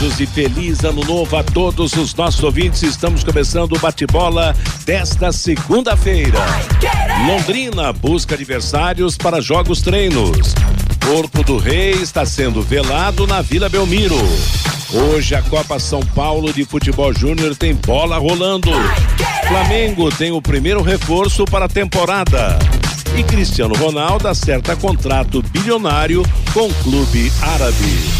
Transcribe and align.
desejos 0.00 0.20
e 0.20 0.26
feliz 0.26 0.84
ano 0.84 1.04
novo 1.04 1.36
a 1.36 1.42
todos 1.42 1.92
os 1.92 2.14
nossos 2.14 2.42
ouvintes. 2.42 2.82
Estamos 2.82 3.22
começando 3.22 3.74
o 3.74 3.78
bate-bola 3.78 4.56
desta 4.84 5.30
segunda-feira. 5.30 6.38
Londrina 7.26 7.92
busca 7.92 8.34
adversários 8.34 9.16
para 9.16 9.40
jogos 9.40 9.82
treinos. 9.82 10.54
Corpo 11.04 11.42
do 11.42 11.58
Rei 11.58 11.92
está 11.92 12.24
sendo 12.24 12.62
velado 12.62 13.26
na 13.26 13.42
Vila 13.42 13.68
Belmiro. 13.68 14.16
Hoje 14.92 15.34
a 15.34 15.42
Copa 15.42 15.78
São 15.78 16.00
Paulo 16.00 16.52
de 16.52 16.64
Futebol 16.64 17.12
Júnior 17.12 17.54
tem 17.54 17.74
bola 17.74 18.18
rolando. 18.18 18.70
Flamengo 19.46 20.10
tem 20.10 20.32
o 20.32 20.40
primeiro 20.40 20.82
reforço 20.82 21.44
para 21.44 21.66
a 21.66 21.68
temporada. 21.68 22.58
E 23.16 23.22
Cristiano 23.22 23.74
Ronaldo 23.74 24.28
acerta 24.28 24.74
contrato 24.76 25.42
bilionário 25.42 26.22
com 26.52 26.68
o 26.68 26.74
clube 26.74 27.30
árabe. 27.42 28.19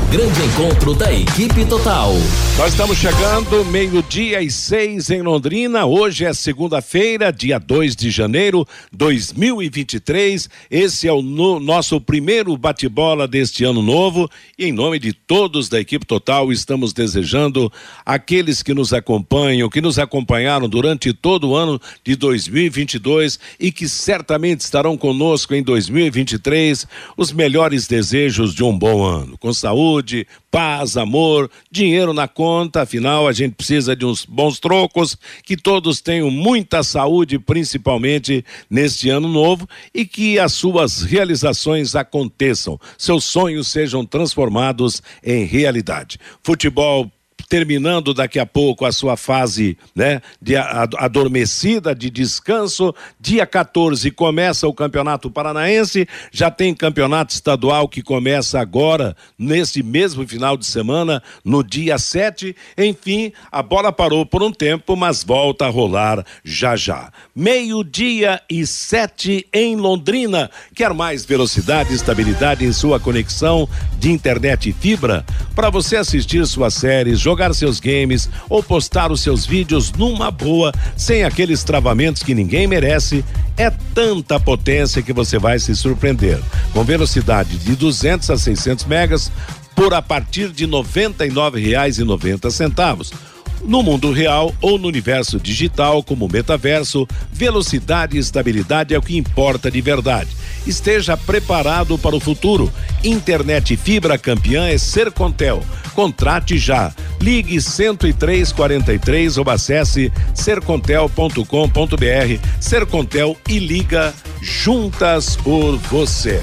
Grande 0.11 0.41
encontro 0.43 0.93
da 0.93 1.09
equipe 1.13 1.65
total. 1.65 2.11
Nós 2.57 2.73
estamos 2.73 2.97
chegando, 2.97 3.63
meio-dia 3.63 4.41
e 4.41 4.51
seis 4.51 5.09
em 5.09 5.21
Londrina. 5.21 5.85
Hoje 5.85 6.25
é 6.25 6.33
segunda-feira, 6.33 7.31
dia 7.31 7.57
2 7.57 7.95
de 7.95 8.11
janeiro 8.11 8.67
de 8.91 8.97
2023. 8.97 10.49
Esse 10.69 11.07
é 11.07 11.13
o 11.13 11.21
no, 11.21 11.61
nosso 11.61 12.01
primeiro 12.01 12.57
bate-bola 12.57 13.25
deste 13.25 13.63
ano 13.63 13.81
novo. 13.81 14.29
E 14.59 14.65
em 14.65 14.73
nome 14.73 14.99
de 14.99 15.13
todos 15.13 15.69
da 15.69 15.79
equipe 15.79 16.05
total, 16.05 16.51
estamos 16.51 16.91
desejando 16.91 17.71
aqueles 18.05 18.61
que 18.61 18.73
nos 18.73 18.91
acompanham, 18.91 19.69
que 19.69 19.79
nos 19.79 19.97
acompanharam 19.97 20.67
durante 20.67 21.13
todo 21.13 21.51
o 21.51 21.55
ano 21.55 21.79
de 22.03 22.17
2022 22.17 23.39
e 23.57 23.71
que 23.71 23.87
certamente 23.87 24.59
estarão 24.59 24.97
conosco 24.97 25.55
em 25.55 25.63
2023, 25.63 26.85
os 27.15 27.31
melhores 27.31 27.87
desejos 27.87 28.53
de 28.53 28.61
um 28.61 28.77
bom 28.77 29.05
ano. 29.05 29.37
Com 29.37 29.53
saúde, 29.53 30.00
paz, 30.49 30.97
amor, 30.97 31.49
dinheiro 31.71 32.13
na 32.13 32.27
conta, 32.27 32.81
afinal 32.81 33.27
a 33.27 33.31
gente 33.31 33.53
precisa 33.53 33.95
de 33.95 34.05
uns 34.05 34.25
bons 34.25 34.59
trocos, 34.59 35.17
que 35.43 35.55
todos 35.55 36.01
tenham 36.01 36.29
muita 36.29 36.83
saúde, 36.83 37.39
principalmente 37.39 38.43
neste 38.69 39.09
ano 39.09 39.27
novo, 39.27 39.67
e 39.93 40.05
que 40.05 40.37
as 40.37 40.53
suas 40.53 41.01
realizações 41.01 41.95
aconteçam, 41.95 42.79
seus 42.97 43.23
sonhos 43.23 43.67
sejam 43.67 44.05
transformados 44.05 45.01
em 45.23 45.45
realidade. 45.45 46.19
Futebol 46.43 47.11
terminando 47.47 48.13
daqui 48.13 48.39
a 48.39 48.45
pouco 48.45 48.85
a 48.85 48.91
sua 48.91 49.15
fase 49.17 49.77
né, 49.95 50.21
de 50.41 50.55
adormecida, 50.55 51.95
de 51.95 52.09
descanso. 52.09 52.93
Dia 53.19 53.45
14 53.45 54.09
começa 54.11 54.67
o 54.67 54.73
Campeonato 54.73 55.29
Paranaense, 55.29 56.07
já 56.31 56.49
tem 56.51 56.73
campeonato 56.73 57.33
estadual 57.33 57.87
que 57.87 58.01
começa 58.01 58.59
agora, 58.59 59.15
nesse 59.37 59.83
mesmo 59.83 60.27
final 60.27 60.57
de 60.57 60.65
semana, 60.65 61.21
no 61.43 61.63
dia 61.63 61.97
7. 61.97 62.55
Enfim, 62.77 63.31
a 63.51 63.61
bola 63.61 63.91
parou 63.91 64.25
por 64.25 64.43
um 64.43 64.51
tempo, 64.51 64.95
mas 64.95 65.23
volta 65.23 65.65
a 65.65 65.69
rolar 65.69 66.25
já 66.43 66.75
já. 66.75 67.11
Meio-dia 67.35 68.41
e 68.49 68.65
sete 68.65 69.47
em 69.53 69.75
Londrina. 69.75 70.49
Quer 70.75 70.93
mais 70.93 71.25
velocidade 71.25 71.91
e 71.91 71.95
estabilidade 71.95 72.65
em 72.65 72.71
sua 72.71 72.99
conexão 72.99 73.67
de 73.97 74.11
internet 74.11 74.69
e 74.69 74.73
fibra? 74.73 75.25
Para 75.55 75.69
você 75.69 75.95
assistir 75.95 76.45
suas 76.45 76.73
séries, 76.73 77.19
jogar 77.31 77.53
seus 77.53 77.79
games 77.79 78.29
ou 78.49 78.61
postar 78.61 79.09
os 79.11 79.21
seus 79.21 79.45
vídeos 79.45 79.93
numa 79.93 80.29
boa, 80.29 80.73
sem 80.97 81.23
aqueles 81.23 81.63
travamentos 81.63 82.21
que 82.21 82.35
ninguém 82.35 82.67
merece, 82.67 83.23
é 83.55 83.71
tanta 83.95 84.37
potência 84.39 85.01
que 85.01 85.13
você 85.13 85.39
vai 85.39 85.57
se 85.57 85.73
surpreender. 85.75 86.39
Com 86.73 86.83
velocidade 86.83 87.57
de 87.57 87.75
200 87.75 88.29
a 88.29 88.37
600 88.37 88.85
megas 88.85 89.31
por 89.73 89.93
a 89.93 90.01
partir 90.01 90.49
de 90.49 90.65
R$ 90.65 90.71
99,90 90.71 93.30
no 93.63 93.83
mundo 93.83 94.11
real 94.11 94.53
ou 94.61 94.77
no 94.77 94.87
universo 94.87 95.39
digital, 95.39 96.03
como 96.03 96.27
metaverso, 96.27 97.07
velocidade 97.31 98.17
e 98.17 98.19
estabilidade 98.19 98.93
é 98.93 98.97
o 98.97 99.01
que 99.01 99.17
importa 99.17 99.69
de 99.69 99.81
verdade. 99.81 100.29
Esteja 100.65 101.17
preparado 101.17 101.97
para 101.97 102.15
o 102.15 102.19
futuro. 102.19 102.71
Internet 103.03 103.75
fibra 103.75 104.17
campeã 104.17 104.67
é 104.67 104.77
Sercontel. 104.77 105.63
Contrate 105.93 106.57
já. 106.57 106.93
Ligue 107.19 107.59
10343 107.59 109.37
ou 109.37 109.49
acesse 109.49 110.11
sercontel.com.br. 110.33 112.47
Sercontel 112.59 113.37
e 113.47 113.59
liga 113.59 114.13
juntas 114.41 115.35
por 115.35 115.77
você. 115.77 116.41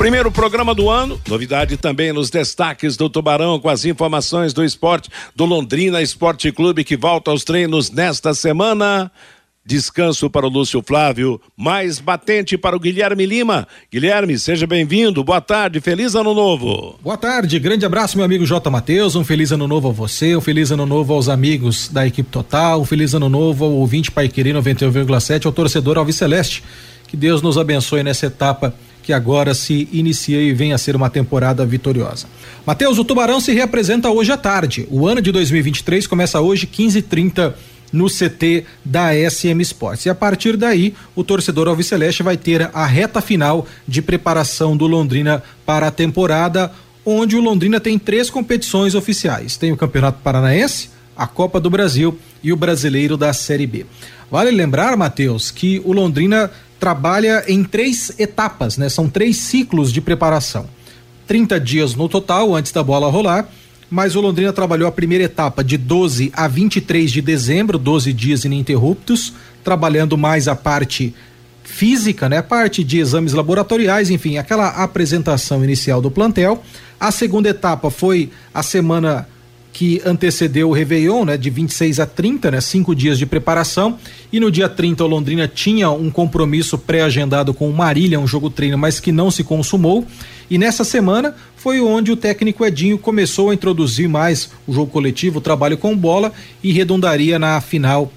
Primeiro 0.00 0.32
programa 0.32 0.74
do 0.74 0.88
ano, 0.88 1.20
novidade 1.28 1.76
também 1.76 2.10
nos 2.10 2.30
destaques 2.30 2.96
do 2.96 3.10
Tubarão 3.10 3.60
com 3.60 3.68
as 3.68 3.84
informações 3.84 4.54
do 4.54 4.64
esporte 4.64 5.10
do 5.36 5.44
Londrina 5.44 6.00
Esporte 6.00 6.50
Clube 6.50 6.84
que 6.84 6.96
volta 6.96 7.30
aos 7.30 7.44
treinos 7.44 7.90
nesta 7.90 8.32
semana. 8.32 9.12
Descanso 9.62 10.30
para 10.30 10.46
o 10.46 10.48
Lúcio 10.48 10.82
Flávio, 10.82 11.38
mais 11.54 12.00
batente 12.00 12.56
para 12.56 12.74
o 12.74 12.80
Guilherme 12.80 13.26
Lima. 13.26 13.68
Guilherme, 13.92 14.38
seja 14.38 14.66
bem-vindo. 14.66 15.22
Boa 15.22 15.42
tarde, 15.42 15.82
feliz 15.82 16.14
ano 16.14 16.32
novo. 16.32 16.98
Boa 17.02 17.18
tarde, 17.18 17.58
grande 17.58 17.84
abraço, 17.84 18.16
meu 18.16 18.24
amigo 18.24 18.46
J. 18.46 18.70
Matheus. 18.70 19.14
Um 19.14 19.22
feliz 19.22 19.52
ano 19.52 19.68
novo 19.68 19.90
a 19.90 19.92
você, 19.92 20.34
um 20.34 20.40
feliz 20.40 20.70
ano 20.70 20.86
novo 20.86 21.12
aos 21.12 21.28
amigos 21.28 21.88
da 21.88 22.06
equipe 22.06 22.30
total, 22.30 22.80
um 22.80 22.86
feliz 22.86 23.12
ano 23.12 23.28
novo 23.28 23.66
ao 23.66 23.72
ouvinte 23.72 24.10
Pai 24.10 24.30
Querer 24.30 24.54
91,7, 24.54 25.44
ao 25.44 25.52
torcedor 25.52 25.98
Alves 25.98 26.16
Celeste. 26.16 26.64
Que 27.06 27.18
Deus 27.18 27.42
nos 27.42 27.58
abençoe 27.58 28.02
nessa 28.02 28.24
etapa 28.24 28.74
que 29.02 29.12
agora 29.12 29.54
se 29.54 29.88
inicia 29.92 30.40
e 30.40 30.52
vem 30.52 30.72
a 30.72 30.78
ser 30.78 30.94
uma 30.94 31.10
temporada 31.10 31.64
vitoriosa. 31.64 32.26
Matheus, 32.66 32.98
o 32.98 33.04
Tubarão 33.04 33.40
se 33.40 33.52
reapresenta 33.52 34.10
hoje 34.10 34.32
à 34.32 34.36
tarde. 34.36 34.86
O 34.90 35.06
ano 35.06 35.20
de 35.20 35.32
2023 35.32 36.06
começa 36.06 36.40
hoje 36.40 36.66
15:30 36.66 37.54
no 37.92 38.08
CT 38.08 38.64
da 38.84 39.10
SM 39.14 39.60
Sports. 39.62 40.06
E 40.06 40.10
a 40.10 40.14
partir 40.14 40.56
daí, 40.56 40.94
o 41.14 41.24
torcedor 41.24 41.68
Alviceleste 41.68 42.22
vai 42.22 42.36
ter 42.36 42.70
a 42.72 42.86
reta 42.86 43.20
final 43.20 43.66
de 43.86 44.00
preparação 44.00 44.76
do 44.76 44.86
Londrina 44.86 45.42
para 45.66 45.88
a 45.88 45.90
temporada, 45.90 46.70
onde 47.04 47.36
o 47.36 47.40
Londrina 47.40 47.80
tem 47.80 47.98
três 47.98 48.30
competições 48.30 48.94
oficiais: 48.94 49.56
tem 49.56 49.72
o 49.72 49.76
Campeonato 49.76 50.20
Paranaense, 50.22 50.90
a 51.16 51.26
Copa 51.26 51.60
do 51.60 51.68
Brasil 51.68 52.18
e 52.42 52.52
o 52.52 52.56
Brasileiro 52.56 53.16
da 53.16 53.32
Série 53.32 53.66
B. 53.66 53.86
Vale 54.30 54.50
lembrar, 54.50 54.96
Matheus, 54.96 55.50
que 55.50 55.82
o 55.84 55.92
Londrina 55.92 56.50
trabalha 56.80 57.44
em 57.46 57.62
três 57.62 58.10
etapas, 58.18 58.78
né? 58.78 58.88
São 58.88 59.08
três 59.08 59.36
ciclos 59.36 59.92
de 59.92 60.00
preparação. 60.00 60.66
30 61.26 61.60
dias 61.60 61.94
no 61.94 62.08
total 62.08 62.56
antes 62.56 62.72
da 62.72 62.82
bola 62.82 63.08
rolar, 63.10 63.48
mas 63.90 64.16
o 64.16 64.20
Londrina 64.20 64.52
trabalhou 64.52 64.88
a 64.88 64.92
primeira 64.92 65.24
etapa 65.24 65.62
de 65.62 65.76
12 65.76 66.32
a 66.34 66.48
23 66.48 67.12
de 67.12 67.20
dezembro, 67.20 67.78
12 67.78 68.12
dias 68.14 68.44
ininterruptos, 68.44 69.34
trabalhando 69.62 70.16
mais 70.16 70.48
a 70.48 70.56
parte 70.56 71.14
física, 71.62 72.28
né? 72.28 72.38
A 72.38 72.42
parte 72.42 72.82
de 72.82 72.98
exames 72.98 73.34
laboratoriais, 73.34 74.10
enfim, 74.10 74.38
aquela 74.38 74.68
apresentação 74.68 75.62
inicial 75.62 76.00
do 76.00 76.10
plantel. 76.10 76.62
A 76.98 77.10
segunda 77.10 77.50
etapa 77.50 77.90
foi 77.90 78.30
a 78.54 78.62
semana 78.62 79.28
que 79.72 80.02
antecedeu 80.04 80.68
o 80.68 80.72
Réveillon, 80.72 81.24
né, 81.24 81.36
de 81.36 81.48
26 81.48 82.00
a 82.00 82.06
30, 82.06 82.50
né, 82.50 82.60
cinco 82.60 82.94
dias 82.94 83.18
de 83.18 83.26
preparação. 83.26 83.98
E 84.32 84.40
no 84.40 84.50
dia 84.50 84.68
30, 84.68 85.04
o 85.04 85.06
Londrina 85.06 85.46
tinha 85.46 85.90
um 85.90 86.10
compromisso 86.10 86.76
pré-agendado 86.76 87.54
com 87.54 87.68
o 87.70 87.72
Marília, 87.72 88.18
um 88.18 88.26
jogo 88.26 88.50
treino, 88.50 88.76
mas 88.76 88.98
que 88.98 89.12
não 89.12 89.30
se 89.30 89.44
consumou. 89.44 90.06
E 90.50 90.58
nessa 90.58 90.82
semana 90.82 91.34
foi 91.56 91.80
onde 91.80 92.10
o 92.10 92.16
técnico 92.16 92.64
Edinho 92.64 92.98
começou 92.98 93.50
a 93.50 93.54
introduzir 93.54 94.08
mais 94.08 94.50
o 94.66 94.72
jogo 94.72 94.90
coletivo, 94.90 95.38
o 95.38 95.42
trabalho 95.42 95.78
com 95.78 95.96
bola 95.96 96.32
e 96.62 96.72
redundaria 96.72 97.38
na 97.38 97.60
final 97.60 98.12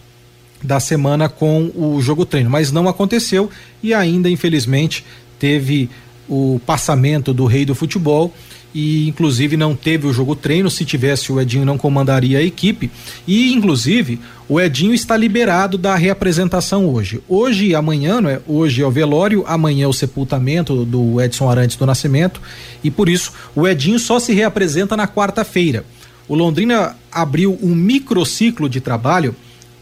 da 0.64 0.80
semana 0.80 1.30
com 1.30 1.72
o 1.76 2.02
jogo 2.02 2.26
treino. 2.26 2.50
Mas 2.50 2.72
não 2.72 2.88
aconteceu 2.88 3.50
e 3.82 3.94
ainda, 3.94 4.30
infelizmente, 4.30 5.06
teve 5.38 5.90
o 6.28 6.60
passamento 6.66 7.34
do 7.34 7.46
rei 7.46 7.66
do 7.66 7.76
futebol 7.76 8.34
e 8.74 9.08
inclusive 9.08 9.56
não 9.56 9.76
teve 9.76 10.08
o 10.08 10.14
jogo 10.14 10.36
treino. 10.36 10.70
Se 10.70 10.84
tivesse, 10.84 11.32
o 11.32 11.40
Edinho 11.40 11.66
não 11.66 11.78
comandaria 11.78 12.40
a 12.40 12.42
equipe. 12.42 12.90
E 13.28 13.54
inclusive 13.54 14.20
o 14.50 14.60
Edinho 14.60 14.94
está 14.94 15.16
liberado 15.16 15.78
da 15.78 15.96
reapresentação 15.96 16.88
hoje. 16.88 17.22
Hoje 17.30 17.68
e 17.68 17.76
amanhã, 17.76 18.20
não 18.20 18.30
é? 18.30 18.42
Hoje 18.48 18.82
é 18.82 18.86
o 18.86 18.92
velório, 18.92 19.44
amanhã 19.48 19.86
é 19.86 19.88
o 19.88 19.94
sepultamento 19.94 20.86
do 20.86 21.22
Edson 21.22 21.50
Arantes 21.50 21.78
do 21.78 21.86
Nascimento 21.86 22.42
e 22.84 22.90
por 22.90 23.08
isso 23.08 23.32
o 23.56 23.68
Edinho 23.68 24.00
só 24.00 24.20
se 24.20 24.34
reapresenta 24.34 24.98
na 24.98 25.08
quarta-feira. 25.08 25.86
O 26.28 26.36
Londrina 26.36 26.96
abriu 27.12 27.58
um 27.62 27.76
microciclo 27.76 28.70
de 28.70 28.80
trabalho. 28.80 29.36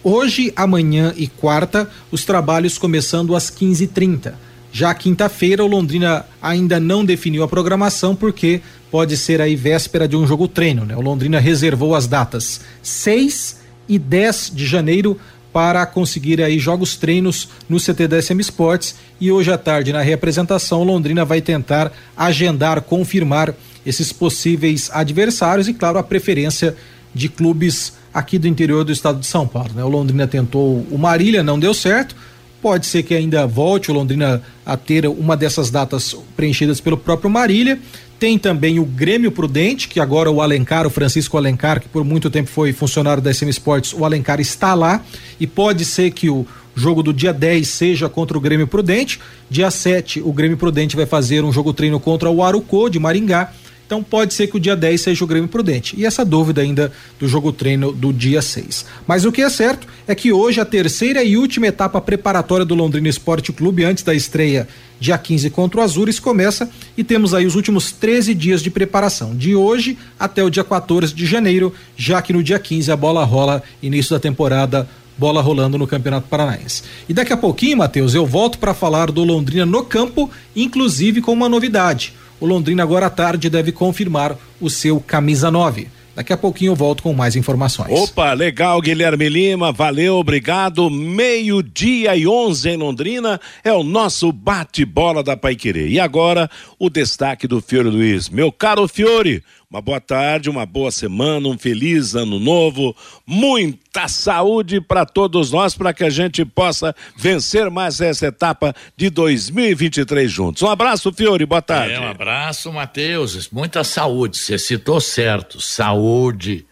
Hoje, 0.03 0.51
amanhã 0.55 1.13
e 1.15 1.27
quarta, 1.27 1.87
os 2.09 2.25
trabalhos 2.25 2.77
começando 2.77 3.35
às 3.35 3.51
15h30. 3.51 4.33
Já 4.71 4.93
quinta-feira, 4.93 5.63
o 5.63 5.67
Londrina 5.67 6.25
ainda 6.41 6.79
não 6.79 7.03
definiu 7.03 7.43
a 7.43 7.47
programação 7.47 8.15
porque 8.15 8.61
pode 8.89 9.17
ser 9.17 9.41
aí 9.41 9.55
véspera 9.55 10.07
de 10.07 10.15
um 10.15 10.25
jogo 10.25 10.47
treino, 10.47 10.85
né? 10.85 10.95
O 10.95 11.01
Londrina 11.01 11.39
reservou 11.39 11.93
as 11.93 12.07
datas 12.07 12.61
6 12.81 13.59
e 13.87 13.99
10 13.99 14.51
de 14.53 14.65
janeiro 14.65 15.19
para 15.51 15.85
conseguir 15.85 16.41
aí 16.41 16.57
jogos 16.57 16.95
treinos 16.95 17.49
no 17.67 17.77
CT 17.77 18.07
da 18.07 18.21
SM 18.21 18.39
Sports 18.39 18.95
e 19.19 19.31
hoje 19.31 19.51
à 19.51 19.57
tarde 19.57 19.91
na 19.91 20.01
reapresentação 20.01 20.83
Londrina 20.83 21.25
vai 21.25 21.41
tentar 21.41 21.91
agendar, 22.15 22.81
confirmar 22.81 23.53
esses 23.85 24.13
possíveis 24.13 24.89
adversários 24.93 25.67
e 25.67 25.73
claro 25.73 25.97
a 25.97 26.03
preferência 26.03 26.75
de 27.13 27.27
clubes 27.27 27.93
aqui 28.13 28.37
do 28.37 28.47
interior 28.47 28.83
do 28.85 28.91
estado 28.91 29.19
de 29.19 29.25
São 29.25 29.47
Paulo, 29.47 29.71
né? 29.75 29.83
O 29.83 29.89
Londrina 29.89 30.27
tentou 30.27 30.85
o 30.89 30.97
Marília, 30.97 31.43
não 31.43 31.59
deu 31.59 31.73
certo. 31.73 32.15
Pode 32.61 32.85
ser 32.85 33.03
que 33.03 33.15
ainda 33.15 33.47
volte 33.47 33.89
o 33.89 33.93
Londrina 33.93 34.41
a 34.65 34.77
ter 34.77 35.07
uma 35.07 35.35
dessas 35.35 35.71
datas 35.71 36.15
preenchidas 36.35 36.79
pelo 36.79 36.97
próprio 36.97 37.29
Marília. 37.29 37.79
Tem 38.19 38.37
também 38.37 38.79
o 38.79 38.85
Grêmio 38.85 39.31
Prudente, 39.31 39.87
que 39.87 39.99
agora 39.99 40.29
o 40.29 40.41
Alencar, 40.41 40.85
o 40.85 40.91
Francisco 40.91 41.37
Alencar, 41.37 41.81
que 41.81 41.89
por 41.89 42.03
muito 42.03 42.29
tempo 42.29 42.49
foi 42.49 42.71
funcionário 42.71 43.21
da 43.21 43.33
SM 43.33 43.49
Sports, 43.49 43.93
o 43.93 44.05
Alencar 44.05 44.39
está 44.39 44.75
lá 44.75 45.03
e 45.39 45.47
pode 45.47 45.83
ser 45.85 46.11
que 46.11 46.29
o 46.29 46.45
jogo 46.75 47.01
do 47.01 47.11
dia 47.11 47.33
10 47.33 47.67
seja 47.67 48.07
contra 48.07 48.37
o 48.37 48.41
Grêmio 48.41 48.67
Prudente. 48.67 49.19
Dia 49.49 49.71
7, 49.71 50.21
o 50.21 50.31
Grêmio 50.31 50.55
Prudente 50.55 50.95
vai 50.95 51.07
fazer 51.07 51.43
um 51.43 51.51
jogo 51.51 51.73
treino 51.73 51.99
contra 51.99 52.29
o 52.29 52.43
Arucô 52.43 52.89
de 52.89 52.99
Maringá 52.99 53.51
então 53.91 54.01
pode 54.01 54.33
ser 54.33 54.47
que 54.47 54.55
o 54.55 54.59
dia 54.59 54.73
10 54.73 55.01
seja 55.01 55.21
o 55.21 55.27
Grêmio 55.27 55.49
Prudente. 55.49 55.99
E 55.99 56.05
essa 56.05 56.23
dúvida 56.23 56.61
ainda 56.61 56.93
do 57.19 57.27
jogo 57.27 57.51
treino 57.51 57.91
do 57.91 58.13
dia 58.13 58.41
6. 58.41 58.85
Mas 59.05 59.25
o 59.25 59.33
que 59.33 59.41
é 59.41 59.49
certo 59.49 59.85
é 60.07 60.15
que 60.15 60.31
hoje 60.31 60.61
a 60.61 60.65
terceira 60.65 61.21
e 61.21 61.35
última 61.35 61.67
etapa 61.67 61.99
preparatória 61.99 62.65
do 62.65 62.73
Londrina 62.73 63.09
Esporte 63.09 63.51
Clube 63.51 63.83
antes 63.83 64.01
da 64.01 64.15
estreia 64.15 64.65
dia 64.97 65.17
15 65.17 65.49
contra 65.49 65.81
o 65.81 65.83
Azures 65.83 66.21
começa 66.21 66.69
e 66.95 67.03
temos 67.03 67.33
aí 67.33 67.45
os 67.45 67.55
últimos 67.55 67.91
13 67.91 68.33
dias 68.33 68.61
de 68.61 68.69
preparação, 68.69 69.35
de 69.35 69.55
hoje 69.55 69.97
até 70.17 70.41
o 70.41 70.49
dia 70.49 70.63
14 70.63 71.13
de 71.13 71.25
janeiro, 71.25 71.73
já 71.97 72.21
que 72.21 72.31
no 72.31 72.41
dia 72.41 72.59
15 72.59 72.89
a 72.93 72.95
bola 72.95 73.25
rola 73.25 73.61
início 73.83 74.15
da 74.15 74.21
temporada 74.21 74.87
bola 75.17 75.41
rolando 75.41 75.77
no 75.77 75.85
Campeonato 75.85 76.29
Paranaense. 76.29 76.83
E 77.09 77.13
daqui 77.13 77.33
a 77.33 77.37
pouquinho, 77.37 77.77
Matheus, 77.77 78.15
eu 78.15 78.25
volto 78.25 78.57
para 78.57 78.73
falar 78.73 79.11
do 79.11 79.23
Londrina 79.25 79.65
no 79.65 79.83
campo, 79.83 80.31
inclusive 80.55 81.19
com 81.19 81.33
uma 81.33 81.49
novidade 81.49 82.13
o 82.41 82.45
Londrina 82.45 82.83
agora 82.83 83.05
à 83.05 83.09
tarde 83.09 83.49
deve 83.49 83.71
confirmar 83.71 84.35
o 84.59 84.69
seu 84.69 84.99
camisa 84.99 85.49
9. 85.49 85.87
Daqui 86.13 86.33
a 86.33 86.37
pouquinho 86.37 86.71
eu 86.71 86.75
volto 86.75 87.03
com 87.03 87.13
mais 87.13 87.37
informações. 87.37 87.89
Opa, 87.89 88.33
legal, 88.33 88.81
Guilherme 88.81 89.29
Lima, 89.29 89.71
valeu, 89.71 90.15
obrigado. 90.15 90.89
Meio-dia 90.89 92.17
e 92.17 92.27
11 92.27 92.69
em 92.69 92.77
Londrina 92.77 93.39
é 93.63 93.71
o 93.71 93.81
nosso 93.81 94.31
bate-bola 94.31 95.23
da 95.23 95.37
Paiquerê. 95.37 95.87
E 95.87 95.99
agora, 95.99 96.49
o 96.77 96.89
destaque 96.89 97.47
do 97.47 97.61
Fiore 97.61 97.89
Luiz. 97.89 98.27
Meu 98.27 98.51
caro 98.51 98.87
Fiore, 98.89 99.41
uma 99.71 99.81
boa 99.81 100.01
tarde, 100.01 100.49
uma 100.49 100.65
boa 100.65 100.91
semana, 100.91 101.47
um 101.47 101.57
feliz 101.57 102.13
ano 102.13 102.37
novo, 102.37 102.93
muita 103.25 104.09
saúde 104.09 104.81
para 104.81 105.05
todos 105.05 105.49
nós, 105.49 105.73
para 105.73 105.93
que 105.93 106.03
a 106.03 106.09
gente 106.09 106.43
possa 106.43 106.93
vencer 107.15 107.71
mais 107.71 108.01
essa 108.01 108.27
etapa 108.27 108.75
de 108.97 109.09
2023 109.09 110.29
juntos. 110.29 110.61
Um 110.61 110.67
abraço, 110.67 111.13
Fiore, 111.13 111.45
boa 111.45 111.61
tarde. 111.61 111.93
É, 111.93 111.99
um 112.01 112.09
abraço, 112.09 112.69
Matheus. 112.73 113.49
Muita 113.49 113.81
saúde, 113.85 114.37
você 114.37 114.59
citou 114.59 114.99
certo. 114.99 115.61
Saúde. 115.61 116.65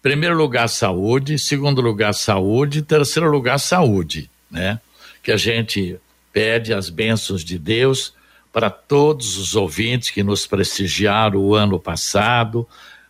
Primeiro 0.00 0.36
lugar, 0.36 0.68
saúde. 0.68 1.36
Segundo 1.40 1.80
lugar, 1.80 2.14
saúde. 2.14 2.82
Terceiro 2.82 3.28
lugar, 3.28 3.58
saúde, 3.58 4.30
né? 4.48 4.78
Que 5.24 5.32
a 5.32 5.36
gente 5.36 5.96
pede 6.32 6.72
as 6.72 6.88
bênçãos 6.88 7.42
de 7.42 7.58
Deus 7.58 8.12
para 8.54 8.70
todos 8.70 9.36
os 9.36 9.56
ouvintes 9.56 10.10
que 10.10 10.22
nos 10.22 10.46
prestigiaram 10.46 11.40
o 11.40 11.56
ano 11.56 11.76
passado, 11.76 12.64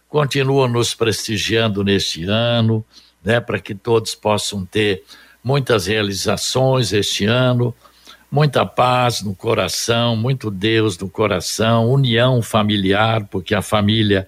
continuam 0.08 0.66
nos 0.66 0.94
prestigiando 0.94 1.84
neste 1.84 2.24
ano, 2.24 2.82
né, 3.22 3.40
para 3.40 3.58
que 3.58 3.74
todos 3.74 4.14
possam 4.14 4.64
ter 4.64 5.04
muitas 5.44 5.86
realizações 5.86 6.94
este 6.94 7.26
ano, 7.26 7.74
muita 8.30 8.64
paz 8.64 9.20
no 9.20 9.34
coração, 9.34 10.16
muito 10.16 10.50
Deus 10.50 10.96
no 10.96 11.10
coração, 11.10 11.92
união 11.92 12.40
familiar, 12.40 13.26
porque 13.26 13.54
a 13.54 13.60
família 13.60 14.26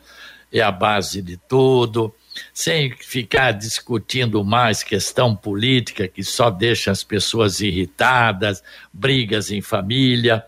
é 0.52 0.60
a 0.60 0.70
base 0.70 1.22
de 1.22 1.38
tudo, 1.38 2.14
sem 2.52 2.94
ficar 2.94 3.52
discutindo 3.52 4.44
mais 4.44 4.82
questão 4.82 5.34
política 5.34 6.06
que 6.06 6.22
só 6.22 6.50
deixa 6.50 6.90
as 6.90 7.02
pessoas 7.02 7.62
irritadas, 7.62 8.62
brigas 8.92 9.50
em 9.50 9.62
família. 9.62 10.44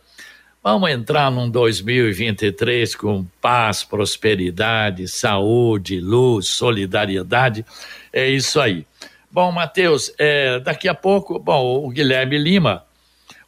Vamos 0.70 0.90
entrar 0.90 1.30
num 1.30 1.48
2023 1.48 2.94
com 2.94 3.24
paz, 3.40 3.82
prosperidade, 3.82 5.08
saúde, 5.08 5.98
luz, 5.98 6.46
solidariedade. 6.48 7.64
É 8.12 8.28
isso 8.28 8.60
aí. 8.60 8.84
Bom, 9.30 9.50
Matheus, 9.50 10.12
é, 10.18 10.60
daqui 10.60 10.86
a 10.86 10.92
pouco, 10.92 11.38
bom, 11.38 11.86
o 11.86 11.88
Guilherme 11.88 12.36
Lima, 12.36 12.84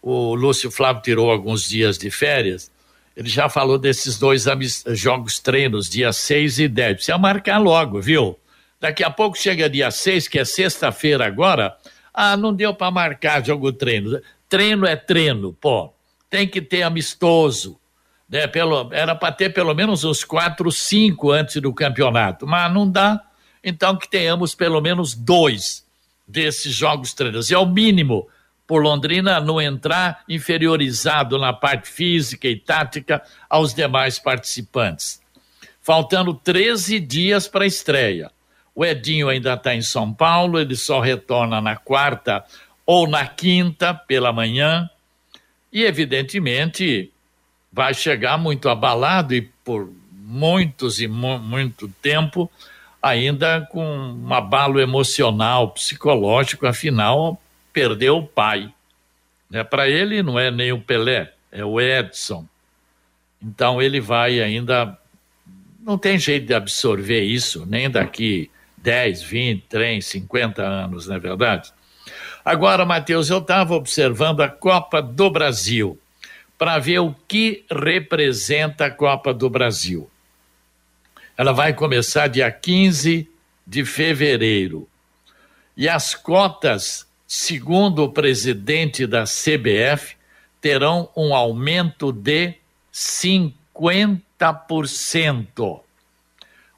o 0.00 0.34
Lúcio 0.34 0.70
Flávio 0.70 1.02
tirou 1.02 1.30
alguns 1.30 1.68
dias 1.68 1.98
de 1.98 2.10
férias, 2.10 2.72
ele 3.14 3.28
já 3.28 3.50
falou 3.50 3.76
desses 3.76 4.18
dois 4.18 4.46
jogos 4.94 5.38
treinos, 5.38 5.90
dia 5.90 6.14
6 6.14 6.58
e 6.58 6.68
10. 6.68 6.94
Precisa 6.94 7.18
marcar 7.18 7.58
logo, 7.58 8.00
viu? 8.00 8.38
Daqui 8.80 9.04
a 9.04 9.10
pouco 9.10 9.36
chega 9.36 9.68
dia 9.68 9.90
6, 9.90 10.26
que 10.26 10.38
é 10.38 10.44
sexta-feira 10.46 11.26
agora. 11.26 11.76
Ah, 12.14 12.34
não 12.34 12.54
deu 12.54 12.72
para 12.72 12.90
marcar 12.90 13.44
jogo 13.44 13.70
treino. 13.74 14.22
Treino 14.48 14.86
é 14.86 14.96
treino, 14.96 15.52
pô 15.60 15.92
tem 16.30 16.46
que 16.46 16.62
ter 16.62 16.82
amistoso. 16.82 17.78
Né? 18.28 18.46
Pelo, 18.46 18.88
era 18.94 19.14
para 19.14 19.32
ter 19.32 19.52
pelo 19.52 19.74
menos 19.74 20.04
uns 20.04 20.22
quatro, 20.22 20.70
cinco 20.70 21.32
antes 21.32 21.60
do 21.60 21.74
campeonato, 21.74 22.46
mas 22.46 22.72
não 22.72 22.88
dá. 22.88 23.20
Então 23.62 23.96
que 23.96 24.08
tenhamos 24.08 24.54
pelo 24.54 24.80
menos 24.80 25.14
dois 25.14 25.84
desses 26.26 26.72
jogos 26.72 27.12
treinos. 27.12 27.50
É 27.50 27.58
o 27.58 27.66
mínimo 27.66 28.28
por 28.66 28.82
Londrina 28.82 29.40
não 29.40 29.60
entrar 29.60 30.22
inferiorizado 30.28 31.36
na 31.36 31.52
parte 31.52 31.88
física 31.88 32.46
e 32.46 32.56
tática 32.56 33.20
aos 33.48 33.74
demais 33.74 34.16
participantes. 34.20 35.20
Faltando 35.82 36.32
13 36.32 37.00
dias 37.00 37.48
para 37.48 37.64
a 37.64 37.66
estreia. 37.66 38.30
O 38.72 38.84
Edinho 38.84 39.28
ainda 39.28 39.54
está 39.54 39.74
em 39.74 39.82
São 39.82 40.12
Paulo, 40.12 40.60
ele 40.60 40.76
só 40.76 41.00
retorna 41.00 41.60
na 41.60 41.74
quarta 41.74 42.44
ou 42.86 43.08
na 43.08 43.26
quinta 43.26 43.92
pela 43.92 44.32
manhã 44.32 44.88
e, 45.72 45.84
evidentemente, 45.84 47.12
vai 47.72 47.94
chegar 47.94 48.36
muito 48.38 48.68
abalado 48.68 49.34
e 49.34 49.42
por 49.64 49.92
muitos 50.12 51.00
e 51.00 51.08
mu 51.08 51.38
muito 51.38 51.88
tempo 52.00 52.50
ainda 53.02 53.66
com 53.70 53.84
um 53.84 54.34
abalo 54.34 54.80
emocional, 54.80 55.70
psicológico, 55.70 56.66
afinal, 56.66 57.40
perdeu 57.72 58.18
o 58.18 58.26
pai. 58.26 58.72
Né? 59.48 59.64
Para 59.64 59.88
ele 59.88 60.22
não 60.22 60.38
é 60.38 60.50
nem 60.50 60.72
o 60.72 60.80
Pelé, 60.80 61.32
é 61.50 61.64
o 61.64 61.80
Edson. 61.80 62.46
Então 63.42 63.80
ele 63.80 64.00
vai 64.00 64.40
ainda. 64.40 64.98
Não 65.80 65.96
tem 65.96 66.18
jeito 66.18 66.46
de 66.46 66.54
absorver 66.54 67.22
isso, 67.22 67.64
nem 67.66 67.90
daqui 67.90 68.50
10, 68.76 69.22
20, 69.22 69.64
30, 69.66 70.06
50 70.06 70.62
anos, 70.62 71.06
não 71.06 71.16
é 71.16 71.18
verdade? 71.18 71.72
Agora, 72.44 72.84
Matheus, 72.84 73.30
eu 73.30 73.38
estava 73.38 73.74
observando 73.74 74.40
a 74.40 74.48
Copa 74.48 75.00
do 75.02 75.30
Brasil 75.30 75.98
para 76.58 76.78
ver 76.78 76.98
o 77.00 77.14
que 77.26 77.64
representa 77.70 78.86
a 78.86 78.90
Copa 78.90 79.32
do 79.32 79.48
Brasil. 79.48 80.10
Ela 81.36 81.52
vai 81.52 81.72
começar 81.72 82.26
dia 82.28 82.50
15 82.50 83.28
de 83.66 83.84
fevereiro. 83.84 84.88
E 85.76 85.88
as 85.88 86.14
cotas, 86.14 87.06
segundo 87.26 88.04
o 88.04 88.12
presidente 88.12 89.06
da 89.06 89.24
CBF, 89.24 90.16
terão 90.60 91.08
um 91.16 91.34
aumento 91.34 92.12
de 92.12 92.54
50%. 92.92 95.80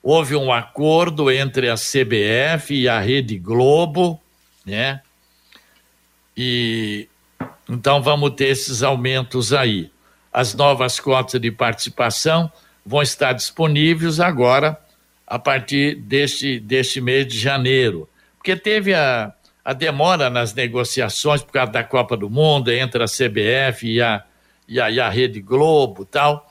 Houve 0.00 0.36
um 0.36 0.52
acordo 0.52 1.28
entre 1.30 1.68
a 1.68 1.74
CBF 1.74 2.74
e 2.74 2.88
a 2.88 3.00
Rede 3.00 3.36
Globo, 3.38 4.20
né? 4.64 5.00
E 6.36 7.08
então 7.68 8.02
vamos 8.02 8.30
ter 8.30 8.48
esses 8.48 8.82
aumentos 8.82 9.52
aí. 9.52 9.90
as 10.32 10.54
novas 10.54 10.98
cotas 10.98 11.40
de 11.40 11.50
participação 11.50 12.50
vão 12.84 13.02
estar 13.02 13.32
disponíveis 13.34 14.18
agora, 14.18 14.78
a 15.26 15.38
partir 15.38 15.94
deste, 15.96 16.58
deste 16.58 17.00
mês 17.00 17.26
de 17.26 17.38
janeiro. 17.38 18.08
Porque 18.36 18.56
teve 18.56 18.94
a, 18.94 19.32
a 19.64 19.72
demora 19.72 20.28
nas 20.28 20.52
negociações 20.54 21.42
por 21.42 21.52
causa 21.52 21.72
da 21.72 21.84
Copa 21.84 22.16
do 22.16 22.28
Mundo 22.28 22.70
entre 22.72 23.02
a 23.02 23.06
CBF 23.06 23.86
e 23.86 24.02
a, 24.02 24.24
e 24.66 24.80
a, 24.80 24.90
e 24.90 25.00
a 25.00 25.08
Rede 25.08 25.40
Globo 25.40 26.04
tal. 26.04 26.50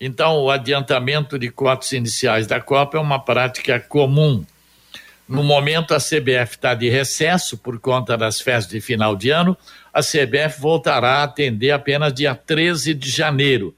Então, 0.00 0.38
o 0.38 0.50
adiantamento 0.50 1.38
de 1.38 1.50
cotas 1.50 1.92
iniciais 1.92 2.46
da 2.46 2.60
Copa 2.60 2.98
é 2.98 3.00
uma 3.00 3.18
prática 3.18 3.78
comum. 3.78 4.44
No 5.28 5.44
momento, 5.44 5.94
a 5.94 5.98
CBF 5.98 6.56
está 6.56 6.74
de 6.74 6.88
recesso 6.88 7.58
por 7.58 7.78
conta 7.78 8.16
das 8.16 8.40
festas 8.40 8.72
de 8.72 8.80
final 8.80 9.14
de 9.14 9.28
ano. 9.28 9.54
A 9.92 10.00
CBF 10.00 10.58
voltará 10.58 11.16
a 11.16 11.24
atender 11.24 11.70
apenas 11.70 12.14
dia 12.14 12.34
13 12.34 12.94
de 12.94 13.10
janeiro. 13.10 13.74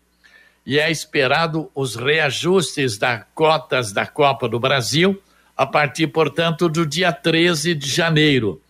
E 0.65 0.79
é 0.79 0.89
esperado 0.89 1.69
os 1.75 1.97
reajustes 1.97 2.97
das 2.97 3.25
cotas 3.35 3.91
da 3.91 4.07
Copa 4.07 4.49
do 4.49 4.61
Brasil 4.61 5.21
a 5.57 5.67
partir, 5.67 6.07
portanto, 6.07 6.69
do 6.69 6.87
dia 6.87 7.13
13 7.13 7.75
de 7.75 7.91
janeiro. 7.91 8.63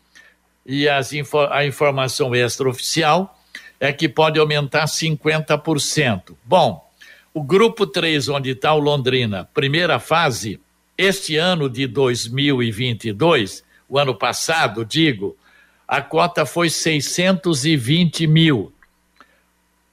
E 0.65 0.89
as, 0.89 1.13
a 1.51 1.67
informação 1.67 2.35
extraoficial 2.35 3.39
é 3.79 3.93
que 3.93 4.09
pode 4.09 4.39
aumentar 4.39 4.87
50%. 4.87 6.35
Bom, 6.45 6.91
o 7.35 7.43
grupo 7.43 7.87
3, 7.87 8.29
onde 8.31 8.51
está 8.51 8.73
o 8.73 8.79
Londrina, 8.79 9.49
primeira 9.53 9.99
fase, 9.99 10.59
este 11.01 11.39
ano 11.39 11.71
de 11.71 11.87
2022, 11.87 13.65
o 13.89 13.99
ano 13.99 14.15
passado, 14.15 14.85
digo, 14.85 15.35
a 15.89 16.03
cota 16.03 16.45
foi 16.45 16.69
620 16.69 18.27
mil. 18.27 18.71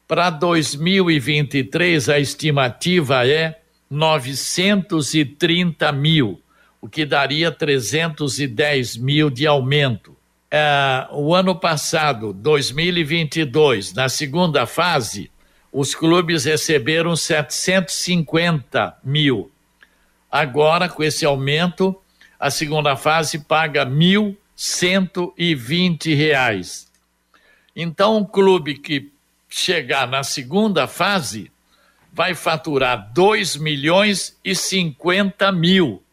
Para 0.05 0.29
2023, 0.29 2.09
a 2.09 2.19
estimativa 2.19 3.25
é 3.25 3.57
930 3.89 5.89
mil, 5.93 6.41
o 6.81 6.89
que 6.89 7.05
daria 7.05 7.51
310 7.51 8.97
mil 8.97 9.29
de 9.29 9.47
aumento. 9.47 10.13
É, 10.51 11.07
o 11.11 11.33
ano 11.33 11.55
passado, 11.55 12.33
2022, 12.33 13.93
na 13.93 14.09
segunda 14.09 14.65
fase, 14.65 15.31
os 15.71 15.95
clubes 15.95 16.43
receberam 16.43 17.15
750 17.15 18.97
mil. 19.05 19.49
Agora, 20.37 20.87
com 20.87 21.03
esse 21.03 21.25
aumento, 21.25 21.99
a 22.39 22.51
segunda 22.51 22.95
fase 22.95 23.39
paga 23.39 23.83
1.120 23.83 26.15
reais. 26.15 26.87
Então, 27.75 28.17
um 28.17 28.23
clube 28.23 28.75
que 28.75 29.11
chegar 29.49 30.07
na 30.07 30.21
segunda 30.21 30.85
fase 30.85 31.51
vai 32.13 32.35
faturar 32.35 33.11
2 33.13 33.55
milhões 33.55 34.37
e 34.45 34.53
50 34.53 35.51
mil. 35.51 36.03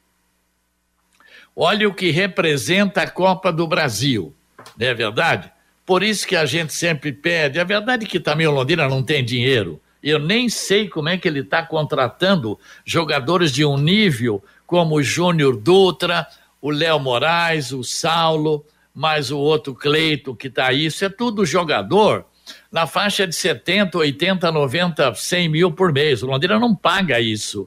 Olha 1.54 1.87
o 1.87 1.93
que 1.93 2.11
representa 2.11 3.02
a 3.02 3.11
Copa 3.11 3.52
do 3.52 3.69
Brasil, 3.69 4.35
não 4.78 4.87
é 4.87 4.95
verdade? 4.95 5.52
Por 5.85 6.02
isso 6.02 6.26
que 6.26 6.35
a 6.35 6.47
gente 6.47 6.73
sempre 6.73 7.12
pede. 7.12 7.61
A 7.61 7.64
verdade 7.64 8.07
é 8.07 8.09
que 8.09 8.19
também 8.19 8.47
o 8.47 8.52
Londrina 8.52 8.88
não 8.88 9.02
tem 9.02 9.23
dinheiro. 9.23 9.78
Eu 10.04 10.18
nem 10.18 10.50
sei 10.50 10.87
como 10.87 11.08
é 11.08 11.16
que 11.16 11.26
ele 11.26 11.40
está 11.40 11.62
contratando 11.62 12.58
jogadores 12.84 13.50
de 13.50 13.64
um 13.64 13.78
nível 13.78 14.44
como 14.66 14.96
o 14.96 15.02
Júnior 15.02 15.56
Dutra, 15.56 16.26
o 16.61 16.70
Léo 16.70 17.00
Moraes, 17.00 17.73
o 17.73 17.82
Saulo, 17.82 18.66
mais 18.94 19.30
o 19.30 19.38
outro 19.38 19.75
Cleito 19.75 20.37
que 20.37 20.49
está 20.49 20.66
aí. 20.66 20.84
Isso 20.84 21.06
é 21.06 21.08
tudo 21.08 21.46
jogador 21.46 22.26
na 22.70 22.87
faixa 22.87 23.26
de 23.26 23.34
70, 23.34 23.96
80, 23.96 24.52
90, 24.52 25.14
100 25.14 25.49
mil 25.49 25.73
por 25.73 25.90
mês. 25.90 26.23
O 26.23 26.26
Londrina 26.26 26.58
não 26.58 26.75
paga 26.75 27.18
isso. 27.18 27.66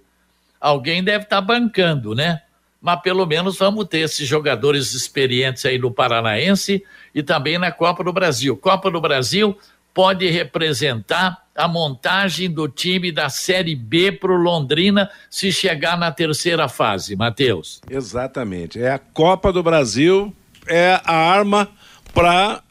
Alguém 0.61 1.03
deve 1.03 1.23
estar 1.23 1.37
tá 1.37 1.41
bancando, 1.41 2.13
né? 2.13 2.41
Mas 2.79 3.01
pelo 3.01 3.25
menos 3.25 3.57
vamos 3.57 3.85
ter 3.85 3.99
esses 3.99 4.27
jogadores 4.27 4.93
experientes 4.93 5.65
aí 5.65 5.79
no 5.79 5.91
Paranaense 5.91 6.83
e 7.15 7.23
também 7.23 7.57
na 7.57 7.71
Copa 7.71 8.03
do 8.03 8.13
Brasil. 8.13 8.55
Copa 8.55 8.91
do 8.91 9.01
Brasil 9.01 9.57
pode 9.97 10.29
representar 10.29 11.47
a 11.55 11.67
montagem 11.67 12.51
do 12.51 12.67
time 12.67 13.11
da 13.11 13.29
Série 13.29 13.73
B 13.73 14.11
para 14.11 14.31
o 14.31 14.35
Londrina 14.35 15.09
se 15.27 15.51
chegar 15.51 15.97
na 15.97 16.11
terceira 16.11 16.69
fase, 16.69 17.15
Matheus. 17.15 17.81
Exatamente. 17.89 18.79
É 18.79 18.91
a 18.91 18.99
Copa 18.99 19.51
do 19.51 19.63
Brasil, 19.63 20.31
é 20.67 21.01
a 21.03 21.15
arma 21.15 21.67
para 22.13 22.61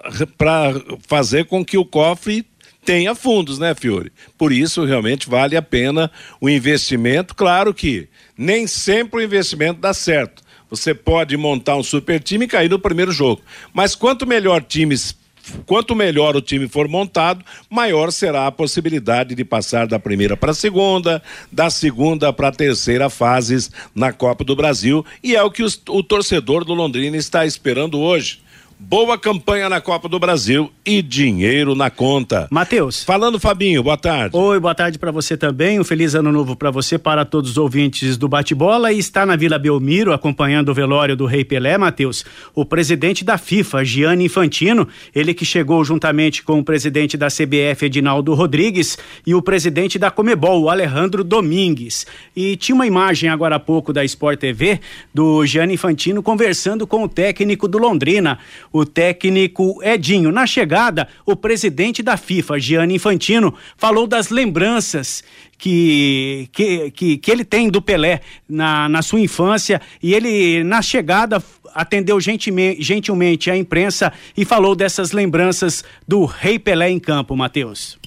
fazer 1.09 1.47
com 1.47 1.65
que 1.65 1.77
o 1.77 1.85
cofre 1.85 2.47
tenha 2.85 3.13
fundos, 3.13 3.59
né, 3.59 3.75
Fiore? 3.75 4.13
Por 4.39 4.53
isso, 4.53 4.85
realmente 4.85 5.29
vale 5.29 5.57
a 5.57 5.63
pena 5.63 6.09
o 6.41 6.49
investimento. 6.49 7.35
Claro 7.35 7.75
que 7.75 8.09
nem 8.39 8.69
sempre 8.69 9.19
o 9.19 9.25
investimento 9.25 9.81
dá 9.81 9.93
certo. 9.93 10.45
Você 10.71 10.95
pode 10.95 11.37
montar 11.37 11.75
um 11.75 11.83
super 11.83 12.23
time 12.23 12.45
e 12.45 12.49
cair 12.49 12.71
no 12.71 12.79
primeiro 12.79 13.11
jogo. 13.11 13.43
Mas 13.75 13.97
quanto 13.97 14.25
melhor 14.29 14.63
times 14.63 15.26
quanto 15.65 15.95
melhor 15.95 16.37
o 16.37 16.41
time 16.41 16.69
for 16.69 16.89
montado, 16.89 17.45
maior 17.69 18.11
será 18.11 18.47
a 18.47 18.53
possibilidade 18.53 19.35
de 19.35 19.45
passar 19.45 19.87
da 19.87 19.99
primeira 19.99 20.37
para 20.37 20.51
a 20.51 20.55
segunda, 20.55 21.23
da 21.51 21.71
segunda 21.71 22.33
para 22.33 22.49
a 22.49 22.53
terceira 22.53 23.11
fases 23.11 23.71
na 23.95 24.13
Copa 24.13 24.45
do 24.45 24.57
Brasil. 24.57 25.05
E 25.23 25.35
é 25.37 25.43
o 25.43 25.51
que 25.51 25.63
os, 25.63 25.81
o 25.89 26.03
torcedor 26.03 26.65
do 26.65 26.75
Londrina 26.75 27.17
está 27.17 27.47
esperando 27.47 27.99
hoje. 27.99 28.46
Boa 28.79 29.17
campanha 29.17 29.71
na 29.71 29.81
Copa 29.81 30.07
do 30.07 30.19
Brasil 30.19 30.71
e 30.85 31.01
dinheiro 31.01 31.75
na 31.75 31.89
conta. 31.89 32.47
Matheus. 32.51 33.03
Falando, 33.03 33.41
Fabinho, 33.41 33.83
boa 33.83 33.97
tarde. 33.97 34.37
Oi, 34.37 34.61
boa 34.61 34.75
tarde 34.75 34.99
para 34.99 35.11
você 35.11 35.35
também. 35.35 35.81
Um 35.81 35.85
feliz 35.85 36.15
ano 36.15 36.31
novo 36.31 36.55
para 36.55 36.71
você, 36.71 36.99
para 36.99 37.25
todos 37.25 37.53
os 37.53 37.57
ouvintes 37.57 38.19
do 38.19 38.29
Bate-Bola. 38.29 38.93
E 38.93 38.99
está 38.99 39.25
na 39.25 39.35
Vila 39.35 39.59
Belmiro, 39.59 40.13
acompanhando 40.13 40.69
o 40.69 40.75
velório 40.75 41.17
do 41.17 41.25
Rei 41.25 41.43
Pelé, 41.43 41.79
Matheus, 41.79 42.23
o 42.55 42.67
presidente 42.67 43.25
da 43.25 43.39
FIFA, 43.39 43.83
Gianni 43.83 44.27
Infantino, 44.27 44.87
ele 45.15 45.33
que 45.33 45.47
chegou 45.47 45.83
juntamente 45.83 46.43
com 46.43 46.59
o 46.59 46.65
presidente 46.65 47.17
da 47.17 47.29
CBF, 47.29 47.87
Edinaldo 47.87 48.35
Rodrigues, 48.35 48.99
e 49.27 49.35
o 49.35 49.41
presidente 49.41 49.99
da 49.99 50.11
Comebol, 50.11 50.69
Alejandro 50.69 51.25
Domingues. 51.25 52.07
E 52.37 52.57
tinha 52.57 52.75
uma 52.75 52.87
imagem 52.87 53.31
agora 53.31 53.57
há 53.57 53.61
pouco 53.61 53.91
da 53.91 54.05
Sport 54.05 54.39
TV 54.39 54.81
do 55.15 55.47
Gianni 55.47 55.75
Infantino 55.75 56.23
conversando 56.23 56.87
com 56.87 57.05
o 57.05 57.09
técnico 57.09 57.67
do 57.67 57.79
Londrina 57.79 58.39
o 58.77 58.85
técnico 58.85 59.83
Edinho. 59.83 60.31
Na 60.31 60.47
chegada, 60.47 61.09
o 61.25 61.35
presidente 61.35 62.03
da 62.03 62.17
FIFA, 62.17 62.59
Gianni 62.59 62.95
Infantino, 62.97 63.55
falou 63.77 64.07
das 64.07 64.29
lembranças 64.31 65.25
que, 65.59 66.49
que, 66.53 66.91
que, 66.91 67.17
que 67.17 67.31
ele 67.31 67.45
tem 67.45 67.69
do 67.69 67.81
Pelé 67.81 68.21
na, 68.49 68.89
na 68.89 69.03
sua 69.03 69.21
infância 69.21 69.81
e 70.03 70.15
ele, 70.15 70.63
na 70.63 70.83
chegada, 70.83 71.43
atendeu 71.75 72.21
gentilmente, 72.21 72.83
gentilmente 72.83 73.51
a 73.51 73.57
imprensa 73.57 74.13
e 74.37 74.45
falou 74.45 74.75
dessas 74.75 75.13
lembranças 75.13 75.85
do 76.07 76.25
Rei 76.25 76.59
Pelé 76.59 76.91
em 76.91 76.99
campo, 76.99 77.35
Matheus. 77.37 77.99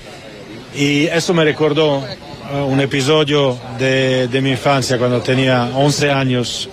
E 0.76 1.08
isso 1.08 1.34
me 1.34 1.44
recordou 1.44 2.00
uh, 2.00 2.56
um 2.72 2.80
episódio 2.80 3.60
de, 3.78 4.28
de 4.28 4.42
minha 4.42 4.54
infância, 4.54 4.98
quando 4.98 5.14
eu 5.14 5.22
tinha 5.22 5.72
11 5.76 6.08
anos 6.08 6.70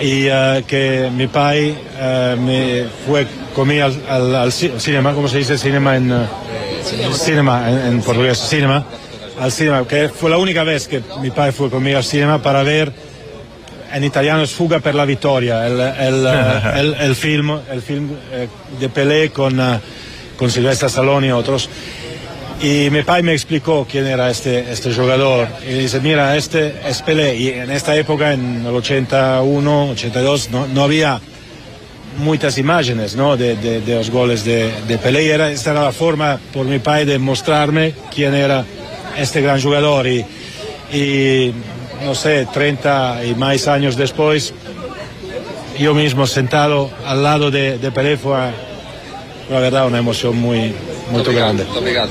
y 0.00 0.28
uh, 0.28 0.62
que 0.66 1.10
mi 1.14 1.26
pai 1.26 1.70
uh, 1.70 2.40
me 2.40 2.84
fue 3.06 3.26
conmigo 3.54 3.86
al, 3.86 3.96
al, 4.08 4.34
al, 4.34 4.52
cinema, 4.52 5.14
¿cómo 5.14 5.28
se 5.28 5.38
dice 5.38 5.56
cinema 5.56 5.96
en, 5.96 6.12
uh, 6.12 6.26
cinema 7.14 7.70
en, 7.70 7.94
en, 7.94 8.02
portugués? 8.02 8.38
Cinema, 8.38 8.84
al 9.40 9.52
cinema, 9.52 9.86
que 9.86 10.08
fue 10.08 10.30
la 10.30 10.38
única 10.38 10.64
vez 10.64 10.86
que 10.86 11.02
mi 11.20 11.30
pai 11.30 11.52
fue 11.52 11.70
conmigo 11.70 11.98
al 11.98 12.04
cinema 12.04 12.42
para 12.42 12.62
ver 12.62 12.92
en 13.92 14.04
italiano 14.04 14.42
es 14.42 14.50
Fuga 14.50 14.80
per 14.80 14.94
la 14.94 15.04
Vittoria, 15.04 15.66
el, 15.66 15.80
el, 15.80 16.26
el, 16.76 16.94
el 16.94 17.16
film, 17.16 17.58
el 17.70 17.80
film 17.80 18.10
eh, 18.32 18.48
de 18.78 18.88
Pelé 18.88 19.30
con, 19.30 19.58
con 20.36 20.50
Silvestre 20.50 20.88
Stallone 20.88 21.28
y 21.28 21.30
otros. 21.30 21.68
Y 22.60 22.88
mi 22.90 23.02
padre 23.02 23.22
me 23.22 23.32
explicó 23.32 23.86
quién 23.90 24.06
era 24.06 24.30
este, 24.30 24.72
este 24.72 24.92
jugador. 24.94 25.46
Y 25.68 25.74
dice, 25.74 26.00
mira, 26.00 26.36
este 26.36 26.74
es 26.88 27.02
Pelé. 27.02 27.36
Y 27.36 27.48
en 27.50 27.70
esta 27.70 27.94
época, 27.94 28.32
en 28.32 28.64
el 28.64 28.74
81, 28.74 29.90
82, 29.90 30.50
no, 30.50 30.66
no 30.66 30.82
había 30.82 31.20
muchas 32.18 32.56
imágenes 32.56 33.14
¿no? 33.14 33.36
de, 33.36 33.56
de, 33.56 33.94
los 33.94 34.10
goles 34.10 34.44
de, 34.44 34.72
de 34.88 34.96
Pelé. 34.96 35.28
Era, 35.28 35.50
esta 35.50 35.72
era 35.72 35.82
la 35.82 35.92
forma 35.92 36.40
por 36.54 36.64
mi 36.64 36.78
padre 36.78 37.04
de 37.04 37.18
mostrarme 37.18 37.94
quién 38.14 38.34
era 38.34 38.64
este 39.18 39.42
gran 39.42 39.60
jugador. 39.60 40.06
Y, 40.06 40.24
y 40.92 41.52
no 42.04 42.14
sé, 42.14 42.46
30 42.52 43.24
y 43.26 43.34
más 43.34 43.68
años 43.68 43.96
después, 43.96 44.54
yo 45.78 45.92
mismo 45.92 46.26
sentado 46.26 46.90
al 47.04 47.22
lado 47.22 47.50
de, 47.50 47.76
de 47.76 47.90
Pelé 47.90 48.16
fue, 48.16 48.50
la 49.50 49.60
verdad, 49.60 49.86
una 49.86 49.98
emoción 49.98 50.38
muy, 50.38 50.72
muito 51.10 51.32
grande. 51.32 51.64
Muito 51.64 51.78
obrigado. 51.78 52.10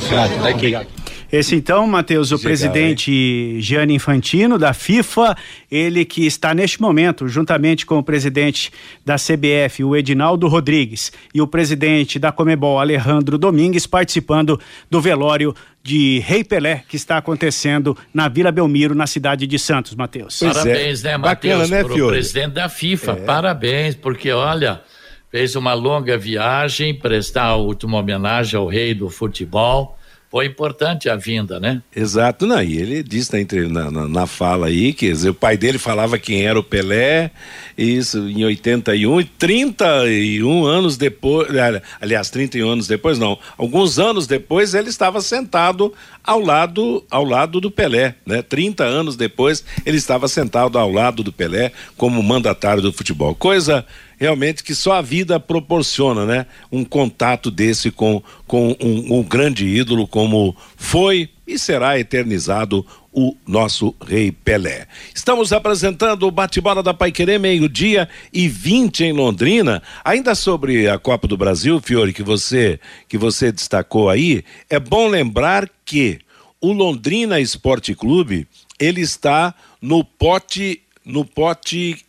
Obrigado. 0.54 0.88
Esse 1.32 1.56
então, 1.56 1.86
Matheus, 1.88 2.32
o 2.32 2.36
Legal, 2.36 2.44
presidente 2.44 3.60
Gianni 3.60 3.96
Infantino 3.96 4.58
da 4.58 4.74
FIFA, 4.74 5.36
ele 5.70 6.06
que 6.06 6.26
está 6.26 6.54
neste 6.54 6.82
momento, 6.82 7.28
juntamente 7.28 7.86
com 7.86 7.98
o 7.98 8.04
presidente 8.04 8.72
da 9.04 9.16
CBF, 9.16 9.84
o 9.84 9.96
Edinaldo 9.96 10.48
Rodrigues, 10.48 11.12
e 11.34 11.42
o 11.42 11.48
presidente 11.48 12.20
da 12.20 12.32
Comebol, 12.32 12.80
Alejandro 12.80 13.38
Domingues, 13.38 13.88
participando 13.88 14.60
do 14.90 15.02
velório 15.02 15.54
de 15.84 16.20
Rei 16.20 16.44
Pelé, 16.44 16.84
que 16.88 16.96
está 16.96 17.18
acontecendo 17.18 17.98
na 18.14 18.28
Vila 18.28 18.52
Belmiro, 18.52 18.96
na 18.96 19.06
cidade 19.06 19.46
de 19.46 19.60
Santos, 19.60 19.94
Matheus. 19.94 20.42
É. 20.42 20.48
Parabéns, 20.48 21.04
né, 21.04 21.18
Bacana, 21.18 21.28
Matheus, 21.28 21.70
né, 21.70 21.84
pro 21.84 21.94
Fiore? 21.94 22.12
presidente 22.14 22.54
da 22.54 22.70
FIFA. 22.70 23.16
Parabéns, 23.18 23.96
porque 23.96 24.32
olha, 24.32 24.82
fez 25.36 25.54
uma 25.58 25.74
longa 25.74 26.18
viagem, 26.18 26.94
prestar 26.94 27.44
a 27.44 27.56
última 27.58 27.98
homenagem 27.98 28.58
ao 28.58 28.68
rei 28.68 28.94
do 28.94 29.10
futebol. 29.10 29.98
Foi 30.32 30.46
importante 30.46 31.10
a 31.10 31.18
vinda, 31.18 31.60
né? 31.60 31.82
Exato, 31.94 32.48
não, 32.48 32.64
e 32.64 32.78
ele 32.78 33.04
disse 33.04 33.32
na, 33.70 33.92
na, 33.92 34.08
na- 34.08 34.28
fala 34.28 34.68
aí, 34.68 34.94
que 34.94 35.10
dizer, 35.12 35.30
o 35.32 35.34
pai 35.34 35.58
dele 35.58 35.78
falava 35.78 36.18
quem 36.18 36.46
era 36.46 36.58
o 36.58 36.64
Pelé, 36.64 37.32
isso 37.78 38.30
em 38.30 38.46
81, 38.46 39.20
e 39.22 39.26
31 39.26 40.66
anos 40.66 40.96
depois, 40.96 41.50
ali- 41.58 41.82
aliás, 42.00 42.30
31 42.30 42.70
anos 42.70 42.88
depois 42.88 43.20
não, 43.20 43.38
alguns 43.58 44.00
anos 44.00 44.28
depois 44.28 44.74
ele 44.74 44.88
estava 44.90 45.20
sentado 45.20 45.94
ao 46.24 46.40
lado, 46.40 47.04
ao 47.12 47.26
lado 47.26 47.60
do 47.60 47.70
Pelé, 47.70 48.16
né? 48.26 48.42
30 48.42 48.84
anos 48.86 49.16
depois 49.18 49.66
ele 49.86 49.98
estava 49.98 50.30
sentado 50.30 50.78
ao 50.78 50.90
lado 50.90 51.24
do 51.24 51.32
Pelé 51.34 51.74
como 51.98 52.24
mandatário 52.24 52.82
do 52.82 52.92
futebol. 52.94 53.36
Coisa 53.36 53.86
realmente 54.18 54.64
que 54.64 54.74
só 54.74 54.94
a 54.94 55.02
vida 55.02 55.40
proporciona, 55.40 56.26
né? 56.26 56.46
Um 56.72 56.84
contato 56.84 57.50
desse 57.52 57.92
com, 57.92 58.22
com 58.48 58.76
um, 58.82 59.20
um 59.20 59.24
grande 59.24 59.66
ídolo 59.66 60.08
como 60.08 60.56
foi 60.76 61.30
e 61.48 61.60
será 61.60 62.00
eternizado 62.00 62.86
o 63.16 63.36
nosso 63.48 63.96
rei 64.06 64.30
Pelé. 64.32 64.88
Estamos 65.14 65.54
apresentando 65.54 66.28
o 66.28 66.32
bate-bola 66.32 66.84
da 66.84 66.94
Paiquerê, 66.94 67.40
meio-dia 67.40 68.10
e 68.34 68.50
20 68.50 69.06
em 69.06 69.14
Londrina. 69.14 69.82
Ainda 70.04 70.36
sobre 70.36 70.90
a 70.90 71.00
Copa 71.00 71.26
do 71.28 71.38
Brasil, 71.38 71.80
Fiore, 71.80 72.12
que 72.12 72.24
você 72.24 72.78
que 73.08 73.18
você 73.18 73.52
destacou 73.54 74.10
aí, 74.10 74.44
é 74.70 74.80
bom 74.80 75.08
lembrar 75.08 75.70
que 75.86 76.20
o 76.60 76.74
Londrina 76.74 77.40
Esporte 77.40 77.96
Clube, 77.96 78.48
ele 78.78 79.02
está 79.02 79.56
no 79.82 80.04
pote 80.04 80.82
no 81.06 81.24
pote 81.24 82.04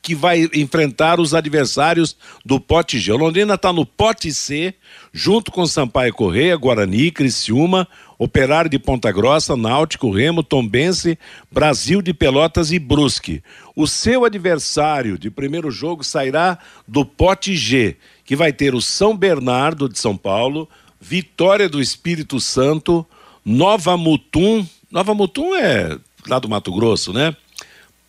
que 0.00 0.14
vai 0.14 0.48
enfrentar 0.54 1.20
os 1.20 1.34
adversários 1.34 2.16
do 2.44 2.60
pote 2.60 2.98
G. 2.98 3.12
O 3.12 3.16
Londrina 3.16 3.54
está 3.54 3.72
no 3.72 3.84
pote 3.84 4.32
C, 4.32 4.74
junto 5.12 5.50
com 5.50 5.66
Sampaio 5.66 6.14
Correia, 6.14 6.56
Guarani, 6.56 7.10
Criciúma, 7.10 7.86
Operário 8.18 8.70
de 8.70 8.78
Ponta 8.78 9.12
Grossa, 9.12 9.56
Náutico, 9.56 10.10
Remo, 10.10 10.42
Tombense, 10.42 11.18
Brasil 11.50 12.02
de 12.02 12.12
Pelotas 12.12 12.72
e 12.72 12.78
Brusque. 12.78 13.42
O 13.76 13.86
seu 13.86 14.24
adversário 14.24 15.18
de 15.18 15.30
primeiro 15.30 15.70
jogo 15.70 16.02
sairá 16.02 16.58
do 16.86 17.04
pote 17.04 17.54
G, 17.56 17.96
que 18.24 18.34
vai 18.34 18.52
ter 18.52 18.74
o 18.74 18.80
São 18.80 19.16
Bernardo 19.16 19.88
de 19.88 19.98
São 19.98 20.16
Paulo, 20.16 20.68
Vitória 21.00 21.68
do 21.68 21.80
Espírito 21.80 22.40
Santo, 22.40 23.06
Nova 23.44 23.96
Mutum. 23.96 24.66
Nova 24.90 25.14
Mutum 25.14 25.54
é 25.54 25.96
lá 26.26 26.38
do 26.38 26.48
Mato 26.48 26.72
Grosso, 26.72 27.12
né? 27.12 27.36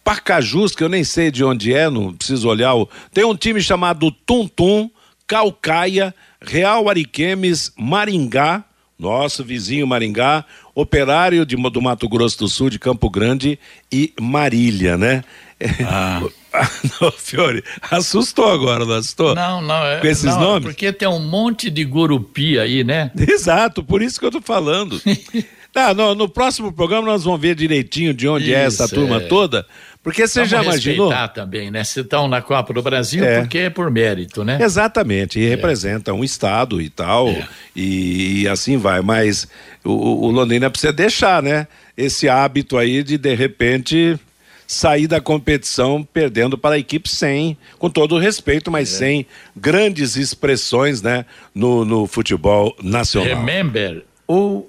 Pacajus, 0.04 0.76
que 0.76 0.84
eu 0.84 0.90
nem 0.90 1.04
sei 1.04 1.30
de 1.32 1.44
onde 1.44 1.74
é, 1.74 1.90
não 1.90 2.14
preciso 2.14 2.48
olhar. 2.48 2.74
O... 2.76 2.90
Tem 3.14 3.24
um 3.24 3.36
time 3.36 3.62
chamado 3.62 4.12
Tum 4.12 4.48
Tum, 4.48 4.90
Calcaia, 5.28 6.14
Real 6.42 6.90
Ariquemes, 6.90 7.72
Maringá, 7.78 8.64
nosso 8.98 9.44
vizinho 9.44 9.88
Maringá, 9.88 10.44
Operário 10.76 11.46
de, 11.46 11.56
do 11.56 11.82
Mato 11.82 12.08
Grosso 12.08 12.40
do 12.40 12.48
Sul, 12.48 12.70
de 12.70 12.80
Campo 12.80 13.10
Grande 13.10 13.60
e 13.92 14.14
Marília, 14.20 14.98
né? 14.98 15.24
Ah. 15.86 16.22
não, 17.00 17.12
Fiore, 17.12 17.64
assustou 17.92 18.50
agora, 18.50 18.86
não 18.86 18.96
assustou? 18.96 19.36
Não, 19.36 19.62
não, 19.62 19.86
é. 19.86 20.00
Com 20.00 20.08
esses 20.08 20.24
não, 20.24 20.40
nomes? 20.40 20.64
Porque 20.70 20.92
tem 20.92 21.08
um 21.08 21.20
monte 21.20 21.70
de 21.70 21.84
gurupi 21.84 22.58
aí, 22.58 22.84
né? 22.84 23.12
Exato, 23.30 23.84
por 23.84 24.02
isso 24.02 24.20
que 24.20 24.26
eu 24.26 24.32
tô 24.32 24.42
falando. 24.42 25.00
Ah, 25.76 25.94
no, 25.94 26.16
no 26.16 26.28
próximo 26.28 26.72
programa 26.74 27.08
nós 27.08 27.24
vamos 27.24 27.40
ver 27.40 27.56
direitinho 27.56 28.14
de 28.14 28.28
onde 28.28 28.54
é 28.54 28.66
essa 28.66 28.86
Isso, 28.86 28.96
turma 28.96 29.18
é. 29.18 29.28
toda, 29.28 29.66
porque 30.04 30.28
você 30.28 30.40
Vamos 30.40 30.50
já 30.50 30.64
imaginou? 30.64 31.14
também, 31.34 31.70
né? 31.70 31.84
Se 31.84 32.00
estão 32.02 32.28
na 32.28 32.42
Copa 32.42 32.74
do 32.74 32.82
Brasil, 32.82 33.24
É. 33.24 33.40
porque 33.42 33.60
é 33.60 33.70
por 33.70 33.90
mérito, 33.92 34.44
né? 34.44 34.58
Exatamente, 34.62 35.40
e 35.40 35.48
representa 35.48 36.12
um 36.14 36.24
estado 36.24 36.82
e 36.82 36.90
tal, 36.90 37.30
É. 37.30 37.48
e, 37.76 38.48
assim 38.48 38.78
vai. 38.78 39.02
Mas 39.02 39.48
o, 39.84 40.26
o 40.28 40.32
Londrina 40.32 40.70
precisa 40.72 40.92
deixar, 40.92 41.42
né? 41.44 41.68
Esse 41.96 42.28
hábito 42.28 42.78
aí 42.78 43.04
de 43.04 43.18
de 43.18 43.36
repente 43.36 44.18
sair 44.66 45.08
da 45.08 45.20
competição 45.22 46.04
perdendo 46.04 46.58
para 46.58 46.76
a 46.76 46.80
equipe 46.80 47.10
sem, 47.10 47.58
com 47.78 47.90
todo 47.90 48.16
o 48.16 48.20
respeito, 48.20 48.70
É. 48.70 48.74
mas 48.74 48.90
sem 48.90 49.26
grandes 49.56 50.16
expressões, 50.16 51.02
né? 51.02 51.26
No, 51.54 51.86
no 51.86 52.08
futebol 52.08 52.76
nacional. 52.82 53.30
Remember, 53.38 54.04
o 54.28 54.66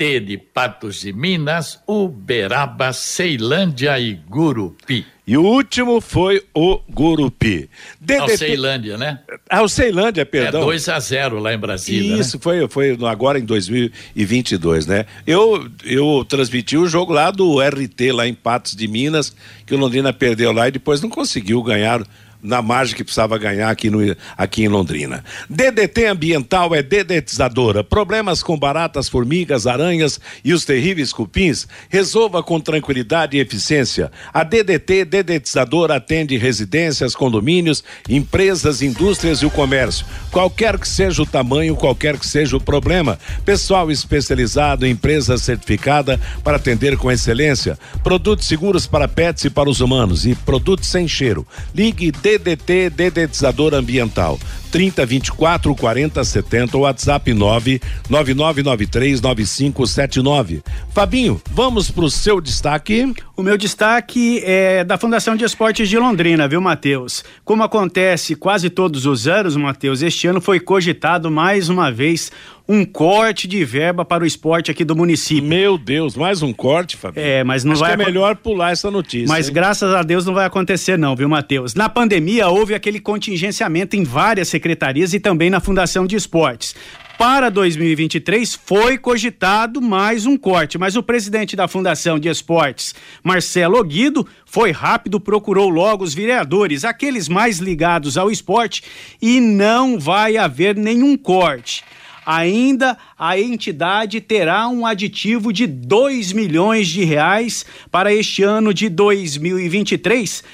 De 0.00 0.38
Patos 0.38 1.00
de 1.00 1.12
Minas, 1.12 1.78
Uberaba, 1.86 2.90
Ceilândia 2.92 4.00
e 4.00 4.14
Gurupi. 4.14 5.04
E 5.26 5.36
o 5.36 5.42
último 5.42 6.00
foi 6.00 6.42
o 6.54 6.80
Gurupi. 6.88 7.68
Não, 8.00 8.24
DDT 8.24 8.38
Ceilândia, 8.38 8.96
né? 8.96 9.20
Ah, 9.48 9.62
o 9.62 9.68
Ceilândia, 9.68 10.22
É 10.22 10.24
perdão. 10.24 10.62
2 10.62 10.88
a 10.88 10.98
0 10.98 11.38
lá 11.38 11.52
em 11.52 11.58
Brasília, 11.58 12.16
Isso 12.18 12.38
né? 12.38 12.42
foi, 12.42 12.68
foi 12.68 12.98
agora 13.06 13.38
em 13.38 13.44
2022, 13.44 14.86
né? 14.86 15.04
Eu, 15.26 15.68
eu 15.84 16.24
transmiti 16.26 16.78
o 16.78 16.88
jogo 16.88 17.12
lá 17.12 17.30
do 17.30 17.60
RT, 17.60 18.10
lá 18.12 18.26
em 18.26 18.34
Patos 18.34 18.74
de 18.74 18.88
Minas, 18.88 19.36
que 19.66 19.74
o 19.74 19.78
Londrina 19.78 20.12
perdeu 20.12 20.50
lá 20.50 20.66
e 20.66 20.72
depois 20.72 21.02
não 21.02 21.10
conseguiu 21.10 21.62
ganhar 21.62 22.02
na 22.42 22.62
margem 22.62 22.96
que 22.96 23.04
precisava 23.04 23.38
ganhar 23.38 23.70
aqui, 23.70 23.90
no, 23.90 24.00
aqui 24.36 24.64
em 24.64 24.68
Londrina. 24.68 25.22
DDT 25.48 26.06
Ambiental 26.06 26.74
é 26.74 26.82
dedetizadora. 26.82 27.84
Problemas 27.84 28.42
com 28.42 28.58
baratas, 28.58 29.08
formigas, 29.08 29.66
aranhas 29.66 30.20
e 30.44 30.52
os 30.52 30.64
terríveis 30.64 31.12
cupins? 31.12 31.68
Resolva 31.88 32.42
com 32.42 32.60
tranquilidade 32.60 33.36
e 33.36 33.40
eficiência. 33.40 34.10
A 34.32 34.42
DDT 34.42 35.04
Dedetizadora 35.04 35.96
atende 35.96 36.36
residências, 36.36 37.14
condomínios, 37.14 37.84
empresas, 38.08 38.82
indústrias 38.82 39.40
e 39.40 39.46
o 39.46 39.50
comércio. 39.50 40.06
Qualquer 40.30 40.78
que 40.78 40.88
seja 40.88 41.22
o 41.22 41.26
tamanho, 41.26 41.76
qualquer 41.76 42.18
que 42.18 42.26
seja 42.26 42.56
o 42.56 42.60
problema. 42.60 43.18
Pessoal 43.44 43.90
especializado, 43.90 44.86
empresa 44.86 45.36
certificada 45.36 46.20
para 46.42 46.56
atender 46.56 46.96
com 46.96 47.10
excelência. 47.10 47.78
Produtos 48.02 48.46
seguros 48.46 48.86
para 48.86 49.08
pets 49.08 49.44
e 49.44 49.50
para 49.50 49.68
os 49.68 49.80
humanos 49.80 50.26
e 50.26 50.34
produtos 50.34 50.88
sem 50.88 51.06
cheiro. 51.06 51.46
Ligue 51.74 52.10
DDT 52.10 52.29
Dedetizador 52.38 53.74
Ambiental 53.74 54.38
30 54.70 55.04
24 55.04 55.74
40 55.74 56.24
70 56.24 56.78
WhatsApp 56.78 57.34
9 57.34 57.80
9993 58.08 59.20
9579. 59.20 60.62
Fabinho, 60.90 61.40
vamos 61.50 61.90
pro 61.90 62.08
seu 62.10 62.40
destaque. 62.40 63.12
O 63.36 63.42
meu 63.42 63.56
destaque 63.56 64.42
é 64.44 64.84
da 64.84 64.96
Fundação 64.96 65.34
de 65.34 65.44
Esportes 65.44 65.88
de 65.88 65.98
Londrina, 65.98 66.46
viu, 66.46 66.60
Matheus? 66.60 67.24
Como 67.44 67.62
acontece 67.62 68.34
quase 68.34 68.70
todos 68.70 69.06
os 69.06 69.26
anos, 69.26 69.56
Matheus, 69.56 70.02
este 70.02 70.26
ano 70.26 70.40
foi 70.40 70.60
cogitado 70.60 71.30
mais 71.30 71.68
uma 71.68 71.90
vez 71.90 72.30
um 72.70 72.84
corte 72.84 73.48
de 73.48 73.64
verba 73.64 74.04
para 74.04 74.22
o 74.22 74.26
esporte 74.26 74.70
aqui 74.70 74.84
do 74.84 74.94
município. 74.94 75.42
Meu 75.42 75.76
Deus, 75.76 76.14
mais 76.14 76.40
um 76.40 76.52
corte, 76.52 76.96
Fabinho. 76.96 77.26
É, 77.26 77.42
mas 77.42 77.64
não 77.64 77.72
Acho 77.72 77.80
vai 77.80 77.96
que 77.96 78.02
é 78.02 78.06
melhor 78.06 78.36
pular 78.36 78.70
essa 78.70 78.88
notícia. 78.92 79.26
Mas 79.26 79.48
hein? 79.48 79.54
graças 79.54 79.92
a 79.92 80.04
Deus 80.04 80.24
não 80.24 80.32
vai 80.32 80.46
acontecer 80.46 80.96
não, 80.96 81.16
viu, 81.16 81.28
Matheus? 81.28 81.74
Na 81.74 81.88
pandemia 81.88 82.48
houve 82.48 82.72
aquele 82.72 83.00
contingenciamento 83.00 83.96
em 83.96 84.04
várias 84.04 84.46
secretarias 84.60 85.14
e 85.14 85.18
também 85.18 85.48
na 85.48 85.58
Fundação 85.58 86.06
de 86.06 86.14
Esportes. 86.14 86.76
Para 87.18 87.50
2023 87.50 88.54
foi 88.54 88.98
cogitado 88.98 89.80
mais 89.80 90.26
um 90.26 90.36
corte, 90.36 90.78
mas 90.78 90.96
o 90.96 91.02
presidente 91.02 91.56
da 91.56 91.66
Fundação 91.66 92.18
de 92.18 92.28
Esportes, 92.28 92.94
Marcelo 93.22 93.82
Guido, 93.82 94.26
foi 94.44 94.70
rápido, 94.70 95.18
procurou 95.18 95.68
logo 95.68 96.04
os 96.04 96.14
vereadores, 96.14 96.84
aqueles 96.84 97.28
mais 97.28 97.58
ligados 97.58 98.16
ao 98.16 98.30
esporte, 98.30 98.82
e 99.20 99.40
não 99.40 99.98
vai 99.98 100.36
haver 100.36 100.76
nenhum 100.76 101.16
corte. 101.16 101.82
Ainda 102.24 102.96
a 103.18 103.38
entidade 103.38 104.20
terá 104.20 104.68
um 104.68 104.86
aditivo 104.86 105.52
de 105.52 105.66
2 105.66 106.32
milhões 106.32 106.88
de 106.88 107.02
reais 107.02 107.64
para 107.90 108.14
este 108.14 108.42
ano 108.42 108.72
de 108.74 108.88
2023. 108.88 110.44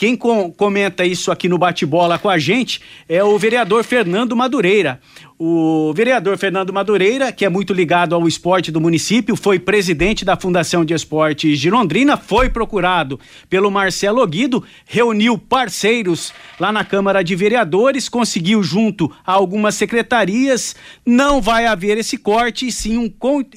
Quem 0.00 0.16
com- 0.16 0.50
comenta 0.50 1.04
isso 1.04 1.30
aqui 1.30 1.46
no 1.46 1.58
bate-bola 1.58 2.18
com 2.18 2.30
a 2.30 2.38
gente 2.38 2.80
é 3.06 3.22
o 3.22 3.36
vereador 3.38 3.84
Fernando 3.84 4.34
Madureira. 4.34 4.98
O 5.42 5.94
vereador 5.94 6.36
Fernando 6.36 6.70
Madureira, 6.70 7.32
que 7.32 7.46
é 7.46 7.48
muito 7.48 7.72
ligado 7.72 8.14
ao 8.14 8.28
esporte 8.28 8.70
do 8.70 8.78
município, 8.78 9.34
foi 9.34 9.58
presidente 9.58 10.22
da 10.22 10.36
Fundação 10.36 10.84
de 10.84 10.92
Esportes 10.92 11.58
de 11.58 11.70
Londrina, 11.70 12.18
foi 12.18 12.50
procurado 12.50 13.18
pelo 13.48 13.70
Marcelo 13.70 14.26
Guido, 14.26 14.62
reuniu 14.84 15.38
parceiros 15.38 16.30
lá 16.58 16.70
na 16.70 16.84
Câmara 16.84 17.24
de 17.24 17.34
Vereadores, 17.34 18.06
conseguiu 18.06 18.62
junto 18.62 19.10
a 19.24 19.32
algumas 19.32 19.76
secretarias, 19.76 20.76
não 21.06 21.40
vai 21.40 21.64
haver 21.64 21.96
esse 21.96 22.18
corte, 22.18 22.66
e 22.66 22.70
sim 22.70 22.98
um, 22.98 23.10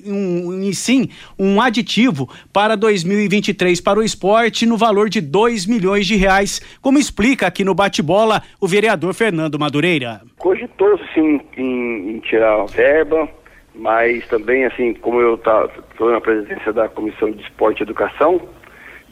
um, 0.05 0.63
e 0.63 0.73
sim 0.73 1.09
um 1.37 1.59
aditivo 1.59 2.29
para 2.53 2.77
2023 2.77 3.81
para 3.81 3.99
o 3.99 4.03
esporte 4.03 4.65
no 4.65 4.77
valor 4.77 5.09
de 5.09 5.19
2 5.19 5.65
milhões 5.65 6.07
de 6.07 6.15
reais, 6.15 6.61
como 6.81 6.97
explica 6.97 7.45
aqui 7.45 7.65
no 7.65 7.75
bate-bola 7.75 8.41
o 8.61 8.69
vereador 8.69 9.13
Fernando 9.13 9.59
Madureira. 9.59 10.21
Cogitou-se 10.43 11.01
sim 11.13 11.39
em 11.55 11.63
em, 11.63 12.09
em 12.15 12.19
tirar 12.19 12.59
a 12.59 12.65
verba, 12.65 13.29
mas 13.73 14.27
também, 14.27 14.65
assim, 14.65 14.93
como 14.93 15.21
eu 15.21 15.35
estou 15.35 16.11
na 16.11 16.19
presidência 16.19 16.73
da 16.73 16.89
Comissão 16.89 17.31
de 17.31 17.41
Esporte 17.43 17.79
e 17.79 17.83
Educação, 17.83 18.41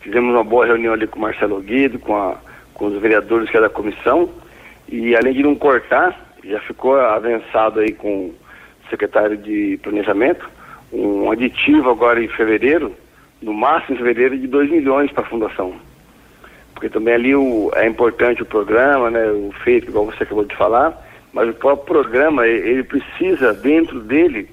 fizemos 0.02 0.36
uma 0.36 0.44
boa 0.44 0.65
reunião 0.65 0.94
ali 0.94 1.08
com 1.08 1.20
o 1.20 1.22
Marcelo 1.22 1.62
Guido, 1.62 2.00
com, 2.00 2.17
a, 2.17 2.36
com 2.74 2.88
os 2.88 3.02
vereadores 3.02 3.50
que 3.50 3.56
é 3.56 3.62
da 3.62 3.70
comissão, 3.70 4.30
e 4.89 5.15
além 5.15 5.32
de 5.32 5.41
não 5.41 5.56
cortar, 5.56 6.36
já 6.44 6.60
ficou 6.60 7.00
avançado 7.00 7.80
aí 7.80 7.94
com 7.94 8.26
o 8.26 8.36
secretário 8.89 9.38
de 9.38 9.80
Planejamento, 9.82 10.50
um 10.91 11.32
aditivo 11.32 11.91
agora 11.91 12.22
em 12.22 12.28
fevereiro, 12.28 12.94
no 13.41 13.54
máximo 13.54 13.96
em 13.96 14.00
fevereiro, 14.00 14.38
de 14.38 14.48
2 14.48 14.70
milhões 14.70 15.10
para 15.13 15.24
a 15.24 15.30
fundação. 15.30 15.76
Porque 16.74 16.89
também 16.89 17.13
ali 17.13 17.34
o, 17.34 17.72
é 17.74 17.88
importante 17.88 18.41
o 18.41 18.46
programa, 18.46 19.10
né, 19.10 19.32
o 19.32 19.54
feito, 19.63 19.88
igual 19.88 20.08
você 20.08 20.24
acabou 20.24 20.44
de 20.44 20.58
falar, 20.58 21.10
mas 21.34 21.50
o 21.50 21.54
próprio 21.54 21.86
programa, 21.86 22.48
ele 22.48 22.84
precisa, 22.84 23.54
dentro 23.54 24.00
dele, 24.00 24.50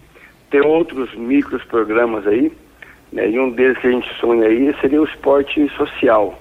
ter 0.50 0.64
outros 0.64 1.14
micros 1.14 1.62
programas 1.64 2.26
aí, 2.26 2.52
né? 3.12 3.28
e 3.28 3.38
um 3.38 3.50
deles 3.50 3.78
que 3.78 3.86
a 3.86 3.90
gente 3.90 4.08
sonha 4.20 4.46
aí 4.46 4.74
seria 4.80 5.00
o 5.00 5.04
esporte 5.04 5.68
social. 5.76 6.38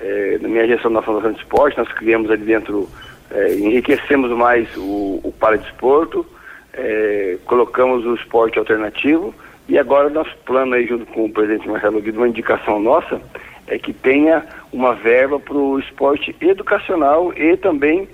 É, 0.00 0.38
na 0.40 0.48
minha 0.48 0.66
gestão 0.66 0.92
da 0.92 1.02
Fundação 1.02 1.32
de 1.32 1.38
Esporte, 1.38 1.78
nós 1.78 1.90
criamos 1.92 2.30
ali 2.30 2.44
dentro, 2.44 2.88
é, 3.30 3.54
enriquecemos 3.54 4.30
mais 4.30 4.68
o, 4.76 5.20
o 5.24 5.34
paradesporto, 5.38 6.24
é, 6.72 7.38
colocamos 7.44 8.04
o 8.06 8.14
esporte 8.14 8.58
alternativo, 8.58 9.34
e 9.68 9.78
agora 9.78 10.08
nosso 10.08 10.36
plano 10.46 10.74
aí, 10.74 10.86
junto 10.86 11.04
com 11.06 11.24
o 11.24 11.32
presidente 11.32 11.68
Marcelo 11.68 12.00
Guido, 12.00 12.18
uma 12.18 12.28
indicação 12.28 12.80
nossa, 12.80 13.20
é 13.66 13.78
que 13.78 13.92
tenha 13.92 14.46
uma 14.72 14.94
verba 14.94 15.38
para 15.38 15.56
o 15.56 15.78
esporte 15.78 16.34
educacional 16.40 17.32
e 17.34 17.56
também 17.56 18.08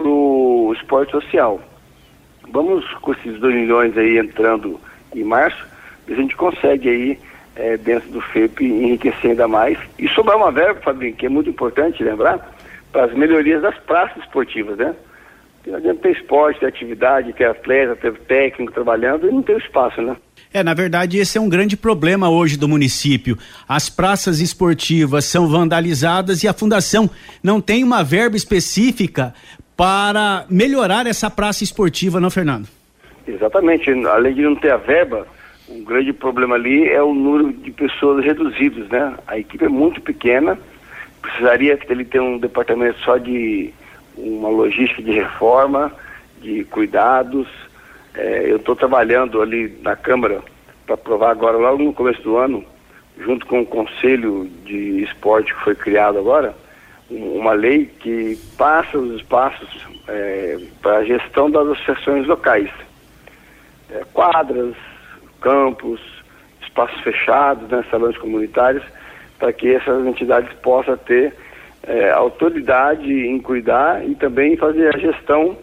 para 0.00 0.08
o 0.08 0.72
esporte 0.74 1.12
social. 1.12 1.60
Vamos 2.50 2.84
com 2.94 3.12
esses 3.12 3.38
2 3.38 3.54
milhões 3.54 3.96
aí 3.98 4.18
entrando 4.18 4.80
em 5.14 5.22
março, 5.22 5.62
a 6.08 6.14
gente 6.14 6.34
consegue 6.34 6.88
aí, 6.88 7.18
é, 7.54 7.76
dentro 7.76 8.10
do 8.10 8.20
FEP, 8.20 8.64
enriquecer 8.64 9.32
ainda 9.32 9.46
mais. 9.46 9.78
E 9.98 10.08
sobrar 10.08 10.36
uma 10.36 10.50
verba, 10.50 10.80
Fabinho, 10.80 11.14
que 11.14 11.26
é 11.26 11.28
muito 11.28 11.50
importante 11.50 12.02
lembrar, 12.02 12.50
para 12.90 13.04
as 13.04 13.14
melhorias 13.14 13.62
das 13.62 13.76
praças 13.78 14.16
esportivas, 14.24 14.76
né? 14.78 14.94
Não 15.66 15.76
adianta 15.76 16.00
ter 16.00 16.12
esporte, 16.12 16.60
ter 16.60 16.66
atividade, 16.66 17.34
ter 17.34 17.44
atleta, 17.44 17.94
ter 17.94 18.12
técnico 18.20 18.72
trabalhando 18.72 19.28
e 19.28 19.30
não 19.30 19.42
ter 19.42 19.58
espaço, 19.58 20.00
né? 20.00 20.16
É, 20.52 20.64
na 20.64 20.74
verdade, 20.74 21.18
esse 21.18 21.38
é 21.38 21.40
um 21.40 21.48
grande 21.48 21.76
problema 21.76 22.28
hoje 22.28 22.56
do 22.56 22.66
município. 22.66 23.38
As 23.68 23.88
praças 23.88 24.40
esportivas 24.40 25.26
são 25.26 25.46
vandalizadas 25.46 26.42
e 26.42 26.48
a 26.48 26.52
fundação 26.52 27.08
não 27.42 27.60
tem 27.60 27.84
uma 27.84 28.02
verba 28.02 28.36
específica 28.36 29.32
para 29.80 30.44
melhorar 30.50 31.06
essa 31.06 31.30
praça 31.30 31.64
esportiva, 31.64 32.20
não, 32.20 32.28
Fernando? 32.28 32.68
Exatamente. 33.26 33.90
Além 34.08 34.34
de 34.34 34.42
não 34.42 34.54
ter 34.54 34.70
a 34.72 34.76
verba, 34.76 35.26
um 35.70 35.82
grande 35.82 36.12
problema 36.12 36.54
ali 36.54 36.86
é 36.86 37.02
o 37.02 37.14
número 37.14 37.50
de 37.50 37.70
pessoas 37.70 38.22
reduzidos, 38.22 38.86
né? 38.90 39.14
A 39.26 39.38
equipe 39.38 39.64
é 39.64 39.70
muito 39.70 39.98
pequena, 40.02 40.58
precisaria 41.22 41.78
que 41.78 41.90
ele 41.90 42.04
ter 42.04 42.20
um 42.20 42.36
departamento 42.36 42.98
só 42.98 43.16
de 43.16 43.72
uma 44.18 44.50
logística 44.50 45.00
de 45.00 45.12
reforma, 45.12 45.90
de 46.42 46.62
cuidados. 46.64 47.48
É, 48.14 48.52
eu 48.52 48.58
estou 48.58 48.76
trabalhando 48.76 49.40
ali 49.40 49.78
na 49.80 49.96
Câmara 49.96 50.42
para 50.84 50.94
aprovar 50.94 51.30
agora, 51.30 51.56
logo 51.56 51.82
no 51.82 51.94
começo 51.94 52.20
do 52.20 52.36
ano, 52.36 52.62
junto 53.18 53.46
com 53.46 53.62
o 53.62 53.66
Conselho 53.66 54.46
de 54.66 55.04
Esporte 55.04 55.54
que 55.54 55.64
foi 55.64 55.74
criado 55.74 56.18
agora, 56.18 56.54
uma 57.10 57.52
lei 57.52 57.86
que 57.86 58.38
passa 58.56 58.96
os 58.96 59.16
espaços 59.16 59.68
é, 60.06 60.58
para 60.80 60.98
a 60.98 61.04
gestão 61.04 61.50
das 61.50 61.66
associações 61.68 62.26
locais. 62.26 62.70
É, 63.90 64.04
quadras, 64.12 64.74
campos, 65.40 66.00
espaços 66.62 67.00
fechados, 67.00 67.68
né, 67.68 67.84
salões 67.90 68.16
comunitários, 68.18 68.84
para 69.38 69.52
que 69.52 69.74
essas 69.74 70.06
entidades 70.06 70.52
possam 70.62 70.96
ter 70.98 71.34
é, 71.82 72.10
autoridade 72.10 73.10
em 73.10 73.40
cuidar 73.40 74.06
e 74.06 74.14
também 74.14 74.56
fazer 74.56 74.94
a 74.94 74.98
gestão 74.98 75.56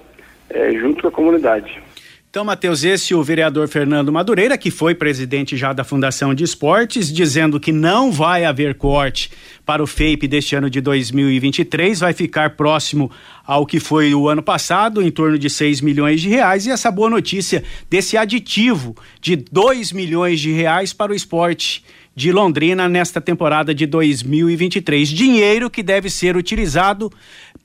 é, 0.50 0.72
junto 0.72 1.02
com 1.02 1.08
a 1.08 1.12
comunidade. 1.12 1.87
Então, 2.30 2.44
Matheus, 2.44 2.84
esse 2.84 3.16
o 3.16 3.24
vereador 3.24 3.70
Fernando 3.70 4.12
Madureira, 4.12 4.58
que 4.58 4.70
foi 4.70 4.94
presidente 4.94 5.56
já 5.56 5.72
da 5.72 5.86
Fundação 5.86 6.34
de 6.34 6.44
Esportes, 6.44 7.12
dizendo 7.12 7.58
que 7.58 7.72
não 7.72 8.12
vai 8.12 8.44
haver 8.44 8.76
corte 8.76 9.32
para 9.66 9.82
o 9.82 9.88
FAPE 9.88 10.28
deste 10.28 10.54
ano 10.54 10.70
de 10.70 10.82
2023, 10.82 12.02
vai 12.02 12.12
ficar 12.12 12.52
próximo 12.52 13.10
ao 13.46 13.66
que 13.66 13.80
foi 13.80 14.14
o 14.14 14.28
ano 14.28 14.44
passado, 14.44 15.02
em 15.02 15.10
torno 15.10 15.40
de 15.40 15.50
6 15.50 15.80
milhões 15.80 16.22
de 16.22 16.28
reais, 16.28 16.66
e 16.66 16.70
essa 16.70 16.92
boa 16.92 17.10
notícia 17.10 17.64
desse 17.90 18.18
aditivo 18.18 18.94
de 19.22 19.38
2 19.38 19.94
milhões 19.94 20.42
de 20.42 20.52
reais 20.52 20.92
para 20.92 21.14
o 21.14 21.16
esporte 21.16 21.82
de 22.14 22.32
Londrina 22.34 22.90
nesta 22.90 23.22
temporada 23.22 23.74
de 23.74 23.86
2023. 23.86 25.08
Dinheiro 25.08 25.70
que 25.70 25.82
deve 25.82 26.10
ser 26.10 26.36
utilizado 26.36 27.10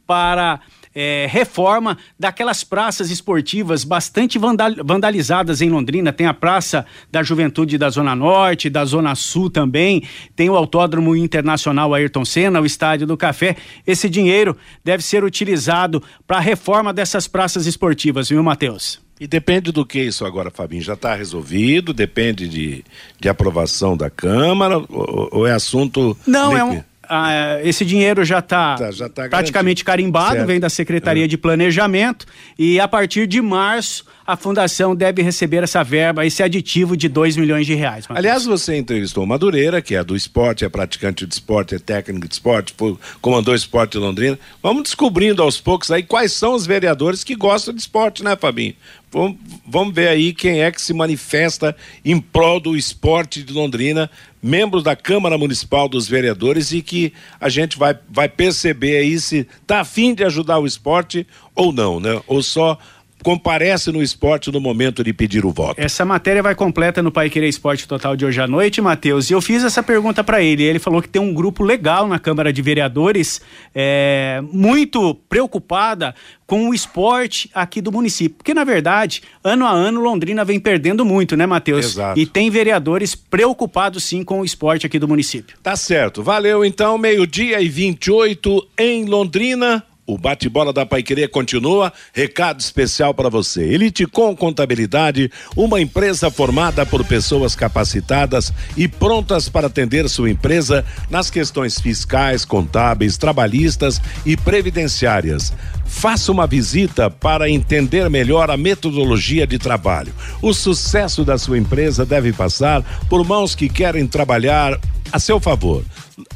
para 0.07 0.61
é, 0.95 1.27
reforma 1.31 1.99
daquelas 2.19 2.65
praças 2.65 3.11
esportivas 3.11 3.85
bastante 3.85 4.39
vandalizadas 4.39 5.63
em 5.63 5.71
Londrina. 5.71 6.13
Tem 6.13 6.27
a 6.27 6.35
Praça 6.35 6.85
da 7.11 7.23
Juventude 7.23 7.79
da 7.79 7.91
Zona 7.91 8.15
Norte, 8.15 8.71
da 8.71 8.85
Zona 8.85 9.15
Sul 9.15 9.51
também, 9.51 10.03
tem 10.35 10.51
o 10.51 10.57
Autódromo 10.57 11.17
Internacional 11.17 11.95
Ayrton 11.95 12.25
Senna, 12.25 12.61
o 12.61 12.67
Estádio 12.67 13.07
do 13.07 13.17
Café. 13.17 13.57
Esse 13.87 14.09
dinheiro 14.09 14.57
deve 14.85 15.03
ser 15.03 15.25
utilizado 15.25 16.03
para 16.27 16.39
a 16.39 16.41
reforma 16.41 16.93
dessas 16.93 17.27
praças 17.27 17.67
esportivas, 17.67 18.29
viu, 18.29 18.43
Matheus? 18.43 19.01
E 19.21 19.27
depende 19.29 19.71
do 19.71 19.87
que 19.87 20.01
isso 20.01 20.25
agora, 20.27 20.51
Fabinho? 20.51 20.83
Já 20.83 20.95
está 20.95 21.15
resolvido? 21.15 21.93
Depende 21.93 22.49
de, 22.49 22.85
de 23.21 23.29
aprovação 23.29 23.97
da 23.97 24.11
Câmara? 24.11 24.79
Ou, 24.79 25.29
ou 25.31 25.47
é 25.47 25.53
assunto. 25.53 26.17
Não, 26.27 26.57
é 26.57 26.65
um, 26.65 26.83
ah, 27.15 27.61
esse 27.63 27.85
dinheiro 27.85 28.25
já 28.25 28.39
está 28.39 28.75
tá, 28.75 28.91
já 28.91 29.07
tá 29.07 29.29
praticamente 29.29 29.85
carimbado, 29.85 30.37
certo. 30.37 30.47
vem 30.47 30.59
da 30.59 30.71
Secretaria 30.71 31.25
é. 31.25 31.29
de 31.29 31.37
Planejamento 31.37 32.25
e 32.59 32.81
a 32.81 32.89
partir 32.89 33.27
de 33.27 33.43
março 33.43 34.07
a 34.27 34.35
fundação 34.35 34.95
deve 34.95 35.21
receber 35.21 35.63
essa 35.63 35.83
verba, 35.83 36.25
esse 36.25 36.43
aditivo 36.43 36.97
de 36.97 37.09
2 37.09 37.37
milhões 37.37 37.67
de 37.67 37.75
reais. 37.75 38.07
Marcos. 38.07 38.17
Aliás, 38.17 38.45
você 38.47 38.77
entrevistou 38.77 39.27
Madureira, 39.27 39.83
que 39.83 39.95
é 39.95 40.03
do 40.03 40.17
esporte, 40.17 40.65
é 40.65 40.71
praticante 40.71 41.27
de 41.27 41.35
esporte, 41.35 41.75
é 41.75 41.79
técnico 41.79 42.27
de 42.27 42.35
esporte, 42.35 42.75
comandou 43.21 43.55
esporte 43.55 43.99
em 43.99 44.01
Londrina. 44.01 44.39
Vamos 44.63 44.85
descobrindo 44.85 45.43
aos 45.43 45.61
poucos 45.61 45.91
aí 45.91 46.03
quais 46.03 46.33
são 46.33 46.55
os 46.55 46.65
vereadores 46.65 47.23
que 47.23 47.35
gostam 47.35 47.75
de 47.75 47.81
esporte, 47.81 48.25
né, 48.25 48.37
Fabinho? 48.37 48.75
Vamos, 49.13 49.37
vamos 49.67 49.95
ver 49.95 50.09
aí 50.09 50.33
quem 50.33 50.63
é 50.63 50.73
que 50.73 50.81
se 50.81 50.95
manifesta 50.95 51.77
em 52.03 52.19
prol 52.19 52.59
do 52.59 52.75
esporte 52.75 53.43
de 53.43 53.53
Londrina, 53.53 54.11
membros 54.43 54.83
da 54.83 54.97
Câmara 54.97 55.37
Municipal 55.37 55.87
dos 55.87 56.09
Vereadores 56.09 56.73
e 56.73 56.81
que 56.81 57.13
a 57.39 57.51
gente 57.51 57.79
vai, 57.79 57.97
vai 58.09 58.29
perceber 58.29 58.97
aí 58.97 59.21
se 59.21 59.47
tá 59.67 59.81
afim 59.81 60.15
de 60.15 60.25
ajudar 60.25 60.59
o 60.59 60.67
esporte 60.67 61.27
ou 61.55 61.73
não, 61.73 62.01
né? 62.01 62.23
Ou 62.27 62.43
só 62.43 62.79
comparece 63.23 63.91
no 63.93 64.03
esporte 64.03 64.51
no 64.51 64.61
momento 64.61 65.03
de 65.05 65.13
pedir 65.13 65.45
o 65.45 65.51
voto. 65.51 65.81
Essa 65.81 66.05
matéria 66.05 66.43
vai 66.43 66.55
completa 66.55 67.03
no 67.03 67.11
Pai 67.11 67.31
Querer 67.31 67.49
Esporte 67.49 67.87
Total 67.87 68.17
de 68.17 68.25
hoje 68.25 68.41
à 68.41 68.47
noite, 68.47 68.81
Matheus. 68.81 69.31
E 69.31 69.33
eu 69.33 69.41
fiz 69.41 69.65
essa 69.65 69.83
pergunta 69.83 70.25
para 70.25 70.43
ele. 70.43 70.63
Ele 70.63 70.79
falou 70.79 71.01
que 71.01 71.09
tem 71.09 71.23
um 71.23 71.33
grupo 71.33 71.63
legal 71.63 72.07
na 72.07 72.19
Câmara 72.19 72.53
de 72.53 72.61
Vereadores, 72.61 73.41
é, 73.75 74.43
muito 74.53 75.15
preocupada 75.29 76.15
com 76.47 76.69
o 76.69 76.75
esporte 76.75 77.51
aqui 77.55 77.81
do 77.81 77.91
município. 77.91 78.37
Porque, 78.37 78.53
na 78.53 78.65
verdade, 78.65 79.23
ano 79.43 79.65
a 79.65 79.71
ano, 79.71 80.03
Londrina 80.03 80.45
vem 80.45 80.61
perdendo 80.61 81.05
muito, 81.05 81.37
né, 81.37 81.47
Matheus? 81.47 81.87
Exato. 81.87 82.21
E 82.21 82.27
tem 82.27 82.51
vereadores 82.51 83.15
preocupados 83.15 84.05
sim 84.05 84.23
com 84.23 84.41
o 84.41 84.45
esporte 84.45 84.87
aqui 84.87 84.99
do 84.99 85.09
município. 85.09 85.57
Tá 85.63 85.77
certo. 85.77 86.23
Valeu, 86.23 86.65
então, 86.65 86.99
meio-dia 86.99 87.61
e 87.61 87.69
28 87.69 88.69
em 88.79 89.07
Londrina. 89.07 89.83
O 90.05 90.19
bate-bola 90.19 90.73
da 90.73 90.85
Paiqueria 90.85 91.29
continua. 91.29 91.93
Recado 92.13 92.59
especial 92.59 93.15
para 93.15 93.29
você. 93.29 93.63
Elite 93.63 94.05
com 94.05 94.35
Contabilidade, 94.35 95.31
uma 95.57 95.81
empresa 95.81 96.29
formada 96.29 96.85
por 96.85 97.05
pessoas 97.05 97.55
capacitadas 97.55 98.53
e 98.77 98.89
prontas 98.89 99.49
para 99.49 99.69
atender 99.69 100.09
sua 100.09 100.29
empresa 100.29 100.85
nas 101.09 101.31
questões 101.31 101.81
fiscais, 101.81 102.45
contábeis, 102.45 103.17
trabalhistas 103.17 104.01
e 104.27 104.37
previdenciárias. 104.37 105.53
Faça 105.87 106.33
uma 106.33 106.49
visita 106.49 107.09
para 107.09 107.49
entender 107.49 108.11
melhor 108.11 108.51
a 108.51 108.57
metodologia 108.57 109.47
de 109.47 109.57
trabalho. 109.57 110.13
O 110.41 110.53
sucesso 110.53 111.25
da 111.25 111.39
sua 111.39 111.59
empresa 111.59 112.05
deve 112.05 112.33
passar 112.33 112.83
por 113.09 113.25
mãos 113.25 113.55
que 113.55 113.69
querem 113.69 114.05
trabalhar 114.09 114.81
a 115.13 115.19
seu 115.19 115.39
favor. 115.39 115.85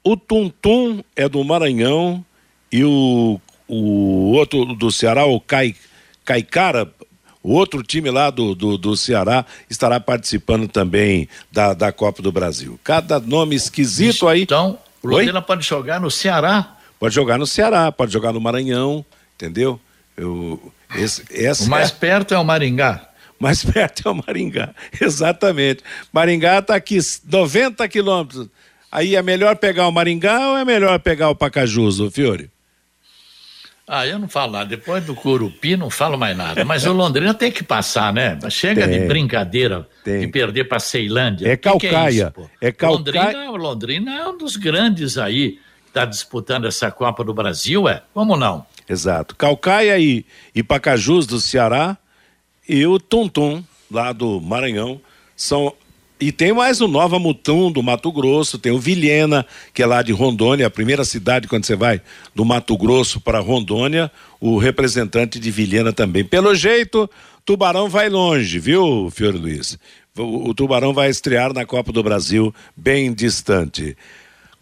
o 0.02 0.16
Tum 0.16 0.48
Tum 0.48 1.02
é 1.16 1.28
do 1.28 1.42
Maranhão 1.42 2.24
e 2.72 2.84
o, 2.84 3.40
o 3.66 4.32
outro 4.32 4.64
do 4.74 4.90
Ceará, 4.90 5.26
o 5.26 5.40
Cai, 5.40 5.74
Caicara, 6.24 6.90
o 7.42 7.52
outro 7.52 7.82
time 7.82 8.10
lá 8.10 8.30
do, 8.30 8.54
do, 8.54 8.78
do, 8.78 8.96
Ceará 8.96 9.44
estará 9.68 10.00
participando 10.00 10.66
também 10.66 11.28
da, 11.52 11.74
da 11.74 11.92
Copa 11.92 12.22
do 12.22 12.32
Brasil. 12.32 12.78
Cada 12.82 13.20
nome 13.20 13.54
esquisito 13.54 14.26
aí. 14.26 14.42
Então, 14.42 14.78
o 15.02 15.08
Londrina 15.08 15.42
pode 15.42 15.66
jogar 15.66 16.00
no 16.00 16.10
Ceará? 16.10 16.78
Pode 16.98 17.14
jogar 17.14 17.36
no 17.36 17.46
Ceará, 17.46 17.92
pode 17.92 18.12
jogar 18.12 18.32
no 18.32 18.40
Maranhão, 18.40 19.04
entendeu? 19.34 19.78
Eu, 20.16 20.72
esse, 20.94 21.64
o 21.64 21.68
mais 21.68 21.90
é... 21.90 21.94
perto 21.94 22.32
é 22.32 22.38
o 22.38 22.44
Maringá. 22.44 23.08
Mais 23.44 23.60
perto 23.62 24.08
é 24.08 24.10
o 24.10 24.14
Maringá, 24.14 24.74
exatamente. 24.98 25.84
Maringá 26.10 26.60
está 26.60 26.74
aqui 26.74 26.98
90 27.30 27.86
quilômetros. 27.88 28.48
Aí 28.90 29.14
é 29.14 29.22
melhor 29.22 29.56
pegar 29.56 29.86
o 29.86 29.92
Maringá 29.92 30.48
ou 30.48 30.56
é 30.56 30.64
melhor 30.64 30.98
pegar 30.98 31.28
o 31.28 31.34
Pacajus, 31.34 32.00
o 32.00 32.10
Fiore? 32.10 32.50
Ah, 33.86 34.06
eu 34.06 34.18
não 34.18 34.28
falo 34.28 34.52
nada. 34.52 34.64
Depois 34.64 35.04
do 35.04 35.14
Curupi, 35.14 35.76
não 35.76 35.90
falo 35.90 36.16
mais 36.16 36.34
nada. 36.34 36.64
Mas 36.64 36.86
o 36.86 36.92
Londrina 36.94 37.34
tem 37.34 37.52
que 37.52 37.62
passar, 37.62 38.14
né? 38.14 38.38
Chega 38.48 38.88
tem, 38.88 39.00
de 39.00 39.06
brincadeira 39.06 39.86
tem. 40.02 40.20
de 40.20 40.28
perder 40.28 40.64
para 40.64 40.78
Ceilândia. 40.78 41.46
É 41.46 41.54
calcaia. 41.54 42.32
Que 42.34 42.40
que 42.40 42.64
é, 42.64 42.68
é 42.68 42.72
calcaia. 42.72 43.50
Londrina, 43.50 43.50
Londrina 43.50 44.16
é 44.16 44.26
um 44.26 44.38
dos 44.38 44.56
grandes 44.56 45.18
aí 45.18 45.58
que 45.82 45.88
está 45.88 46.06
disputando 46.06 46.64
essa 46.64 46.90
Copa 46.90 47.22
do 47.22 47.34
Brasil, 47.34 47.86
é? 47.86 48.00
Como 48.14 48.38
não? 48.38 48.64
Exato. 48.88 49.36
Calcaia 49.36 49.98
e, 49.98 50.24
e 50.54 50.62
Pacajus 50.62 51.26
do 51.26 51.38
Ceará 51.38 51.98
e 52.68 52.86
o 52.86 52.98
Tum 52.98 53.62
lá 53.90 54.12
do 54.12 54.40
Maranhão 54.40 55.00
são 55.36 55.72
e 56.20 56.30
tem 56.30 56.52
mais 56.52 56.80
o 56.80 56.86
Nova 56.86 57.18
Mutum 57.18 57.70
do 57.70 57.82
Mato 57.82 58.10
Grosso, 58.10 58.56
tem 58.56 58.72
o 58.72 58.78
Vilhena, 58.78 59.44
que 59.74 59.82
é 59.82 59.86
lá 59.86 60.00
de 60.00 60.12
Rondônia, 60.12 60.66
a 60.66 60.70
primeira 60.70 61.04
cidade 61.04 61.48
quando 61.48 61.66
você 61.66 61.74
vai 61.74 62.00
do 62.34 62.44
Mato 62.44 62.76
Grosso 62.78 63.20
para 63.20 63.40
Rondônia, 63.40 64.10
o 64.40 64.56
representante 64.56 65.38
de 65.38 65.50
Vilhena 65.50 65.92
também. 65.92 66.24
Pelo 66.24 66.54
jeito, 66.54 67.10
Tubarão 67.44 67.88
vai 67.88 68.08
longe, 68.08 68.58
viu, 68.58 69.10
Fiore 69.10 69.36
Luiz? 69.36 69.76
O, 70.16 70.50
o 70.50 70.54
Tubarão 70.54 70.94
vai 70.94 71.10
estrear 71.10 71.52
na 71.52 71.66
Copa 71.66 71.92
do 71.92 72.02
Brasil 72.02 72.54
bem 72.76 73.12
distante. 73.12 73.96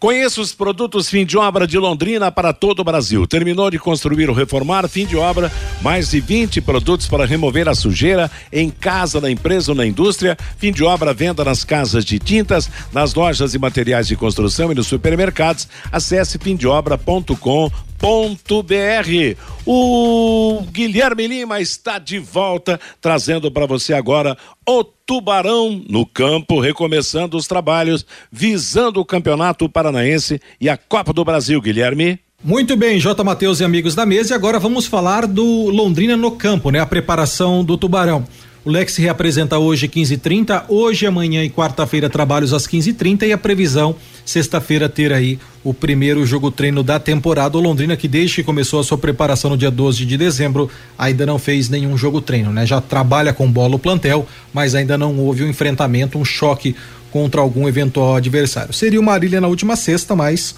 Conheça 0.03 0.41
os 0.41 0.53
produtos 0.53 1.09
fim 1.09 1.25
de 1.25 1.37
obra 1.37 1.65
de 1.65 1.77
Londrina 1.77 2.29
para 2.29 2.51
todo 2.51 2.81
o 2.81 2.83
Brasil. 2.83 3.25
Terminou 3.25 3.71
de 3.71 3.79
construir 3.79 4.29
ou 4.29 4.35
reformar, 4.35 4.85
fim 4.89 5.05
de 5.05 5.15
obra, 5.15 5.49
mais 5.81 6.09
de 6.09 6.19
20 6.19 6.59
produtos 6.59 7.07
para 7.07 7.25
remover 7.25 7.69
a 7.69 7.73
sujeira 7.73 8.29
em 8.51 8.69
casa, 8.69 9.21
na 9.21 9.31
empresa 9.31 9.71
ou 9.71 9.77
na 9.77 9.85
indústria. 9.85 10.37
Fim 10.57 10.73
de 10.73 10.83
obra, 10.83 11.13
venda 11.13 11.45
nas 11.45 11.63
casas 11.63 12.03
de 12.03 12.19
tintas, 12.19 12.69
nas 12.91 13.13
lojas 13.13 13.53
e 13.53 13.57
materiais 13.57 14.05
de 14.05 14.17
construção 14.17 14.73
e 14.73 14.75
nos 14.75 14.87
supermercados. 14.87 15.69
Acesse 15.89 16.37
fimdeobra.com 16.37 17.71
br 18.03 19.37
O 19.65 20.65
Guilherme 20.69 21.27
Lima 21.27 21.61
está 21.61 21.97
de 21.97 22.19
volta, 22.19 22.77
trazendo 22.99 23.49
para 23.49 23.65
você 23.65 23.93
agora 23.93 24.37
o 24.65 24.83
Tubarão 25.13 25.79
no 25.87 26.07
campo, 26.07 26.59
recomeçando 26.59 27.37
os 27.37 27.45
trabalhos, 27.45 28.03
visando 28.31 28.99
o 28.99 29.05
Campeonato 29.05 29.69
Paranaense 29.69 30.41
e 30.59 30.67
a 30.67 30.75
Copa 30.75 31.13
do 31.13 31.23
Brasil, 31.23 31.61
Guilherme. 31.61 32.17
Muito 32.43 32.75
bem, 32.75 32.99
J. 32.99 33.23
Matheus 33.23 33.59
e 33.59 33.63
amigos 33.63 33.93
da 33.93 34.07
mesa, 34.07 34.33
e 34.33 34.35
agora 34.35 34.57
vamos 34.57 34.87
falar 34.87 35.27
do 35.27 35.69
Londrina 35.69 36.17
no 36.17 36.31
campo, 36.31 36.71
né? 36.71 36.79
A 36.79 36.85
preparação 36.87 37.63
do 37.63 37.77
Tubarão. 37.77 38.25
O 38.65 38.69
Lex 38.69 38.93
se 38.93 39.01
reapresenta 39.01 39.59
hoje 39.59 39.89
15:30, 39.89 40.63
hoje, 40.69 41.05
amanhã 41.05 41.43
e 41.43 41.49
quarta-feira 41.49 42.09
trabalhos 42.09 42.53
às 42.53 42.65
15:30 42.65 43.25
e 43.25 43.33
a 43.33 43.37
previsão 43.37 43.93
sexta-feira 44.23 44.87
ter 44.87 45.11
aí 45.11 45.37
o 45.65 45.73
primeiro 45.73 46.25
jogo 46.25 46.49
treino 46.49 46.81
da 46.81 46.97
temporada. 46.97 47.57
O 47.57 47.61
Londrina 47.61 47.97
que 47.97 48.07
desde 48.07 48.37
que 48.37 48.43
começou 48.43 48.79
a 48.79 48.83
sua 48.83 48.97
preparação 48.97 49.49
no 49.49 49.57
dia 49.57 49.69
12 49.69 50.05
de 50.05 50.15
dezembro 50.15 50.69
ainda 50.97 51.25
não 51.25 51.37
fez 51.37 51.67
nenhum 51.67 51.97
jogo 51.97 52.21
treino, 52.21 52.53
né? 52.53 52.65
Já 52.65 52.79
trabalha 52.79 53.33
com 53.33 53.51
bola 53.51 53.75
o 53.75 53.79
plantel, 53.79 54.25
mas 54.53 54.75
ainda 54.75 54.97
não 54.97 55.19
houve 55.19 55.43
um 55.43 55.49
enfrentamento, 55.49 56.17
um 56.17 56.23
choque 56.23 56.73
contra 57.11 57.41
algum 57.41 57.67
eventual 57.67 58.15
adversário. 58.15 58.71
Seria 58.71 58.99
o 58.99 59.03
Marília 59.03 59.41
na 59.41 59.49
última 59.49 59.75
sexta, 59.75 60.15
mas 60.15 60.55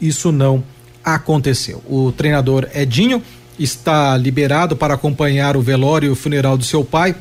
isso 0.00 0.32
não 0.32 0.64
aconteceu. 1.04 1.84
O 1.88 2.10
treinador 2.10 2.66
Edinho 2.74 3.22
está 3.56 4.16
liberado 4.16 4.74
para 4.76 4.94
acompanhar 4.94 5.56
o 5.56 5.62
velório 5.62 6.08
e 6.08 6.10
o 6.10 6.16
funeral 6.16 6.58
do 6.58 6.64
seu 6.64 6.84
pai 6.84 7.14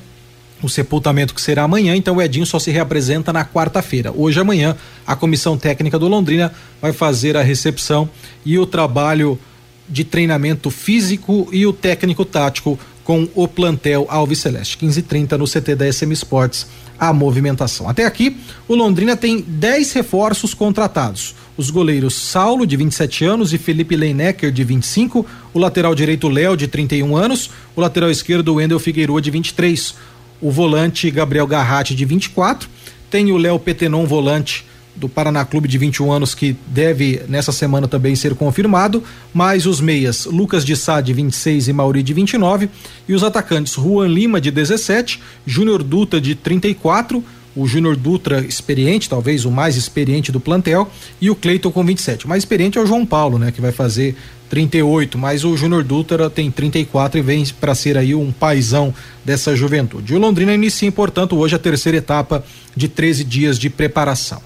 o 0.62 0.70
sepultamento 0.70 1.34
que 1.34 1.42
será 1.42 1.64
amanhã, 1.64 1.96
então 1.96 2.16
o 2.16 2.22
Edinho 2.22 2.46
só 2.46 2.60
se 2.60 2.72
reapresenta 2.72 3.32
na 3.32 3.46
quarta-feira. 3.46 4.12
Hoje 4.16 4.40
amanhã 4.40 4.76
a 5.06 5.16
comissão 5.16 5.58
técnica 5.58 6.00
do 6.00 6.08
Londrina 6.08 6.52
vai 6.82 6.92
fazer 6.92 7.38
a 7.38 7.44
recepção 7.44 8.10
e 8.46 8.58
o 8.58 8.66
trabalho 8.66 9.40
de 9.88 10.04
treinamento 10.04 10.70
físico 10.70 11.48
e 11.52 11.66
o 11.66 11.72
técnico 11.72 12.26
tático 12.26 12.78
com 13.04 13.28
o 13.36 13.48
plantel 13.48 14.06
Alves 14.10 14.40
Celeste. 14.40 14.78
15:30 14.78 15.38
no 15.38 15.46
CT 15.48 15.76
da 15.76 15.92
SM 15.92 16.12
Sports 16.12 16.68
a 17.00 17.14
movimentação. 17.14 17.88
Até 17.88 18.06
aqui, 18.06 18.38
o 18.68 18.76
Londrina 18.76 19.16
tem 19.16 19.40
10 19.40 19.94
reforços 19.94 20.54
contratados. 20.54 21.36
os 21.56 21.72
goleiros 21.72 22.14
Saulo, 22.14 22.68
de 22.68 22.78
27 22.78 23.26
anos, 23.26 23.52
e 23.52 23.58
Felipe 23.58 23.96
Leinecker, 23.96 24.52
de 24.52 24.64
25, 24.64 25.26
o 25.54 25.58
lateral 25.58 25.96
direito 25.96 26.30
Léo, 26.30 26.56
de 26.56 26.68
31 26.68 27.16
anos, 27.16 27.50
o 27.76 27.82
lateral 27.82 28.12
esquerdo 28.12 28.54
Wendel 28.54 28.78
Figueiredo, 28.78 29.20
de 29.20 29.32
23, 29.32 29.96
o 30.42 30.52
volante 30.52 31.10
Gabriel 31.12 31.48
Garratti, 31.48 31.96
de 31.96 32.06
24, 32.06 32.70
tem 33.10 33.32
o 33.32 33.38
Léo 33.38 33.60
Petenon, 33.60 34.06
volante 34.06 34.66
do 34.98 35.08
Paraná 35.08 35.46
Clube 35.46 35.68
de 35.68 35.78
21 35.78 36.12
anos, 36.12 36.34
que 36.34 36.56
deve 36.68 37.22
nessa 37.30 37.52
semana 37.52 37.88
também 37.88 38.16
ser 38.16 38.34
confirmado, 38.36 39.04
mais 39.34 39.66
os 39.66 39.80
meias 39.80 40.26
Lucas 40.26 40.66
de 40.66 40.76
Sá 40.76 41.00
de 41.00 41.14
26 41.14 41.68
e 41.68 41.74
Mauri 41.74 42.02
de 42.02 42.14
29, 42.14 42.70
e 43.08 43.14
os 43.14 43.24
atacantes 43.24 43.74
Juan 43.74 44.08
Lima 44.08 44.42
de 44.42 44.50
17, 44.50 45.22
Júnior 45.46 45.84
Duta 45.84 46.20
de 46.20 46.34
34, 46.34 47.24
o 47.58 47.68
Júnior 47.68 47.96
Dutra 47.96 48.40
experiente, 48.42 49.10
talvez 49.10 49.44
o 49.44 49.52
mais 49.52 49.76
experiente 49.76 50.32
do 50.32 50.40
plantel, 50.40 50.88
e 51.20 51.30
o 51.30 51.36
Cleiton 51.36 51.72
com 51.72 51.84
27. 51.84 52.26
O 52.26 52.30
mais 52.30 52.44
experiente 52.44 52.78
é 52.78 52.82
o 52.82 52.86
João 52.86 53.06
Paulo, 53.06 53.40
né, 53.40 53.52
que 53.52 53.60
vai 53.60 53.72
fazer 53.72 54.16
38, 54.48 55.18
mas 55.18 55.44
o 55.44 55.58
Júnior 55.58 55.84
Dutra 55.84 56.30
tem 56.30 56.52
34 56.52 57.20
e 57.20 57.22
vem 57.22 57.44
para 57.60 57.74
ser 57.74 57.98
aí 57.98 58.14
um 58.14 58.32
paizão 58.32 58.94
dessa 59.26 59.56
juventude. 59.56 60.14
O 60.14 60.20
Londrina 60.20 60.54
inicia, 60.54 60.92
portanto, 60.92 61.36
hoje 61.36 61.56
a 61.56 61.60
terceira 61.60 61.98
etapa 61.98 62.46
de 62.76 62.88
13 62.88 63.24
dias 63.24 63.58
de 63.58 63.70
preparação. 63.70 64.42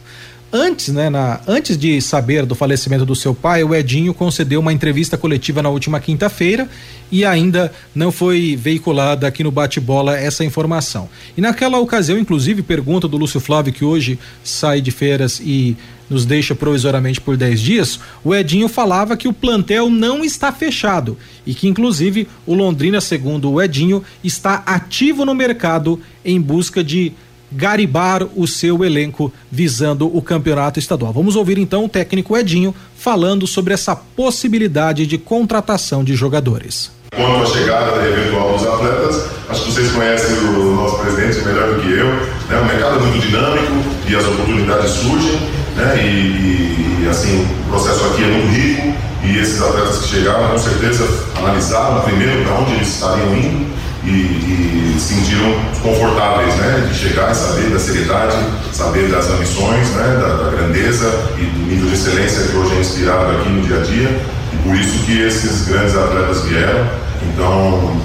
Antes, 0.54 0.90
né, 0.90 1.10
na, 1.10 1.40
antes 1.48 1.78
de 1.78 2.02
saber 2.02 2.46
do 2.46 2.54
falecimento 2.54 3.06
do 3.06 3.16
seu 3.16 3.34
pai, 3.34 3.64
o 3.64 3.74
Edinho 3.74 4.14
concedeu 4.14 4.60
uma 4.60 4.74
entrevista 4.74 5.18
coletiva 5.18 5.62
na 5.62 5.70
última 5.70 5.98
quinta-feira 5.98 6.68
e 7.10 7.24
ainda 7.24 7.72
não 7.96 8.12
foi 8.12 8.58
veiculada 8.58 9.26
aqui 9.26 9.46
no 9.46 9.52
bate-bola 9.52 10.18
essa 10.18 10.44
informação. 10.44 11.08
E 11.38 11.42
naquela 11.42 11.80
ocasião, 11.80 12.20
inclusive, 12.20 12.64
pergunta 12.64 13.08
do 13.08 13.16
Lúcio 13.16 13.40
Flávio, 13.40 13.72
que 13.72 13.86
hoje 13.86 14.20
sai 14.44 14.82
de 14.82 14.92
férias 14.92 15.40
e 15.40 15.78
nos 16.10 16.26
deixa 16.26 16.54
provisoriamente 16.54 17.22
por 17.22 17.38
10 17.38 17.62
dias, 17.62 18.00
o 18.22 18.36
Edinho 18.36 18.68
falava 18.68 19.16
que 19.16 19.30
o 19.30 19.34
plantel 19.34 19.90
não 19.90 20.22
está 20.22 20.52
fechado 20.52 21.18
e 21.48 21.54
que, 21.54 21.70
inclusive, 21.70 22.28
o 22.46 22.54
Londrina, 22.54 23.00
segundo 23.00 23.50
o 23.50 23.62
Edinho, 23.62 24.04
está 24.22 24.64
ativo 24.66 25.24
no 25.24 25.34
mercado 25.34 25.98
em 26.26 26.42
busca 26.42 26.84
de 26.84 27.14
garibar 27.52 28.28
o 28.36 28.48
seu 28.48 28.84
elenco 28.84 29.32
visando 29.52 30.06
o 30.16 30.22
campeonato 30.22 30.80
estadual. 30.80 31.12
Vamos 31.12 31.36
ouvir 31.36 31.58
então 31.58 31.86
o 31.86 31.90
técnico 31.90 32.38
Edinho 32.38 32.74
falando 32.96 33.46
sobre 33.46 33.74
essa 33.74 33.96
possibilidade 33.96 35.06
de 35.06 35.18
contratação 35.18 36.04
de 36.04 36.16
jogadores. 36.16 36.92
Quanto 37.14 37.44
à 37.44 37.46
chegada 37.46 38.08
eventual 38.08 38.58
dos 38.58 38.66
atletas, 38.66 39.26
acho 39.50 39.64
que 39.66 39.72
vocês 39.72 39.92
conhecem 39.92 40.38
o 40.38 40.76
nosso 40.76 41.00
presidente 41.00 41.46
melhor 41.46 41.76
do 41.76 41.82
que 41.82 41.92
eu. 41.92 42.08
Né? 42.08 42.60
O 42.62 42.66
mercado 42.66 42.96
é 42.96 43.00
muito 43.00 43.28
dinâmico 43.28 43.74
e 44.08 44.16
as 44.16 44.26
oportunidades 44.26 44.92
surgem. 44.92 45.40
Né? 45.76 45.98
E, 46.06 47.04
e, 47.04 47.08
assim, 47.10 47.46
o 47.66 47.70
processo 47.70 48.06
aqui 48.06 48.24
é 48.24 48.28
muito 48.28 48.48
rico 48.48 48.96
e 49.24 49.38
esses 49.38 49.62
atletas 49.62 50.00
que 50.00 50.08
chegaram, 50.08 50.50
com 50.50 50.58
certeza, 50.58 51.06
analisaram 51.36 52.02
primeiro 52.02 52.44
para 52.44 52.56
onde 52.56 52.76
eles 52.76 52.88
estariam 52.88 53.36
indo 53.36 53.81
e, 54.04 54.10
e 54.10 54.96
sentiram 55.00 55.54
confortáveis, 55.82 56.56
né, 56.56 56.88
de 56.92 56.98
chegar 56.98 57.32
e 57.32 57.36
saber 57.36 57.70
da 57.70 57.80
seriedade, 57.80 58.38
saber 58.72 59.10
das 59.10 59.30
ambições, 59.30 59.90
né, 59.92 60.18
da, 60.20 60.44
da, 60.44 60.52
grandeza 60.52 61.32
e 61.38 61.46
do 61.46 61.60
nível 61.68 61.88
de 61.88 61.94
excelência 61.94 62.48
que 62.48 62.56
hoje 62.56 62.76
é 62.76 62.80
inspirado 62.80 63.32
aqui 63.32 63.50
no 63.50 63.62
dia 63.62 63.78
a 63.78 63.82
dia 63.82 64.22
e 64.54 64.58
por 64.64 64.76
isso 64.76 65.06
que 65.06 65.22
esses 65.22 65.68
grandes 65.68 65.96
atletas 65.96 66.44
vieram. 66.44 66.88
Então, 67.22 67.96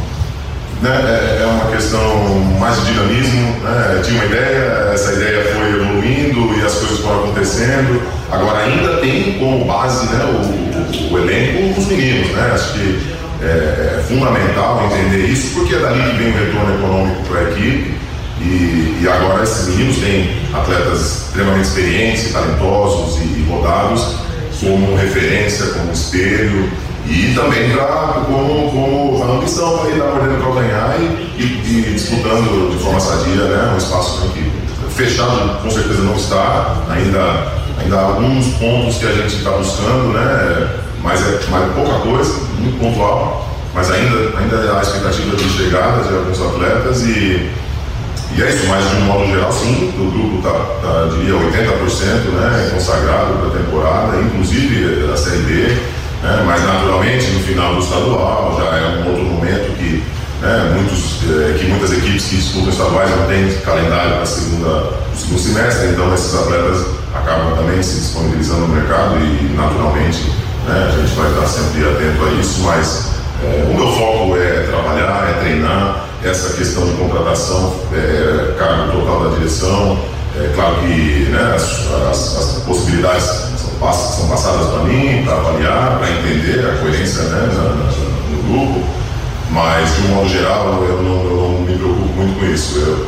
né, 0.82 0.90
é, 0.90 1.42
é 1.42 1.46
uma 1.46 1.70
questão 1.72 2.18
mais 2.60 2.78
de 2.80 2.92
dinamismo, 2.92 3.56
né, 3.62 4.02
tinha 4.04 4.16
uma 4.16 4.26
ideia, 4.26 4.90
essa 4.92 5.12
ideia 5.14 5.54
foi 5.54 5.80
evoluindo 5.80 6.58
e 6.58 6.64
as 6.64 6.74
coisas 6.74 6.98
foram 7.00 7.24
acontecendo. 7.24 8.02
Agora 8.30 8.58
ainda 8.58 8.98
tem 8.98 9.38
como 9.38 9.64
base, 9.64 10.04
né, 10.06 10.24
o, 10.24 11.12
o, 11.12 11.14
o 11.14 11.18
elenco 11.18 11.80
os 11.80 11.86
meninos, 11.86 12.28
né, 12.32 12.50
acho 12.54 12.72
que 12.74 13.16
é, 13.42 13.46
é, 13.98 14.04
fundamental 14.08 14.90
entender 14.90 15.26
isso, 15.26 15.54
porque 15.54 15.74
é 15.74 15.78
dali 15.78 16.02
que 16.10 16.16
vem 16.16 16.32
o 16.32 16.38
retorno 16.38 16.74
econômico 16.74 17.22
para 17.28 17.40
a 17.40 17.50
equipe. 17.50 17.94
E, 18.40 18.98
e, 19.02 19.08
agora 19.08 19.42
esses 19.42 19.68
meninos 19.68 19.96
têm 19.96 20.36
atletas 20.52 21.26
extremamente 21.28 21.68
experientes, 21.68 22.32
talentosos 22.32 23.18
e, 23.20 23.46
rodados 23.48 24.16
como 24.60 24.96
referência, 24.96 25.66
como 25.66 25.92
espelho 25.92 26.70
e 27.06 27.32
também 27.34 27.70
pra, 27.70 28.24
como, 28.26 28.70
como 28.70 29.22
a 29.22 29.36
ambição 29.36 29.78
para 29.78 29.90
ir 29.90 29.98
dar 29.98 30.06
mordendo 30.06 30.42
calcanhar 30.42 30.96
e, 30.98 31.42
e, 31.42 31.84
e 31.88 31.94
disputando 31.94 32.70
de 32.70 32.82
forma 32.82 33.00
sadia 33.00 33.44
né, 33.44 33.72
um 33.74 33.78
espaço 33.78 34.20
para. 34.20 34.46
Fechado 34.90 35.62
com 35.62 35.70
certeza 35.70 36.02
não 36.02 36.14
está, 36.16 36.82
ainda, 36.88 37.52
ainda 37.78 37.96
há 37.96 38.02
alguns 38.02 38.46
pontos 38.54 38.96
que 38.96 39.06
a 39.06 39.12
gente 39.12 39.36
está 39.36 39.50
buscando, 39.50 40.14
né? 40.14 40.85
Mas 41.02 41.20
é, 41.20 41.40
mas 41.50 41.62
é 41.64 41.72
pouca 41.74 41.98
coisa, 42.00 42.34
muito 42.58 42.78
pontual, 42.78 43.46
mas 43.74 43.90
ainda, 43.90 44.38
ainda 44.38 44.78
há 44.78 44.82
expectativa 44.82 45.36
de 45.36 45.48
chegada 45.50 46.02
de 46.02 46.14
alguns 46.14 46.40
atletas 46.40 47.02
e, 47.02 47.50
e 48.34 48.42
é 48.42 48.48
isso, 48.48 48.66
mas 48.68 48.88
de 48.88 48.96
um 48.96 49.00
modo 49.02 49.26
geral, 49.26 49.52
sim, 49.52 49.92
o 49.98 50.10
grupo 50.10 50.38
está, 50.38 50.50
tá, 50.50 51.08
diria, 51.12 51.34
80% 51.34 52.06
né, 52.32 52.70
consagrado 52.72 53.34
para 53.34 53.48
a 53.48 53.62
temporada, 53.62 54.16
inclusive 54.22 55.10
a 55.12 55.16
Série 55.16 55.42
B, 55.42 55.52
né, 56.22 56.42
mas 56.46 56.64
naturalmente 56.64 57.26
no 57.32 57.40
final 57.40 57.74
do 57.74 57.80
estadual 57.80 58.58
já 58.58 58.76
é 58.78 59.02
um 59.04 59.10
outro 59.10 59.24
momento 59.24 59.76
que, 59.76 60.02
né, 60.40 60.72
muitos, 60.74 61.20
é, 61.30 61.58
que 61.58 61.66
muitas 61.66 61.92
equipes 61.92 62.24
que 62.24 62.36
disputam 62.36 62.70
estaduais 62.70 63.10
não 63.10 63.26
têm 63.26 63.52
calendário 63.58 64.12
para 64.12 64.22
o 64.22 64.26
segundo 64.26 65.38
semestre, 65.38 65.88
então 65.88 66.12
esses 66.14 66.34
atletas 66.34 66.86
acabam 67.14 67.56
também 67.56 67.82
se 67.82 68.00
disponibilizando 68.00 68.60
no 68.60 68.68
mercado 68.68 69.16
e 69.18 69.54
naturalmente 69.54 70.32
né? 70.66 70.86
A 70.88 70.90
gente 70.90 71.14
vai 71.14 71.30
estar 71.30 71.46
sempre 71.46 71.84
atento 71.84 72.24
a 72.24 72.30
isso, 72.40 72.60
mas 72.62 73.10
é, 73.42 73.64
o 73.70 73.74
meu 73.74 73.92
foco 73.92 74.36
é 74.36 74.62
trabalhar, 74.62 75.30
é 75.30 75.40
treinar, 75.40 76.06
essa 76.24 76.54
questão 76.54 76.86
de 76.86 76.92
contratação, 76.94 77.74
é, 77.92 78.54
cargo 78.58 78.92
total 78.92 79.28
da 79.28 79.36
direção. 79.36 79.98
É 80.38 80.52
claro 80.54 80.76
que 80.76 81.28
né, 81.30 81.54
as, 81.54 81.90
as, 82.10 82.36
as 82.36 82.62
possibilidades 82.66 83.24
são, 83.24 83.92
são 83.92 84.28
passadas 84.28 84.66
para 84.68 84.84
mim, 84.84 85.22
para 85.24 85.34
avaliar, 85.34 85.98
para 85.98 86.10
entender 86.10 86.66
a 86.66 86.78
coerência 86.80 87.22
né, 87.22 87.48
na, 87.54 87.62
na, 87.62 87.92
no 88.30 88.42
grupo, 88.42 88.86
mas 89.50 89.94
de 89.94 90.02
um 90.02 90.08
modo 90.14 90.28
geral 90.28 90.84
eu 90.84 91.02
não, 91.02 91.24
eu 91.24 91.36
não 91.36 91.60
me 91.60 91.78
preocupo 91.78 92.12
muito 92.14 92.38
com 92.38 92.46
isso. 92.46 92.78
Eu 92.78 93.06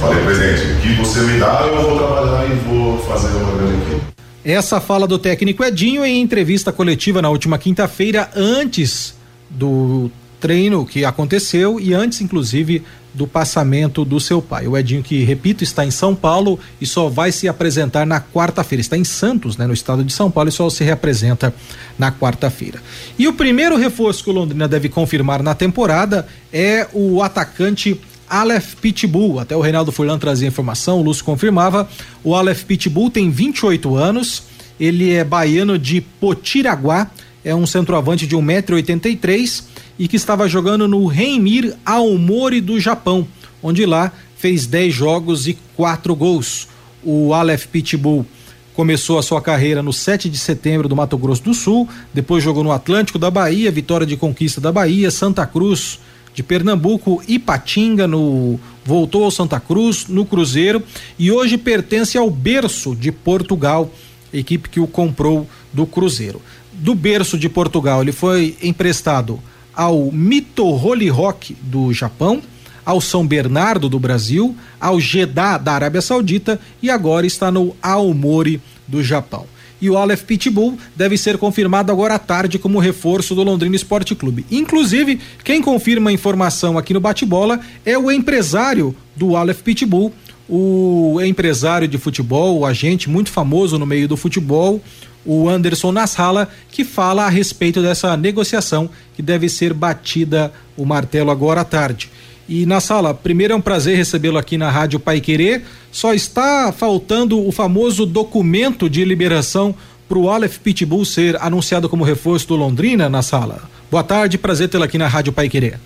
falei, 0.00 0.24
presidente, 0.24 0.72
o 0.72 0.76
que 0.80 0.94
você 0.94 1.20
me 1.20 1.38
dá, 1.38 1.62
eu 1.66 1.82
vou 1.82 1.98
trabalhar 1.98 2.46
e 2.46 2.54
vou 2.68 2.98
fazer 2.98 3.28
uma 3.36 3.56
grande 3.56 3.74
equipe. 3.82 4.15
Essa 4.46 4.80
fala 4.80 5.08
do 5.08 5.18
técnico 5.18 5.64
Edinho 5.64 6.06
em 6.06 6.22
entrevista 6.22 6.70
coletiva 6.70 7.20
na 7.20 7.28
última 7.28 7.58
quinta-feira, 7.58 8.30
antes 8.32 9.12
do 9.50 10.08
treino 10.38 10.86
que 10.86 11.04
aconteceu 11.04 11.80
e 11.80 11.92
antes, 11.92 12.20
inclusive, 12.20 12.84
do 13.12 13.26
passamento 13.26 14.04
do 14.04 14.20
seu 14.20 14.40
pai. 14.40 14.68
O 14.68 14.76
Edinho, 14.76 15.02
que, 15.02 15.24
repito, 15.24 15.64
está 15.64 15.84
em 15.84 15.90
São 15.90 16.14
Paulo 16.14 16.60
e 16.80 16.86
só 16.86 17.08
vai 17.08 17.32
se 17.32 17.48
apresentar 17.48 18.06
na 18.06 18.20
quarta-feira. 18.20 18.80
Está 18.80 18.96
em 18.96 19.02
Santos, 19.02 19.56
né, 19.56 19.66
no 19.66 19.74
estado 19.74 20.04
de 20.04 20.12
São 20.12 20.30
Paulo, 20.30 20.48
e 20.48 20.52
só 20.52 20.70
se 20.70 20.84
reapresenta 20.84 21.52
na 21.98 22.12
quarta-feira. 22.12 22.80
E 23.18 23.26
o 23.26 23.32
primeiro 23.32 23.76
reforço 23.76 24.22
que 24.22 24.30
o 24.30 24.32
Londrina 24.32 24.68
deve 24.68 24.88
confirmar 24.88 25.42
na 25.42 25.56
temporada 25.56 26.24
é 26.52 26.86
o 26.92 27.20
atacante 27.20 28.00
Aleph 28.28 28.74
Pitbull. 28.80 29.38
Até 29.38 29.56
o 29.56 29.60
Reinaldo 29.60 29.92
Furlan 29.92 30.18
trazia 30.18 30.48
informação, 30.48 31.00
o 31.00 31.02
Lúcio 31.02 31.24
confirmava. 31.24 31.88
O 32.22 32.34
Aleph 32.34 32.64
Pitbull 32.64 33.10
tem 33.10 33.30
28 33.30 33.96
anos, 33.96 34.44
ele 34.78 35.12
é 35.12 35.24
baiano 35.24 35.78
de 35.78 36.00
Potiraguá, 36.00 37.10
é 37.44 37.54
um 37.54 37.66
centroavante 37.66 38.26
de 38.26 38.36
1,83m 38.36 39.64
e 39.98 40.08
que 40.08 40.16
estava 40.16 40.48
jogando 40.48 40.86
no 40.86 41.06
Reimir 41.06 41.74
Aomori 41.84 42.60
do 42.60 42.78
Japão, 42.78 43.26
onde 43.62 43.86
lá 43.86 44.12
fez 44.36 44.66
10 44.66 44.94
jogos 44.94 45.46
e 45.46 45.56
4 45.76 46.14
gols. 46.14 46.68
O 47.02 47.32
Aleph 47.32 47.66
Pitbull 47.66 48.26
começou 48.74 49.18
a 49.18 49.22
sua 49.22 49.40
carreira 49.40 49.82
no 49.82 49.92
7 49.92 50.28
de 50.28 50.36
setembro 50.36 50.88
do 50.88 50.94
Mato 50.94 51.16
Grosso 51.16 51.42
do 51.42 51.54
Sul, 51.54 51.88
depois 52.12 52.44
jogou 52.44 52.62
no 52.62 52.72
Atlântico 52.72 53.18
da 53.18 53.30
Bahia, 53.30 53.70
Vitória 53.70 54.06
de 54.06 54.16
Conquista 54.16 54.60
da 54.60 54.70
Bahia, 54.70 55.10
Santa 55.10 55.46
Cruz 55.46 55.98
de 56.36 56.42
Pernambuco, 56.42 57.22
Ipatinga, 57.26 58.06
no 58.06 58.60
voltou 58.84 59.24
ao 59.24 59.30
Santa 59.30 59.58
Cruz, 59.58 60.06
no 60.06 60.26
Cruzeiro 60.26 60.82
e 61.18 61.32
hoje 61.32 61.56
pertence 61.56 62.18
ao 62.18 62.30
berço 62.30 62.94
de 62.94 63.10
Portugal, 63.10 63.90
equipe 64.32 64.68
que 64.68 64.78
o 64.78 64.86
comprou 64.86 65.48
do 65.72 65.86
Cruzeiro. 65.86 66.42
Do 66.74 66.94
berço 66.94 67.38
de 67.38 67.48
Portugal, 67.48 68.02
ele 68.02 68.12
foi 68.12 68.54
emprestado 68.62 69.40
ao 69.74 70.12
Mito 70.12 70.66
Holy 70.66 71.08
Rock 71.08 71.56
do 71.62 71.90
Japão, 71.90 72.42
ao 72.84 73.00
São 73.00 73.26
Bernardo 73.26 73.88
do 73.88 73.98
Brasil, 73.98 74.54
ao 74.78 75.00
Jeddah 75.00 75.56
da 75.56 75.72
Arábia 75.72 76.02
Saudita 76.02 76.60
e 76.82 76.90
agora 76.90 77.26
está 77.26 77.50
no 77.50 77.74
Aomori 77.80 78.60
do 78.86 79.02
Japão 79.02 79.46
e 79.80 79.90
o 79.90 79.96
Aleph 79.96 80.22
Pitbull 80.22 80.78
deve 80.94 81.16
ser 81.16 81.38
confirmado 81.38 81.92
agora 81.92 82.14
à 82.14 82.18
tarde 82.18 82.58
como 82.58 82.78
reforço 82.78 83.34
do 83.34 83.42
Londrina 83.42 83.76
Esporte 83.76 84.14
Clube. 84.14 84.46
Inclusive, 84.50 85.20
quem 85.44 85.60
confirma 85.60 86.10
a 86.10 86.12
informação 86.12 86.78
aqui 86.78 86.94
no 86.94 87.00
bate-bola 87.00 87.60
é 87.84 87.98
o 87.98 88.10
empresário 88.10 88.94
do 89.14 89.36
Aleph 89.36 89.62
Pitbull, 89.62 90.12
o 90.48 91.20
empresário 91.22 91.88
de 91.88 91.98
futebol, 91.98 92.58
o 92.58 92.66
agente 92.66 93.10
muito 93.10 93.30
famoso 93.30 93.78
no 93.78 93.86
meio 93.86 94.06
do 94.06 94.16
futebol, 94.16 94.80
o 95.24 95.48
Anderson 95.48 95.90
Nassala, 95.90 96.48
que 96.70 96.84
fala 96.84 97.24
a 97.24 97.28
respeito 97.28 97.82
dessa 97.82 98.16
negociação 98.16 98.88
que 99.14 99.22
deve 99.22 99.48
ser 99.48 99.74
batida 99.74 100.52
o 100.76 100.84
martelo 100.84 101.30
agora 101.30 101.62
à 101.62 101.64
tarde. 101.64 102.10
E 102.48 102.64
na 102.64 102.78
sala, 102.78 103.12
primeiro 103.12 103.52
é 103.52 103.56
um 103.56 103.60
prazer 103.60 103.96
recebê-lo 103.96 104.38
aqui 104.38 104.56
na 104.56 104.70
Rádio 104.70 105.00
Pai 105.00 105.20
Querer. 105.20 105.62
Só 105.90 106.14
está 106.14 106.72
faltando 106.72 107.44
o 107.44 107.50
famoso 107.50 108.06
documento 108.06 108.88
de 108.88 109.04
liberação 109.04 109.74
para 110.08 110.18
o 110.18 110.30
Aleph 110.30 110.58
Pitbull 110.58 111.04
ser 111.04 111.36
anunciado 111.42 111.88
como 111.88 112.04
reforço 112.04 112.46
do 112.46 112.54
Londrina 112.54 113.08
na 113.08 113.20
sala. 113.20 113.62
Boa 113.90 114.04
tarde, 114.04 114.38
prazer 114.38 114.68
tê-lo 114.68 114.84
aqui 114.84 114.96
na 114.96 115.08
Rádio 115.08 115.32
Pai 115.32 115.48
Querer. 115.48 115.80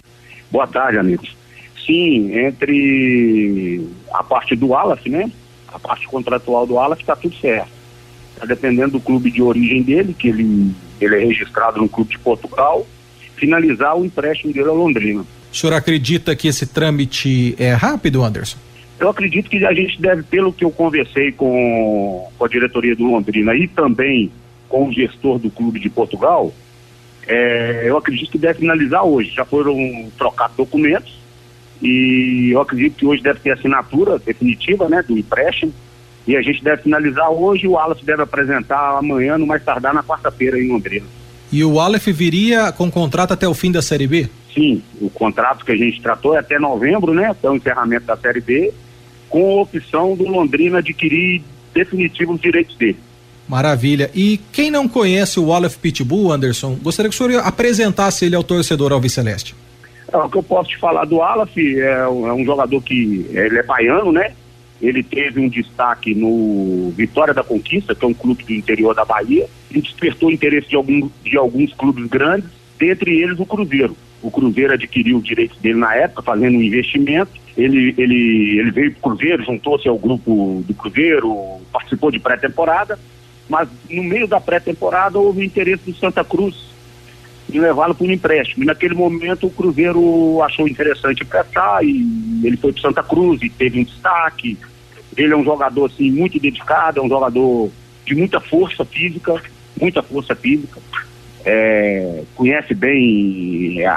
Boa 0.51 0.66
tarde, 0.66 0.99
amigos. 0.99 1.35
Sim, 1.87 2.37
entre 2.37 3.88
a 4.13 4.23
parte 4.23 4.54
do 4.54 4.75
Aleph, 4.75 5.06
né? 5.06 5.33
A 5.69 5.79
parte 5.79 6.06
contratual 6.06 6.67
do 6.67 6.79
Aleph 6.79 7.00
está 7.00 7.17
tudo 7.17 7.35
certo. 7.37 7.71
Está 8.35 8.44
dependendo 8.44 8.92
do 8.92 9.00
clube 9.00 9.31
de 9.31 9.40
origem 9.40 9.83
dele, 9.83 10.13
que 10.13 10.29
ele, 10.29 10.75
ele 11.00 11.17
é 11.17 11.25
registrado 11.25 11.81
no 11.81 11.88
clube 11.88 12.11
de 12.11 12.19
Portugal, 12.19 12.87
finalizar 13.37 13.96
o 13.96 14.04
empréstimo 14.04 14.52
dele 14.52 14.69
a 14.69 14.73
Londrina. 14.73 15.25
O 15.53 15.57
senhor 15.57 15.73
acredita 15.75 16.35
que 16.37 16.48
esse 16.48 16.67
trâmite 16.67 17.55
é 17.59 17.73
rápido, 17.73 18.23
Anderson? 18.23 18.59
Eu 18.98 19.09
acredito 19.09 19.48
que 19.48 19.65
a 19.65 19.73
gente 19.73 20.01
deve, 20.01 20.23
pelo 20.23 20.53
que 20.53 20.65
eu 20.65 20.71
conversei 20.71 21.33
com, 21.33 22.29
com 22.38 22.44
a 22.44 22.48
diretoria 22.48 22.94
do 22.94 23.05
Londrina 23.05 23.55
e 23.55 23.67
também 23.67 24.31
com 24.69 24.88
o 24.88 24.92
gestor 24.92 25.38
do 25.38 25.51
clube 25.51 25.81
de 25.81 25.88
Portugal, 25.88 26.53
é, 27.27 27.85
eu 27.87 27.96
acredito 27.96 28.31
que 28.31 28.38
deve 28.38 28.61
finalizar 28.61 29.05
hoje. 29.05 29.31
Já 29.31 29.44
foram 29.44 29.75
trocados 30.19 30.57
documentos 30.57 31.19
e 31.83 32.51
eu 32.53 32.61
acredito 32.61 32.96
que 32.96 33.07
hoje 33.07 33.23
deve 33.23 33.40
ter 33.40 33.53
assinatura 33.53 34.19
definitiva 34.19 34.88
né, 34.88 35.03
do 35.03 35.17
empréstimo 35.17 35.73
e 36.27 36.37
a 36.37 36.42
gente 36.42 36.63
deve 36.63 36.83
finalizar 36.83 37.31
hoje. 37.31 37.67
O 37.67 37.79
Alas 37.79 37.98
deve 38.03 38.23
apresentar 38.23 38.98
amanhã, 38.98 39.38
no 39.38 39.46
mais 39.46 39.65
tardar, 39.65 39.94
na 39.94 40.03
quarta-feira 40.03 40.59
em 40.59 40.69
Londrina. 40.69 41.07
E 41.51 41.65
o 41.65 41.81
Aleph 41.81 42.07
viria 42.07 42.71
com 42.71 42.90
contrato 42.90 43.33
até 43.33 43.48
o 43.48 43.55
fim 43.55 43.73
da 43.73 43.83
Série 43.83 44.07
B? 44.07 44.29
Sim, 44.55 44.83
o 45.01 45.09
contrato 45.09 45.65
que 45.65 45.73
a 45.73 45.77
gente 45.77 46.01
tratou 46.01 46.35
é 46.35 46.38
até 46.38 46.59
novembro, 46.59 47.15
né? 47.15 47.27
Até 47.27 47.48
o 47.48 47.55
encerramento 47.55 48.07
da 48.07 48.17
Série 48.17 48.40
B, 48.40 48.73
com 49.29 49.59
a 49.59 49.63
opção 49.63 50.17
do 50.17 50.29
Londrina 50.29 50.79
adquirir 50.79 51.42
definitivo 51.73 52.33
os 52.33 52.40
direitos 52.40 52.77
dele. 52.77 52.98
Maravilha. 53.48 54.11
E 54.15 54.40
quem 54.53 54.71
não 54.71 54.88
conhece 54.88 55.40
o 55.40 55.53
Aleph 55.53 55.77
Pitbull, 55.77 56.33
Anderson, 56.33 56.79
gostaria 56.81 57.09
que 57.09 57.15
o 57.15 57.19
senhor 57.19 57.42
apresentasse 57.44 58.25
ele 58.25 58.37
ao 58.37 58.44
torcedor 58.44 58.92
Alves 58.92 59.13
Celeste. 59.13 59.55
É, 60.13 60.17
o 60.17 60.29
que 60.29 60.38
eu 60.38 60.42
posso 60.42 60.71
te 60.71 60.79
falar 60.79 61.05
do 61.05 61.23
Aleph 61.23 61.57
é, 61.57 62.07
um, 62.09 62.27
é 62.27 62.33
um 62.33 62.44
jogador 62.44 62.81
que 62.83 63.27
ele 63.31 63.59
é 63.59 63.63
baiano, 63.63 64.13
né? 64.13 64.33
Ele 64.81 65.03
teve 65.03 65.40
um 65.40 65.48
destaque 65.48 66.15
no 66.15 66.92
Vitória 66.96 67.35
da 67.35 67.42
Conquista, 67.42 67.94
que 67.94 68.05
é 68.05 68.09
um 68.09 68.15
clube 68.15 68.44
do 68.44 68.53
interior 68.53 68.94
da 68.94 69.05
Bahia, 69.05 69.46
e 69.71 69.81
despertou 69.81 70.29
o 70.29 70.33
interesse 70.33 70.69
de, 70.69 70.77
algum, 70.77 71.11
de 71.23 71.37
alguns 71.37 71.73
clubes 71.75 72.07
grandes, 72.07 72.48
dentre 72.79 73.21
eles 73.21 73.38
o 73.38 73.44
Cruzeiro. 73.44 73.96
O 74.23 74.31
Cruzeiro 74.31 74.75
adquiriu 74.75 75.18
os 75.18 75.25
direitos 75.25 75.58
dele 75.58 75.79
na 75.79 75.94
época, 75.94 76.23
fazendo 76.23 76.56
um 76.56 76.62
investimento. 76.62 77.33
Ele, 77.56 77.94
ele, 77.96 78.58
ele 78.58 78.71
veio 78.71 78.92
para 78.92 78.98
o 78.98 79.02
Cruzeiro, 79.02 79.44
juntou-se 79.44 79.88
ao 79.88 79.98
grupo 79.98 80.62
do 80.66 80.75
Cruzeiro, 80.75 81.60
participou 81.73 82.10
de 82.10 82.18
pré-temporada, 82.18 82.98
mas 83.48 83.68
no 83.90 84.02
meio 84.02 84.29
da 84.29 84.40
pré-temporada 84.40 85.18
houve 85.18 85.44
interesse 85.44 85.90
do 85.90 85.96
Santa 85.96 86.23
Cruz 86.23 86.71
em 87.52 87.60
levá-lo 87.60 87.94
para 87.94 88.06
um 88.06 88.12
empréstimo. 88.12 88.62
E 88.62 88.66
naquele 88.66 88.94
momento 88.94 89.46
o 89.46 89.50
Cruzeiro 89.50 90.42
achou 90.42 90.68
interessante 90.68 91.25
prestar 91.25 91.85
e 91.85 92.40
ele 92.44 92.56
foi 92.56 92.73
para 92.73 92.83
Santa 92.83 93.02
Cruz 93.02 93.42
e 93.42 93.50
teve 93.50 93.81
um 93.81 93.85
destaque. 93.85 94.56
Ele 95.16 95.33
é 95.33 95.37
um 95.37 95.44
jogador 95.44 95.87
assim 95.87 96.10
muito 96.10 96.38
dedicado, 96.38 97.00
é 97.00 97.02
um 97.02 97.08
jogador 97.08 97.71
de 98.06 98.14
muita 98.14 98.40
força 98.40 98.85
física, 98.85 99.42
muita 99.81 100.02
força 100.02 100.35
física. 100.35 100.81
É, 101.45 102.23
conhece 102.35 102.75
bem 102.75 103.85
a, 103.87 103.93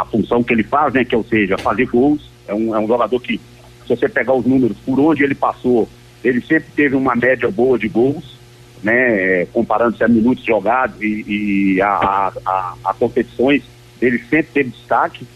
a, 0.00 0.06
função 0.10 0.42
que 0.42 0.52
ele 0.52 0.62
faz, 0.62 0.94
né? 0.94 1.04
Que 1.04 1.14
é, 1.14 1.18
ou 1.18 1.24
seja, 1.24 1.58
fazer 1.58 1.86
gols. 1.86 2.30
É 2.48 2.54
um, 2.54 2.74
é 2.74 2.78
um 2.78 2.86
jogador 2.86 3.20
que, 3.20 3.38
se 3.86 3.88
você 3.88 4.08
pegar 4.08 4.34
os 4.34 4.46
números 4.46 4.76
por 4.84 4.98
onde 4.98 5.22
ele 5.22 5.34
passou, 5.34 5.88
ele 6.24 6.40
sempre 6.40 6.70
teve 6.74 6.96
uma 6.96 7.14
média 7.14 7.50
boa 7.50 7.78
de 7.78 7.88
gols, 7.88 8.36
né? 8.82 9.46
Comparando-se 9.46 10.02
a 10.02 10.08
minutos 10.08 10.44
jogados 10.44 11.00
e, 11.02 11.74
e 11.74 11.82
a, 11.82 12.32
a, 12.46 12.74
a, 12.84 12.94
competições, 12.94 13.62
ele 14.00 14.18
sempre 14.18 14.48
teve 14.54 14.70
destaque, 14.70 15.26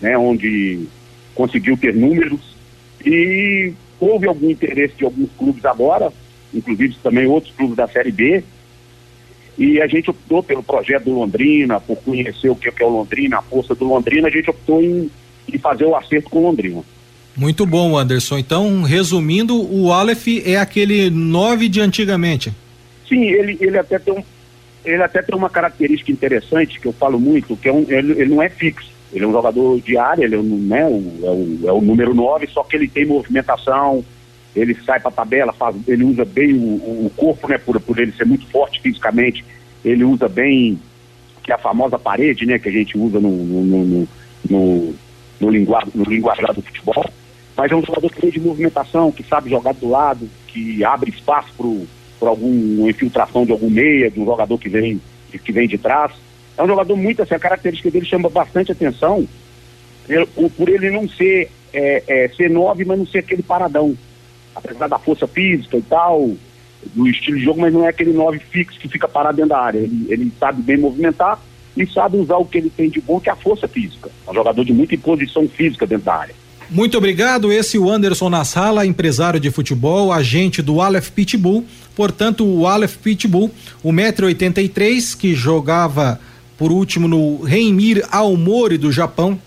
né? 0.00 0.16
Onde 0.16 0.86
conseguiu 1.34 1.76
ter 1.76 1.94
números 1.94 2.56
e 3.04 3.72
houve 4.00 4.26
algum 4.26 4.50
interesse 4.50 4.94
de 4.96 5.04
alguns 5.04 5.30
clubes 5.36 5.64
agora, 5.64 6.12
inclusive 6.52 6.96
também 7.02 7.26
outros 7.26 7.54
clubes 7.54 7.76
da 7.76 7.86
Série 7.88 8.12
B, 8.12 8.42
e 9.58 9.80
a 9.80 9.86
gente 9.86 10.10
optou 10.10 10.42
pelo 10.42 10.62
projeto 10.62 11.04
do 11.04 11.14
Londrina, 11.14 11.80
por 11.80 11.96
conhecer 11.96 12.48
o 12.48 12.56
que 12.56 12.68
é 12.68 12.86
o 12.86 12.88
Londrina, 12.88 13.38
a 13.38 13.42
força 13.42 13.74
do 13.74 13.84
Londrina, 13.84 14.28
a 14.28 14.30
gente 14.30 14.48
optou 14.48 14.82
em, 14.82 15.10
em 15.52 15.58
fazer 15.58 15.84
o 15.84 15.94
acerto 15.94 16.30
com 16.30 16.38
o 16.38 16.42
Londrina. 16.42 16.82
Muito 17.36 17.64
bom, 17.64 17.96
Anderson. 17.96 18.38
Então, 18.38 18.82
resumindo, 18.82 19.56
o 19.56 19.92
Aleph 19.92 20.26
é 20.44 20.56
aquele 20.56 21.10
9 21.10 21.68
de 21.68 21.80
antigamente. 21.80 22.52
Sim, 23.08 23.24
ele, 23.24 23.56
ele 23.60 23.78
até 23.78 23.98
tem 23.98 24.14
um, 24.14 24.22
ele 24.84 25.02
até 25.02 25.22
tem 25.22 25.36
uma 25.36 25.48
característica 25.48 26.10
interessante 26.10 26.80
que 26.80 26.86
eu 26.86 26.92
falo 26.92 27.18
muito, 27.18 27.56
que 27.56 27.68
é 27.68 27.72
um, 27.72 27.86
ele, 27.88 28.12
ele 28.12 28.34
não 28.34 28.42
é 28.42 28.48
fixo. 28.48 28.90
Ele 29.12 29.24
é 29.24 29.28
um 29.28 29.32
jogador 29.32 29.80
de 29.80 29.96
área, 29.98 30.24
ele 30.24 30.34
é, 30.34 30.42
né, 30.42 30.86
o, 30.86 31.20
é, 31.22 31.30
o, 31.30 31.68
é 31.68 31.72
o 31.72 31.80
número 31.82 32.14
9, 32.14 32.48
só 32.48 32.62
que 32.62 32.76
ele 32.76 32.88
tem 32.88 33.04
movimentação, 33.04 34.02
ele 34.54 34.74
sai 34.84 35.00
para 35.00 35.08
a 35.08 35.14
tabela, 35.14 35.52
faz, 35.52 35.76
ele 35.88 36.04
usa 36.04 36.24
bem 36.24 36.54
o, 36.54 37.06
o, 37.06 37.12
corpo, 37.16 37.48
né, 37.48 37.58
por, 37.58 37.80
por 37.80 37.98
ele 37.98 38.12
ser 38.12 38.26
muito 38.26 38.46
forte 38.48 38.80
fisicamente, 38.80 39.44
ele 39.84 40.04
usa 40.04 40.28
bem 40.28 40.78
que 41.42 41.50
é 41.50 41.54
a 41.54 41.58
famosa 41.58 41.98
parede, 41.98 42.46
né, 42.46 42.58
que 42.58 42.68
a 42.68 42.72
gente 42.72 42.96
usa 42.96 43.18
no, 43.18 43.30
no, 43.30 43.64
no, 43.64 44.08
no, 44.48 44.94
no, 45.40 45.50
linguar, 45.50 45.86
no 45.94 46.04
linguajar 46.04 46.54
do 46.54 46.62
futebol, 46.62 47.04
mas 47.56 47.72
é 47.72 47.74
um 47.74 47.84
jogador 47.84 48.10
que 48.10 48.20
tem 48.20 48.30
de 48.30 48.40
movimentação, 48.40 49.10
que 49.10 49.22
sabe 49.22 49.50
jogar 49.50 49.72
do 49.74 49.88
lado, 49.88 50.28
que 50.46 50.84
abre 50.84 51.10
espaço 51.10 51.52
para 52.20 52.28
alguma 52.28 52.88
infiltração 52.88 53.44
de 53.44 53.52
algum 53.52 53.68
meia, 53.68 54.10
de 54.10 54.20
um 54.20 54.24
jogador 54.24 54.56
que 54.58 54.68
vem, 54.68 55.00
que 55.30 55.52
vem 55.52 55.66
de 55.66 55.76
trás. 55.76 56.12
É 56.56 56.62
um 56.62 56.68
jogador 56.68 56.96
muito 56.96 57.22
assim, 57.22 57.34
a 57.34 57.38
característica 57.38 57.90
dele 57.90 58.06
chama 58.06 58.28
bastante 58.28 58.70
atenção, 58.70 59.26
por, 60.34 60.50
por 60.50 60.68
ele 60.68 60.90
não 60.90 61.08
ser, 61.08 61.50
é, 61.72 62.02
é, 62.06 62.28
ser 62.28 62.48
nove, 62.48 62.84
mas 62.84 62.98
não 62.98 63.06
ser 63.06 63.18
aquele 63.18 63.42
paradão 63.42 63.96
apesar 64.54 64.88
da 64.88 64.98
força 64.98 65.26
física 65.26 65.76
e 65.76 65.82
tal, 65.82 66.30
do 66.94 67.08
estilo 67.08 67.38
de 67.38 67.44
jogo, 67.44 67.60
mas 67.60 67.72
não 67.72 67.84
é 67.84 67.88
aquele 67.88 68.12
nove 68.12 68.38
fixo 68.38 68.78
que 68.78 68.88
fica 68.88 69.08
parado 69.08 69.36
dentro 69.36 69.50
da 69.50 69.58
área. 69.58 69.78
Ele, 69.78 70.06
ele 70.08 70.32
sabe 70.38 70.62
bem 70.62 70.76
movimentar 70.76 71.40
e 71.76 71.86
sabe 71.86 72.16
usar 72.16 72.36
o 72.36 72.44
que 72.44 72.58
ele 72.58 72.70
tem 72.70 72.90
de 72.90 73.00
bom, 73.00 73.20
que 73.20 73.28
é 73.28 73.32
a 73.32 73.36
força 73.36 73.66
física. 73.66 74.10
É 74.26 74.30
um 74.30 74.34
jogador 74.34 74.64
de 74.64 74.72
muita 74.72 74.94
imposição 74.94 75.48
física 75.48 75.86
dentro 75.86 76.06
da 76.06 76.14
área. 76.14 76.34
Muito 76.68 76.96
obrigado. 76.96 77.52
Esse 77.52 77.76
é 77.76 77.80
o 77.80 77.90
Anderson 77.90 78.30
Nassala, 78.30 78.86
empresário 78.86 79.38
de 79.38 79.50
futebol, 79.50 80.12
agente 80.12 80.62
do 80.62 80.80
Aleph 80.80 81.10
Pitbull. 81.10 81.64
Portanto, 81.94 82.46
o 82.46 82.66
Aleph 82.66 82.96
Pitbull, 82.96 83.50
o 83.82 83.92
1,83m, 83.92 85.16
que 85.16 85.34
jogava 85.34 86.18
por 86.56 86.72
último 86.72 87.08
no 87.08 87.42
Reimir 87.42 88.06
Aomori 88.10 88.78
do 88.78 88.92
Japão, 88.92 89.38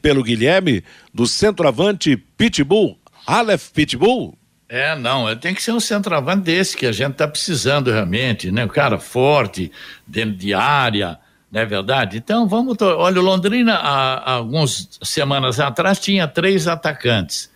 pelo 0.00 0.22
Guilherme 0.22 0.82
do 1.12 1.26
centroavante 1.26 2.16
Pitbull, 2.16 2.96
Aleph 3.26 3.68
Pitbull? 3.70 4.38
É, 4.68 4.96
não, 4.96 5.34
tem 5.36 5.54
que 5.54 5.62
ser 5.62 5.72
um 5.72 5.80
centroavante 5.80 6.44
desse 6.44 6.76
que 6.76 6.86
a 6.86 6.92
gente 6.92 7.12
está 7.12 7.28
precisando 7.28 7.90
realmente, 7.90 8.50
né? 8.50 8.64
Um 8.64 8.68
cara 8.68 8.98
forte, 8.98 9.70
dentro 10.06 10.36
de 10.36 10.54
área, 10.54 11.18
não 11.54 11.60
é 11.60 11.64
verdade? 11.64 12.16
Então 12.18 12.48
vamos. 12.48 12.76
Olha, 12.82 13.20
o 13.20 13.24
Londrina, 13.24 13.74
há, 13.74 14.14
há 14.16 14.32
algumas 14.32 14.88
semanas 15.00 15.60
atrás, 15.60 16.00
tinha 16.00 16.26
três 16.26 16.66
atacantes: 16.66 17.48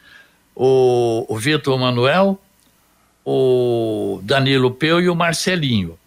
o, 0.54 1.26
o 1.28 1.36
Vitor 1.36 1.76
Manuel, 1.76 2.40
o 3.24 4.20
Danilo 4.22 4.70
Peu 4.70 5.00
e 5.00 5.08
o 5.08 5.16
Marcelinho. 5.16 5.98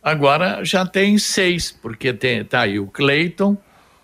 Agora 0.00 0.64
já 0.64 0.86
tem 0.86 1.18
seis, 1.18 1.76
porque 1.82 2.12
tem, 2.12 2.44
tá 2.44 2.60
aí 2.60 2.78
o 2.78 2.86
Cleiton, 2.86 3.56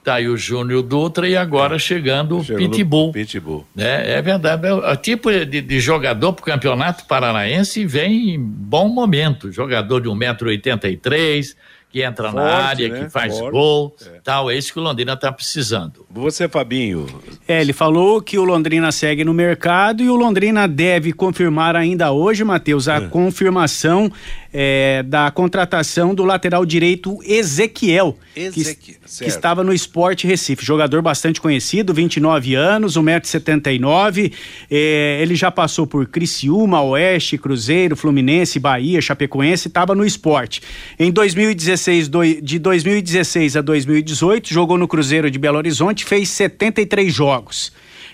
tá 0.02 0.14
aí 0.14 0.26
o 0.26 0.36
Júnior 0.36 0.82
Dutra 0.82 1.28
e 1.28 1.36
agora 1.36 1.78
chegando 1.78 2.40
o 2.40 2.44
Pitbull. 2.44 3.12
Pitbull. 3.12 3.64
É, 3.78 4.14
é 4.14 4.22
verdade. 4.22 4.66
É 4.66 4.74
o 4.74 4.96
tipo 4.96 5.30
de, 5.30 5.60
de 5.60 5.78
jogador 5.78 6.32
para 6.32 6.42
o 6.42 6.46
Campeonato 6.46 7.04
Paranaense 7.06 7.86
vem 7.86 8.34
em 8.34 8.40
bom 8.40 8.88
momento. 8.88 9.52
Jogador 9.52 10.00
de 10.00 10.08
1,83m, 10.08 11.54
que 11.92 12.02
entra 12.02 12.32
Forte, 12.32 12.42
na 12.42 12.54
área, 12.54 12.88
né? 12.88 13.04
que 13.04 13.10
faz 13.10 13.38
Forte. 13.38 13.52
gol, 13.52 13.94
é. 14.06 14.20
tal. 14.24 14.50
É 14.50 14.56
isso 14.56 14.72
que 14.72 14.78
o 14.78 14.82
Londrina 14.82 15.12
está 15.12 15.30
precisando. 15.30 16.06
Você, 16.10 16.48
Fabinho. 16.48 17.06
É, 17.46 17.60
ele 17.60 17.74
falou 17.74 18.22
que 18.22 18.38
o 18.38 18.44
Londrina 18.44 18.90
segue 18.90 19.22
no 19.24 19.34
mercado 19.34 20.02
e 20.02 20.08
o 20.08 20.16
Londrina 20.16 20.66
deve 20.66 21.12
confirmar 21.12 21.76
ainda 21.76 22.10
hoje, 22.10 22.42
Matheus, 22.44 22.88
a 22.88 22.96
é. 22.96 23.00
confirmação 23.08 24.10
é, 24.52 25.02
da 25.02 25.30
contratação 25.30 26.14
do 26.14 26.24
lateral 26.24 26.66
direito 26.66 27.18
Ezequiel, 27.24 28.18
Ezequiel 28.36 28.74
que, 28.74 28.98
que, 28.98 29.24
estava 29.24 29.64
no 29.64 29.72
Esporte 29.72 30.26
Recife. 30.26 30.64
Jogador 30.64 31.00
bastante 31.00 31.40
conhecido, 31.40 31.94
29 31.94 32.54
anos, 32.54 32.96
1,79m. 32.96 34.32
É, 34.70 35.18
ele 35.22 35.34
já 35.34 35.50
passou 35.50 35.86
por 35.86 36.06
Criciúma, 36.06 36.82
Oeste, 36.82 37.38
Cruzeiro, 37.38 37.96
Fluminense, 37.96 38.58
Bahia, 38.58 39.00
Chapecoense, 39.00 39.68
estava 39.68 39.94
no 39.94 40.04
esporte. 40.04 40.60
Em 40.98 41.10
2016, 41.10 42.08
do, 42.08 42.22
de 42.22 42.58
2016 42.58 43.56
a 43.56 43.62
2018, 43.62 44.52
jogou 44.52 44.76
no 44.76 44.86
Cruzeiro 44.86 45.30
de 45.30 45.38
Belo 45.38 45.56
Horizonte, 45.56 46.04
fez 46.04 46.28
73 46.28 47.12
jogos. 47.12 47.72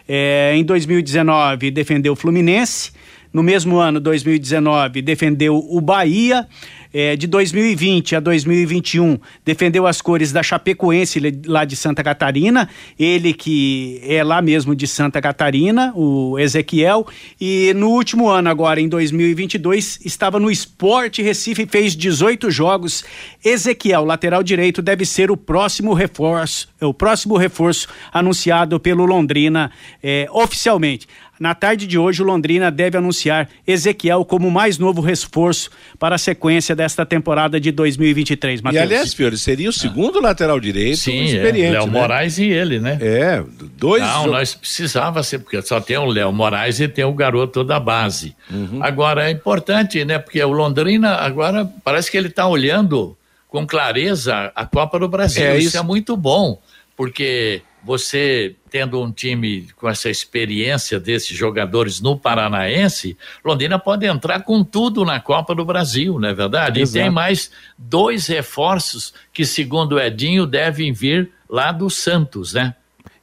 É, 0.09 0.53
em 0.55 0.65
2019, 0.65 1.71
defendeu 1.71 2.13
o 2.13 2.17
Fluminense. 2.17 2.93
No 3.33 3.43
mesmo 3.43 3.79
ano, 3.79 4.01
2019, 4.01 5.03
defendeu 5.03 5.57
o 5.57 5.81
Bahia. 5.81 6.47
É, 6.91 7.17
de 7.17 7.27
2020 7.27 8.17
a 8.17 8.21
2021 8.21 9.19
defendeu 9.45 9.87
as 9.87 10.01
cores 10.01 10.33
da 10.33 10.43
Chapecoense 10.43 11.21
lá 11.47 11.67
de 11.67 11.77
Santa 11.77 12.03
Catarina, 12.03 12.67
ele 12.99 13.35
que 13.35 14.01
é 14.05 14.25
lá 14.25 14.41
mesmo 14.41 14.75
de 14.75 14.87
Santa 14.87 15.21
Catarina, 15.21 15.93
o 15.95 16.39
Ezequiel, 16.39 17.07
e 17.39 17.75
no 17.75 17.91
último 17.91 18.31
ano 18.31 18.49
agora 18.49 18.81
em 18.81 18.89
2022 18.89 20.01
estava 20.03 20.41
no 20.41 20.51
Esporte 20.51 21.21
Recife 21.21 21.67
fez 21.67 21.95
18 21.95 22.51
jogos. 22.51 23.05
Ezequiel, 23.45 24.07
lateral 24.07 24.43
direito, 24.43 24.81
deve 24.81 25.05
ser 25.05 25.31
o 25.31 25.37
próximo 25.37 25.93
reforço, 25.93 26.69
o 26.81 26.95
próximo 26.95 27.37
reforço 27.37 27.87
anunciado 28.11 28.81
pelo 28.81 29.05
Londrina 29.05 29.71
é, 30.03 30.27
oficialmente. 30.33 31.07
Na 31.39 31.55
tarde 31.55 31.87
de 31.87 31.97
hoje, 31.97 32.23
o 32.23 32.25
Londrina 32.25 32.71
deve 32.71 32.99
anunciar 32.99 33.49
Ezequiel 33.67 34.25
como 34.25 34.51
mais 34.51 34.79
novo 34.79 35.01
reforço 35.01 35.71
para 35.99 36.17
a 36.17 36.19
sequência 36.19 36.75
desta 36.75 37.07
temporada 37.07 37.61
de 37.61 37.71
2023. 37.71 38.61
Mateus. 38.61 38.81
E 38.81 38.83
aliás, 38.83 39.15
Fiore, 39.15 39.39
seria 39.39 39.69
o 39.69 39.73
segundo 39.73 40.19
ah. 40.19 40.23
lateral 40.23 40.59
direito 40.59 40.99
Sim, 40.99 41.25
experiente. 41.25 41.77
É. 41.77 41.79
Léo 41.79 41.87
né? 41.87 41.93
Moraes 41.93 42.39
e 42.39 42.45
ele, 42.45 42.81
né? 42.81 42.99
É, 43.01 43.43
dois. 43.77 44.03
Não, 44.03 44.27
nós 44.27 44.55
precisava 44.55 45.23
ser, 45.23 45.39
porque 45.39 45.61
só 45.63 45.81
tem 45.81 45.97
o 45.97 46.07
Léo 46.07 46.33
Moraes 46.33 46.81
e 46.81 46.89
tem 46.89 47.05
o 47.05 47.13
garoto 47.13 47.63
da 47.63 47.79
base. 47.79 48.35
Uhum. 48.51 48.83
Agora, 48.83 49.29
é 49.29 49.31
importante, 49.31 50.05
né? 50.05 50.19
Porque 50.19 50.43
o 50.43 50.51
Londrina 50.51 51.15
agora 51.17 51.71
parece 51.85 52.11
que 52.11 52.17
ele 52.17 52.29
está 52.29 52.47
olhando 52.47 53.17
com 53.49 53.67
clareza 53.67 54.53
a 54.55 54.67
Copa 54.67 54.99
do 54.99 55.09
Brasil. 55.09 55.45
É, 55.45 55.57
isso, 55.57 55.69
isso 55.69 55.79
é 55.79 55.83
muito 55.83 56.17
bom, 56.17 56.61
porque 56.97 57.63
você 57.83 58.55
tendo 58.71 59.01
um 59.01 59.11
time 59.11 59.69
com 59.77 59.89
essa 59.89 60.11
experiência 60.11 61.01
desses 61.01 61.37
jogadores 61.37 62.01
no 62.01 62.19
Paranaense, 62.19 63.17
Londrina 63.45 63.79
pode 63.79 64.07
entrar 64.07 64.43
com 64.43 64.63
tudo 64.63 65.05
na 65.05 65.21
Copa 65.21 65.55
do 65.55 65.65
Brasil, 65.65 66.19
não 66.19 66.29
é 66.29 66.35
verdade? 66.35 66.81
Exato. 66.81 66.99
E 66.99 67.01
tem 67.01 67.11
mais 67.11 67.51
dois 67.77 68.27
reforços 68.27 69.15
que, 69.33 69.45
segundo 69.45 69.93
o 69.93 70.01
Edinho, 70.01 70.47
devem 70.47 70.93
vir 70.93 71.31
lá 71.49 71.73
do 71.73 71.89
Santos, 71.89 72.53
né? 72.53 72.75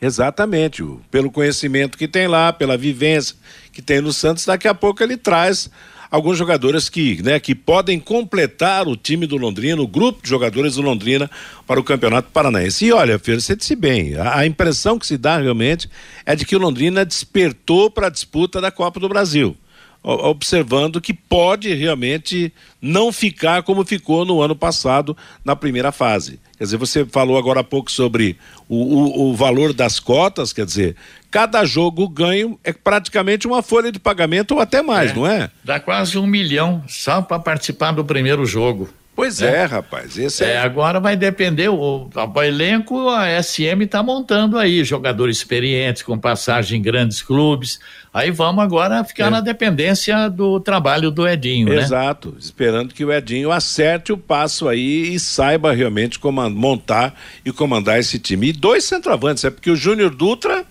Exatamente, 0.02 0.84
pelo 1.10 1.32
conhecimento 1.32 1.98
que 1.98 2.08
tem 2.08 2.28
lá, 2.28 2.52
pela 2.52 2.78
vivência 2.78 3.36
que 3.72 3.82
tem 3.82 4.02
no 4.02 4.12
Santos, 4.12 4.46
daqui 4.46 4.68
a 4.68 4.74
pouco 4.74 5.02
ele 5.02 5.18
traz 5.18 5.70
alguns 6.10 6.38
jogadores 6.38 6.90
que, 6.90 7.22
né, 7.22 7.40
que 7.40 7.54
podem 7.54 8.00
completar 8.00 8.88
o 8.88 8.96
time 8.96 9.26
do 9.26 9.38
Londrina, 9.38 9.82
o 9.82 9.88
grupo 9.88 10.22
de 10.24 10.30
jogadores 10.30 10.76
do 10.76 10.82
Londrina 10.82 11.30
para 11.66 11.80
o 11.80 11.84
Campeonato 11.84 12.30
Paranaense. 12.32 12.86
E 12.86 12.92
olha, 12.92 13.20
Fer, 13.20 13.42
você 13.42 13.56
disse 13.56 13.76
bem, 13.76 14.16
a, 14.16 14.40
a 14.40 14.46
impressão 14.46 14.98
que 15.00 15.08
se 15.08 15.18
dá 15.18 15.38
realmente 15.38 15.90
é 16.26 16.36
de 16.36 16.46
que 16.46 16.56
o 16.56 16.60
Londrina 16.60 17.06
despertou 17.06 17.90
para 17.90 18.08
a 18.08 18.12
disputa 18.12 18.62
da 18.62 18.72
Copa 18.72 19.00
do 19.00 19.10
Brasil 19.10 19.58
observando 20.06 21.02
que 21.02 21.14
pode 21.14 21.74
realmente 21.74 22.54
não 22.80 23.12
ficar 23.12 23.64
como 23.64 23.84
ficou 23.84 24.24
no 24.24 24.40
ano 24.40 24.56
passado 24.56 25.18
na 25.44 25.56
primeira 25.56 25.92
fase. 25.92 26.40
Quer 26.58 26.66
dizer, 26.66 26.78
você 26.78 27.06
falou 27.06 27.38
agora 27.38 27.62
há 27.62 27.64
pouco 27.64 27.92
sobre 27.92 28.38
o, 28.70 28.76
o, 28.76 29.30
o 29.32 29.36
valor 29.36 29.74
das 29.74 30.00
cotas, 30.00 30.54
quer 30.54 30.66
dizer, 30.66 30.96
cada 31.36 31.66
jogo 31.66 32.08
ganho 32.08 32.58
é 32.64 32.72
praticamente 32.72 33.46
uma 33.46 33.62
folha 33.62 33.92
de 33.92 34.00
pagamento 34.00 34.54
ou 34.56 34.62
até 34.62 34.82
mais, 34.82 35.12
é, 35.12 35.14
não 35.14 35.28
é? 35.28 35.50
Dá 35.66 35.82
quase 35.82 36.18
um 36.18 36.26
milhão 36.26 36.82
só 36.88 37.22
para 37.22 37.38
participar 37.38 37.92
do 37.92 38.06
primeiro 38.06 38.46
jogo. 38.46 38.90
Pois 39.14 39.42
é, 39.42 39.64
é 39.64 39.66
rapaz. 39.66 40.18
Esse 40.18 40.46
é... 40.46 40.52
é... 40.54 40.58
agora 40.60 40.98
vai 40.98 41.18
depender. 41.18 41.68
O, 41.68 42.10
o 42.10 42.42
elenco, 42.42 43.10
a 43.10 43.28
SM 43.44 43.84
está 43.84 44.02
montando 44.02 44.58
aí 44.58 44.82
jogadores 44.86 45.36
experientes, 45.36 46.04
com 46.04 46.18
passagem 46.18 46.80
em 46.80 46.82
grandes 46.82 47.22
clubes. 47.22 47.82
Aí 48.14 48.32
vamos 48.32 48.64
agora 48.64 49.04
ficar 49.04 49.28
é. 49.28 49.30
na 49.30 49.42
dependência 49.42 50.30
do 50.30 50.62
trabalho 50.62 51.12
do 51.12 51.28
Edinho, 51.28 51.68
né? 51.68 51.82
Exato. 51.82 52.34
Esperando 52.40 52.94
que 52.94 53.04
o 53.04 53.12
Edinho 53.12 53.52
acerte 53.52 54.14
o 54.14 54.18
passo 54.18 54.70
aí 54.70 55.14
e 55.14 55.20
saiba 55.20 55.74
realmente 55.74 56.18
como 56.18 56.50
montar 56.50 57.14
e 57.44 57.52
comandar 57.52 58.00
esse 58.00 58.20
time. 58.20 58.48
E 58.48 58.54
dois 58.54 58.86
centroavantes, 58.86 59.44
é 59.44 59.50
porque 59.50 59.70
o 59.70 59.76
Júnior 59.76 60.16
Dutra 60.16 60.66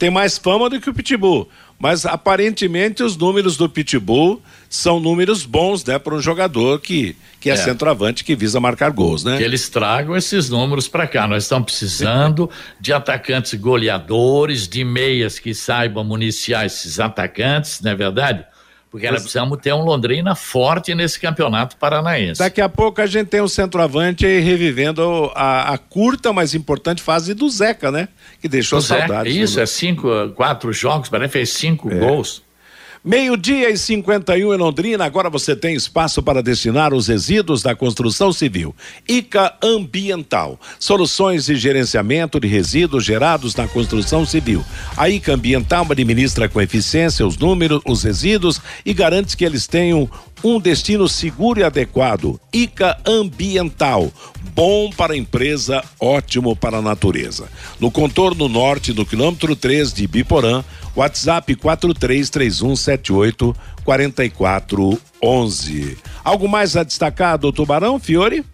tem 0.00 0.10
mais 0.10 0.38
fama 0.38 0.70
do 0.70 0.80
que 0.80 0.88
o 0.88 0.94
Pitbull. 0.94 1.46
Mas 1.78 2.06
aparentemente 2.06 3.02
os 3.02 3.16
números 3.16 3.56
do 3.56 3.68
Pitbull 3.68 4.42
são 4.68 4.98
números 4.98 5.44
bons, 5.44 5.84
né, 5.84 5.98
para 5.98 6.14
um 6.14 6.20
jogador 6.20 6.80
que, 6.80 7.14
que 7.38 7.50
é, 7.50 7.52
é, 7.52 7.56
centroavante 7.56 8.24
que 8.24 8.34
visa 8.34 8.58
marcar 8.58 8.90
gols, 8.90 9.24
né? 9.24 9.36
Que 9.36 9.44
eles 9.44 9.68
tragam 9.68 10.16
esses 10.16 10.48
números 10.48 10.88
para 10.88 11.06
cá. 11.06 11.28
Nós 11.28 11.44
estamos 11.44 11.66
precisando 11.66 12.48
de 12.80 12.94
atacantes 12.94 13.54
goleadores, 13.54 14.66
de 14.66 14.84
meias 14.84 15.38
que 15.38 15.54
saibam 15.54 16.02
municiar 16.02 16.64
esses 16.64 16.98
atacantes, 16.98 17.80
não 17.82 17.90
é 17.90 17.94
verdade? 17.94 18.44
Porque 18.90 19.08
nós 19.08 19.20
precisamos 19.20 19.58
ter 19.60 19.72
um 19.72 19.84
Londrina 19.84 20.34
forte 20.34 20.94
nesse 20.96 21.20
campeonato 21.20 21.76
paranaense. 21.76 22.40
Daqui 22.40 22.60
a 22.60 22.68
pouco 22.68 23.00
a 23.00 23.06
gente 23.06 23.28
tem 23.28 23.40
um 23.40 23.46
centroavante 23.46 24.26
revivendo 24.26 25.30
a, 25.34 25.72
a 25.72 25.78
curta, 25.78 26.32
mas 26.32 26.54
importante 26.54 27.00
fase 27.00 27.32
do 27.32 27.48
Zeca, 27.48 27.92
né? 27.92 28.08
Que 28.40 28.48
deixou 28.48 28.80
saudades. 28.80 29.34
Isso, 29.34 29.58
né? 29.58 29.62
é 29.62 29.66
cinco, 29.66 30.08
quatro 30.34 30.72
jogos, 30.72 31.08
parece 31.08 31.28
que 31.28 31.32
fez 31.34 31.50
cinco 31.50 31.88
é. 31.90 31.94
gols. 31.94 32.42
Meio-dia 33.02 33.70
e 33.70 33.78
51 33.78 34.52
em 34.52 34.58
Londrina, 34.58 35.06
agora 35.06 35.30
você 35.30 35.56
tem 35.56 35.74
espaço 35.74 36.22
para 36.22 36.42
destinar 36.42 36.92
os 36.92 37.08
resíduos 37.08 37.62
da 37.62 37.74
construção 37.74 38.30
civil. 38.30 38.76
ICA 39.08 39.54
Ambiental, 39.62 40.60
soluções 40.78 41.46
de 41.46 41.56
gerenciamento 41.56 42.38
de 42.38 42.46
resíduos 42.46 43.02
gerados 43.02 43.54
na 43.54 43.66
construção 43.66 44.26
civil. 44.26 44.62
A 44.98 45.08
ICA 45.08 45.32
Ambiental 45.32 45.86
administra 45.90 46.46
com 46.46 46.60
eficiência 46.60 47.26
os 47.26 47.38
números, 47.38 47.80
os 47.86 48.02
resíduos 48.02 48.60
e 48.84 48.92
garante 48.92 49.34
que 49.34 49.46
eles 49.46 49.66
tenham 49.66 50.06
um 50.42 50.58
destino 50.60 51.08
seguro 51.08 51.60
e 51.60 51.64
adequado. 51.64 52.40
ICA 52.52 52.98
Ambiental. 53.06 54.12
Bom 54.54 54.90
para 54.90 55.14
a 55.14 55.16
empresa, 55.16 55.82
ótimo 55.98 56.54
para 56.56 56.78
a 56.78 56.82
natureza. 56.82 57.48
No 57.78 57.90
contorno 57.90 58.48
norte, 58.48 58.92
no 58.92 59.06
quilômetro 59.06 59.54
3 59.54 59.92
de 59.92 60.06
Biporã, 60.06 60.64
WhatsApp 60.96 61.54
433178 61.54 63.54
4411. 63.84 65.98
Algo 66.24 66.48
mais 66.48 66.76
a 66.76 66.82
destacar 66.82 67.38
do 67.38 67.52
Tubarão, 67.52 67.98
Fiore? 67.98 68.44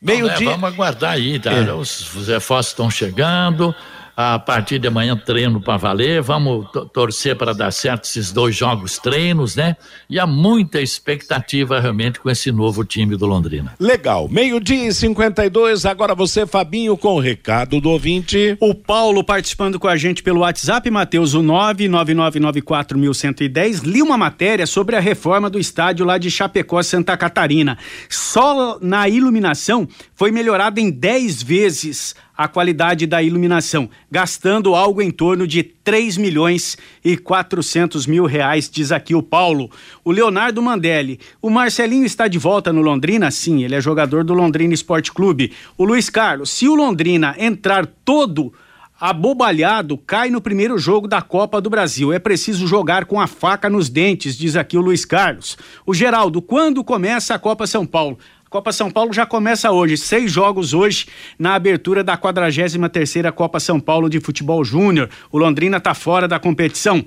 Meio 0.00 0.32
dia. 0.34 0.50
Vamos 0.50 0.72
aguardar 0.72 1.12
aí, 1.12 1.38
tá? 1.38 1.52
É. 1.52 1.72
Os, 1.72 2.14
os 2.14 2.28
reforços 2.28 2.72
estão 2.72 2.90
chegando 2.90 3.74
a 4.16 4.38
partir 4.38 4.78
de 4.78 4.88
amanhã 4.88 5.14
treino 5.14 5.60
para 5.60 5.76
valer, 5.76 6.22
vamos 6.22 6.66
torcer 6.94 7.36
para 7.36 7.52
dar 7.52 7.70
certo 7.70 8.04
esses 8.04 8.32
dois 8.32 8.56
jogos 8.56 8.98
treinos, 8.98 9.54
né? 9.54 9.76
E 10.08 10.18
há 10.18 10.26
muita 10.26 10.80
expectativa 10.80 11.78
realmente 11.78 12.18
com 12.18 12.30
esse 12.30 12.50
novo 12.50 12.82
time 12.82 13.14
do 13.14 13.26
Londrina. 13.26 13.74
Legal. 13.78 14.26
Meio-dia 14.28 14.88
e 14.88 14.94
52, 14.94 15.84
agora 15.84 16.14
você, 16.14 16.46
Fabinho, 16.46 16.96
com 16.96 17.16
o 17.16 17.20
recado 17.20 17.78
do 17.78 17.90
ouvinte. 17.90 18.56
O 18.58 18.74
Paulo 18.74 19.22
participando 19.22 19.78
com 19.78 19.86
a 19.86 19.98
gente 19.98 20.22
pelo 20.22 20.40
WhatsApp, 20.40 20.90
Matheus, 20.90 21.34
o 21.34 21.42
99994110, 21.42 23.82
li 23.84 24.00
uma 24.00 24.16
matéria 24.16 24.66
sobre 24.66 24.96
a 24.96 25.00
reforma 25.00 25.50
do 25.50 25.58
estádio 25.58 26.06
lá 26.06 26.16
de 26.16 26.30
Chapecó, 26.30 26.82
Santa 26.82 27.18
Catarina. 27.18 27.76
Só 28.08 28.78
na 28.80 29.10
iluminação 29.10 29.86
foi 30.14 30.30
melhorada 30.30 30.80
em 30.80 30.90
10 30.90 31.42
vezes 31.42 32.14
a 32.36 32.46
qualidade 32.46 33.06
da 33.06 33.22
iluminação, 33.22 33.88
gastando 34.10 34.74
algo 34.74 35.00
em 35.00 35.10
torno 35.10 35.46
de 35.46 35.62
3 35.62 36.16
milhões 36.16 36.76
e 37.04 37.16
400 37.16 38.06
mil 38.06 38.26
reais, 38.26 38.68
diz 38.68 38.92
aqui 38.92 39.14
o 39.14 39.22
Paulo. 39.22 39.70
O 40.04 40.10
Leonardo 40.10 40.60
Mandelli, 40.60 41.18
o 41.40 41.48
Marcelinho 41.48 42.04
está 42.04 42.28
de 42.28 42.38
volta 42.38 42.72
no 42.72 42.82
Londrina? 42.82 43.30
Sim, 43.30 43.64
ele 43.64 43.74
é 43.74 43.80
jogador 43.80 44.24
do 44.24 44.34
Londrina 44.34 44.74
Esporte 44.74 45.12
Clube. 45.12 45.52
O 45.78 45.84
Luiz 45.84 46.10
Carlos, 46.10 46.50
se 46.50 46.68
o 46.68 46.74
Londrina 46.74 47.34
entrar 47.38 47.86
todo 48.04 48.52
abobalhado, 48.98 49.98
cai 49.98 50.30
no 50.30 50.40
primeiro 50.40 50.78
jogo 50.78 51.06
da 51.06 51.20
Copa 51.20 51.60
do 51.60 51.68
Brasil. 51.68 52.12
É 52.12 52.18
preciso 52.18 52.66
jogar 52.66 53.04
com 53.04 53.20
a 53.20 53.26
faca 53.26 53.68
nos 53.68 53.90
dentes, 53.90 54.36
diz 54.36 54.56
aqui 54.56 54.76
o 54.76 54.80
Luiz 54.80 55.04
Carlos. 55.04 55.56
O 55.84 55.92
Geraldo, 55.92 56.40
quando 56.40 56.82
começa 56.82 57.34
a 57.34 57.38
Copa 57.38 57.66
São 57.66 57.86
Paulo? 57.86 58.18
Copa 58.48 58.70
São 58.70 58.88
Paulo 58.88 59.12
já 59.12 59.26
começa 59.26 59.72
hoje, 59.72 59.96
seis 59.96 60.30
jogos 60.30 60.72
hoje 60.72 61.06
na 61.36 61.56
abertura 61.56 62.04
da 62.04 62.16
43 62.16 62.76
terceira 62.92 63.32
Copa 63.32 63.58
São 63.58 63.80
Paulo 63.80 64.08
de 64.08 64.20
Futebol 64.20 64.64
Júnior. 64.64 65.10
O 65.32 65.38
Londrina 65.38 65.78
está 65.78 65.94
fora 65.94 66.28
da 66.28 66.38
competição. 66.38 67.04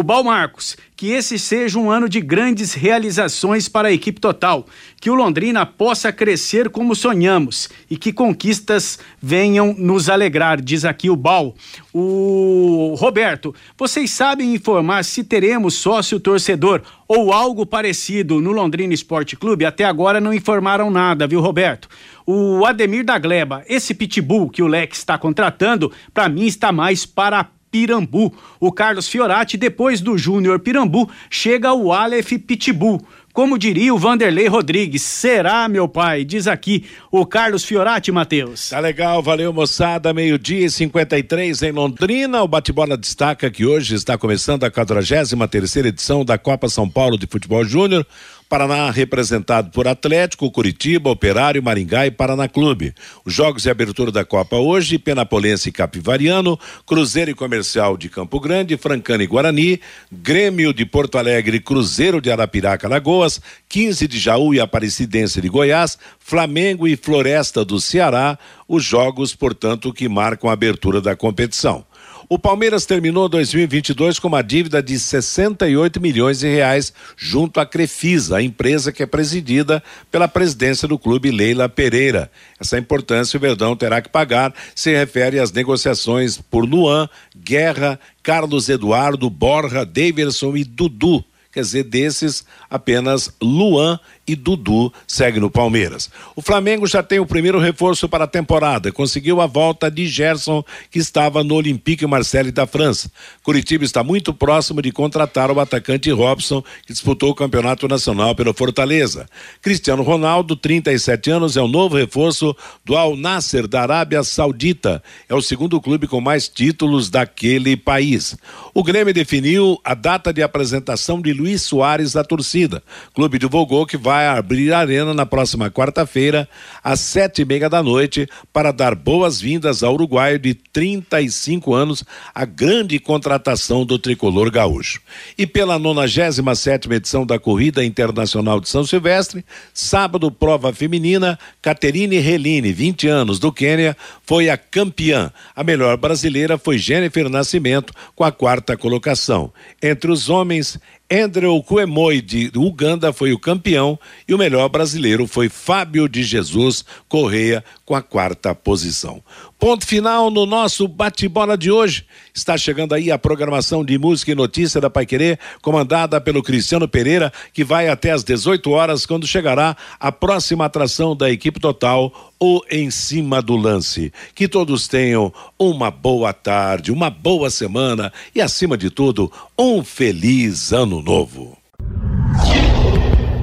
O 0.00 0.02
Bal 0.02 0.24
Marcos, 0.24 0.78
que 0.96 1.10
esse 1.10 1.38
seja 1.38 1.78
um 1.78 1.90
ano 1.90 2.08
de 2.08 2.22
grandes 2.22 2.72
realizações 2.72 3.68
para 3.68 3.88
a 3.88 3.92
equipe 3.92 4.18
total, 4.18 4.64
que 4.98 5.10
o 5.10 5.14
Londrina 5.14 5.66
possa 5.66 6.10
crescer 6.10 6.70
como 6.70 6.94
sonhamos 6.94 7.68
e 7.90 7.98
que 7.98 8.10
conquistas 8.10 8.98
venham 9.20 9.74
nos 9.76 10.08
alegrar, 10.08 10.58
diz 10.58 10.86
aqui 10.86 11.10
o 11.10 11.16
Bal. 11.16 11.54
O 11.92 12.94
Roberto, 12.96 13.54
vocês 13.76 14.10
sabem 14.10 14.54
informar 14.54 15.04
se 15.04 15.22
teremos 15.22 15.74
sócio 15.74 16.18
torcedor 16.18 16.80
ou 17.06 17.30
algo 17.30 17.66
parecido 17.66 18.40
no 18.40 18.52
Londrina 18.52 18.94
Esporte 18.94 19.36
Clube? 19.36 19.66
Até 19.66 19.84
agora 19.84 20.18
não 20.18 20.32
informaram 20.32 20.90
nada, 20.90 21.26
viu, 21.26 21.42
Roberto? 21.42 21.90
O 22.24 22.64
Ademir 22.64 23.04
da 23.04 23.18
Gleba, 23.18 23.62
esse 23.68 23.92
pitbull 23.92 24.48
que 24.48 24.62
o 24.62 24.66
Lex 24.66 24.96
está 24.96 25.18
contratando, 25.18 25.92
para 26.14 26.26
mim 26.26 26.46
está 26.46 26.72
mais 26.72 27.04
para 27.04 27.50
Pirambu. 27.70 28.34
O 28.58 28.72
Carlos 28.72 29.08
Fiorati, 29.08 29.56
depois 29.56 30.00
do 30.00 30.18
Júnior 30.18 30.58
Pirambu, 30.58 31.10
chega 31.28 31.72
o 31.72 31.92
Aleph 31.92 32.32
Pitbull. 32.46 33.00
Como 33.32 33.56
diria 33.56 33.94
o 33.94 33.98
Vanderlei 33.98 34.48
Rodrigues, 34.48 35.02
será, 35.02 35.68
meu 35.68 35.86
pai? 35.86 36.24
Diz 36.24 36.48
aqui 36.48 36.84
o 37.12 37.24
Carlos 37.24 37.64
Fiorati, 37.64 38.10
Matheus. 38.10 38.70
Tá 38.70 38.80
legal, 38.80 39.22
valeu, 39.22 39.52
moçada. 39.52 40.12
Meio-dia 40.12 40.66
e 40.66 40.70
53 40.70 41.62
em 41.62 41.70
Londrina. 41.70 42.42
O 42.42 42.48
bate-bola 42.48 42.96
destaca 42.96 43.48
que 43.48 43.64
hoje 43.64 43.94
está 43.94 44.18
começando 44.18 44.64
a 44.64 44.70
43 44.70 45.30
terceira 45.48 45.88
edição 45.88 46.24
da 46.24 46.36
Copa 46.36 46.68
São 46.68 46.90
Paulo 46.90 47.16
de 47.16 47.28
Futebol 47.28 47.64
Júnior. 47.64 48.04
Paraná 48.50 48.90
representado 48.90 49.70
por 49.70 49.86
Atlético, 49.86 50.50
Curitiba, 50.50 51.08
Operário, 51.08 51.62
Maringá 51.62 52.04
e 52.04 52.10
Paraná 52.10 52.48
Clube. 52.48 52.92
Os 53.24 53.32
jogos 53.32 53.62
de 53.62 53.70
abertura 53.70 54.10
da 54.10 54.24
Copa 54.24 54.56
hoje, 54.56 54.98
Penapolense 54.98 55.68
e 55.68 55.72
Capivariano, 55.72 56.58
Cruzeiro 56.84 57.30
e 57.30 57.34
Comercial 57.34 57.96
de 57.96 58.08
Campo 58.08 58.40
Grande, 58.40 58.76
Francana 58.76 59.22
e 59.22 59.26
Guarani, 59.28 59.80
Grêmio 60.10 60.74
de 60.74 60.84
Porto 60.84 61.16
Alegre, 61.16 61.60
Cruzeiro 61.60 62.20
de 62.20 62.28
Arapiraca, 62.28 62.88
Lagoas, 62.88 63.40
15 63.68 64.08
de 64.08 64.18
Jaú 64.18 64.52
e 64.52 64.58
Aparecidense 64.58 65.40
de 65.40 65.48
Goiás, 65.48 65.96
Flamengo 66.18 66.88
e 66.88 66.96
Floresta 66.96 67.64
do 67.64 67.80
Ceará, 67.80 68.36
os 68.66 68.82
jogos, 68.82 69.32
portanto, 69.32 69.92
que 69.92 70.08
marcam 70.08 70.50
a 70.50 70.54
abertura 70.54 71.00
da 71.00 71.14
competição. 71.14 71.84
O 72.32 72.38
Palmeiras 72.38 72.86
terminou 72.86 73.28
2022 73.28 74.20
com 74.20 74.28
uma 74.28 74.40
dívida 74.40 74.80
de 74.80 74.96
68 75.00 76.00
milhões 76.00 76.38
de 76.38 76.46
reais 76.46 76.92
junto 77.16 77.58
à 77.58 77.66
Crefisa, 77.66 78.36
a 78.36 78.42
empresa 78.42 78.92
que 78.92 79.02
é 79.02 79.06
presidida 79.06 79.82
pela 80.12 80.28
presidência 80.28 80.86
do 80.86 80.96
clube 80.96 81.32
Leila 81.32 81.68
Pereira. 81.68 82.30
Essa 82.60 82.78
importância 82.78 83.36
o 83.36 83.40
Verdão 83.40 83.74
terá 83.74 84.00
que 84.00 84.08
pagar 84.08 84.54
se 84.76 84.96
refere 84.96 85.40
às 85.40 85.50
negociações 85.50 86.40
por 86.40 86.64
Luan, 86.64 87.08
Guerra, 87.36 87.98
Carlos 88.22 88.68
Eduardo, 88.68 89.28
Borja, 89.28 89.84
Davidson 89.84 90.56
e 90.56 90.62
Dudu 90.62 91.24
Quer 91.52 91.62
dizer, 91.62 91.82
desses, 91.82 92.44
apenas 92.68 93.34
Luan 93.42 93.98
e 94.30 94.36
Dudu 94.36 94.92
seguem 95.08 95.40
no 95.40 95.50
Palmeiras. 95.50 96.08
O 96.36 96.40
Flamengo 96.40 96.86
já 96.86 97.02
tem 97.02 97.18
o 97.18 97.26
primeiro 97.26 97.58
reforço 97.58 98.08
para 98.08 98.24
a 98.24 98.28
temporada. 98.28 98.92
Conseguiu 98.92 99.40
a 99.40 99.46
volta 99.46 99.90
de 99.90 100.06
Gerson, 100.06 100.62
que 100.88 101.00
estava 101.00 101.42
no 101.42 101.56
Olympique 101.56 102.06
Marseille 102.06 102.52
da 102.52 102.64
França. 102.64 103.10
Curitiba 103.42 103.84
está 103.84 104.04
muito 104.04 104.32
próximo 104.32 104.80
de 104.80 104.92
contratar 104.92 105.50
o 105.50 105.58
atacante 105.58 106.12
Robson, 106.12 106.62
que 106.86 106.92
disputou 106.92 107.30
o 107.30 107.34
campeonato 107.34 107.88
nacional 107.88 108.32
pelo 108.32 108.54
Fortaleza. 108.54 109.26
Cristiano 109.60 110.04
Ronaldo, 110.04 110.54
37 110.54 111.28
anos, 111.32 111.56
é 111.56 111.60
o 111.60 111.66
novo 111.66 111.96
reforço 111.96 112.54
do 112.84 112.96
Al 112.96 113.16
Nasser 113.16 113.66
da 113.66 113.82
Arábia 113.82 114.22
Saudita. 114.22 115.02
É 115.28 115.34
o 115.34 115.42
segundo 115.42 115.80
clube 115.80 116.06
com 116.06 116.20
mais 116.20 116.48
títulos 116.48 117.10
daquele 117.10 117.76
país. 117.76 118.36
O 118.72 118.84
Grêmio 118.84 119.12
definiu 119.12 119.80
a 119.84 119.94
data 119.94 120.32
de 120.32 120.40
apresentação 120.40 121.20
de 121.20 121.32
Luiz 121.32 121.62
Soares 121.62 122.12
da 122.12 122.22
torcida. 122.22 122.80
O 123.10 123.14
clube 123.14 123.40
divulgou 123.40 123.84
que 123.84 123.96
vai 123.96 124.19
abrir 124.28 124.72
a 124.72 124.78
arena 124.78 125.12
na 125.14 125.26
próxima 125.26 125.70
quarta-feira, 125.70 126.48
às 126.82 127.00
sete 127.00 127.42
e 127.42 127.44
meia 127.44 127.68
da 127.68 127.82
noite, 127.82 128.28
para 128.52 128.72
dar 128.72 128.94
boas-vindas 128.94 129.82
ao 129.82 129.94
uruguaio 129.94 130.38
de 130.38 130.54
35 130.54 131.74
anos, 131.74 132.04
a 132.34 132.44
grande 132.44 132.98
contratação 132.98 133.84
do 133.84 133.98
tricolor 133.98 134.50
gaúcho. 134.50 135.00
E 135.36 135.46
pela 135.46 135.78
97 135.78 136.92
edição 136.92 137.24
da 137.24 137.38
Corrida 137.38 137.84
Internacional 137.84 138.60
de 138.60 138.68
São 138.68 138.84
Silvestre, 138.84 139.44
sábado, 139.72 140.30
prova 140.30 140.72
feminina, 140.72 141.38
Caterine 141.62 142.18
Reline, 142.18 142.72
20 142.72 143.08
anos, 143.08 143.38
do 143.38 143.52
Quênia, 143.52 143.96
foi 144.30 144.48
a 144.48 144.56
campeã. 144.56 145.32
A 145.56 145.64
melhor 145.64 145.96
brasileira 145.96 146.56
foi 146.56 146.78
Jennifer 146.78 147.28
Nascimento, 147.28 147.92
com 148.14 148.22
a 148.22 148.30
quarta 148.30 148.76
colocação. 148.76 149.52
Entre 149.82 150.08
os 150.08 150.28
homens, 150.28 150.78
Andrew 151.10 151.60
Kuemoi 151.64 152.20
de 152.20 152.52
Uganda 152.54 153.12
foi 153.12 153.32
o 153.32 153.38
campeão 153.40 153.98
e 154.28 154.32
o 154.32 154.38
melhor 154.38 154.68
brasileiro 154.68 155.26
foi 155.26 155.48
Fábio 155.48 156.08
de 156.08 156.22
Jesus 156.22 156.84
Correia 157.08 157.64
com 157.90 157.96
a 157.96 158.02
quarta 158.02 158.54
posição. 158.54 159.20
Ponto 159.58 159.84
final 159.84 160.30
no 160.30 160.46
nosso 160.46 160.86
bate-bola 160.86 161.58
de 161.58 161.72
hoje. 161.72 162.06
Está 162.32 162.56
chegando 162.56 162.94
aí 162.94 163.10
a 163.10 163.18
programação 163.18 163.84
de 163.84 163.98
música 163.98 164.30
e 164.30 164.34
notícia 164.36 164.80
da 164.80 164.88
Paiquerê, 164.88 165.36
comandada 165.60 166.20
pelo 166.20 166.40
Cristiano 166.40 166.86
Pereira, 166.86 167.32
que 167.52 167.64
vai 167.64 167.88
até 167.88 168.12
às 168.12 168.22
18 168.22 168.70
horas, 168.70 169.04
quando 169.04 169.26
chegará 169.26 169.76
a 169.98 170.12
próxima 170.12 170.66
atração 170.66 171.16
da 171.16 171.32
equipe 171.32 171.58
total, 171.58 172.32
o 172.38 172.60
Em 172.70 172.92
Cima 172.92 173.42
do 173.42 173.56
Lance. 173.56 174.12
Que 174.36 174.46
todos 174.46 174.86
tenham 174.86 175.34
uma 175.58 175.90
boa 175.90 176.32
tarde, 176.32 176.92
uma 176.92 177.10
boa 177.10 177.50
semana 177.50 178.12
e, 178.32 178.40
acima 178.40 178.78
de 178.78 178.88
tudo, 178.88 179.32
um 179.58 179.82
feliz 179.82 180.72
ano 180.72 181.02
novo. 181.02 181.58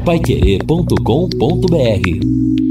Paiquerê.com.br 0.05 2.66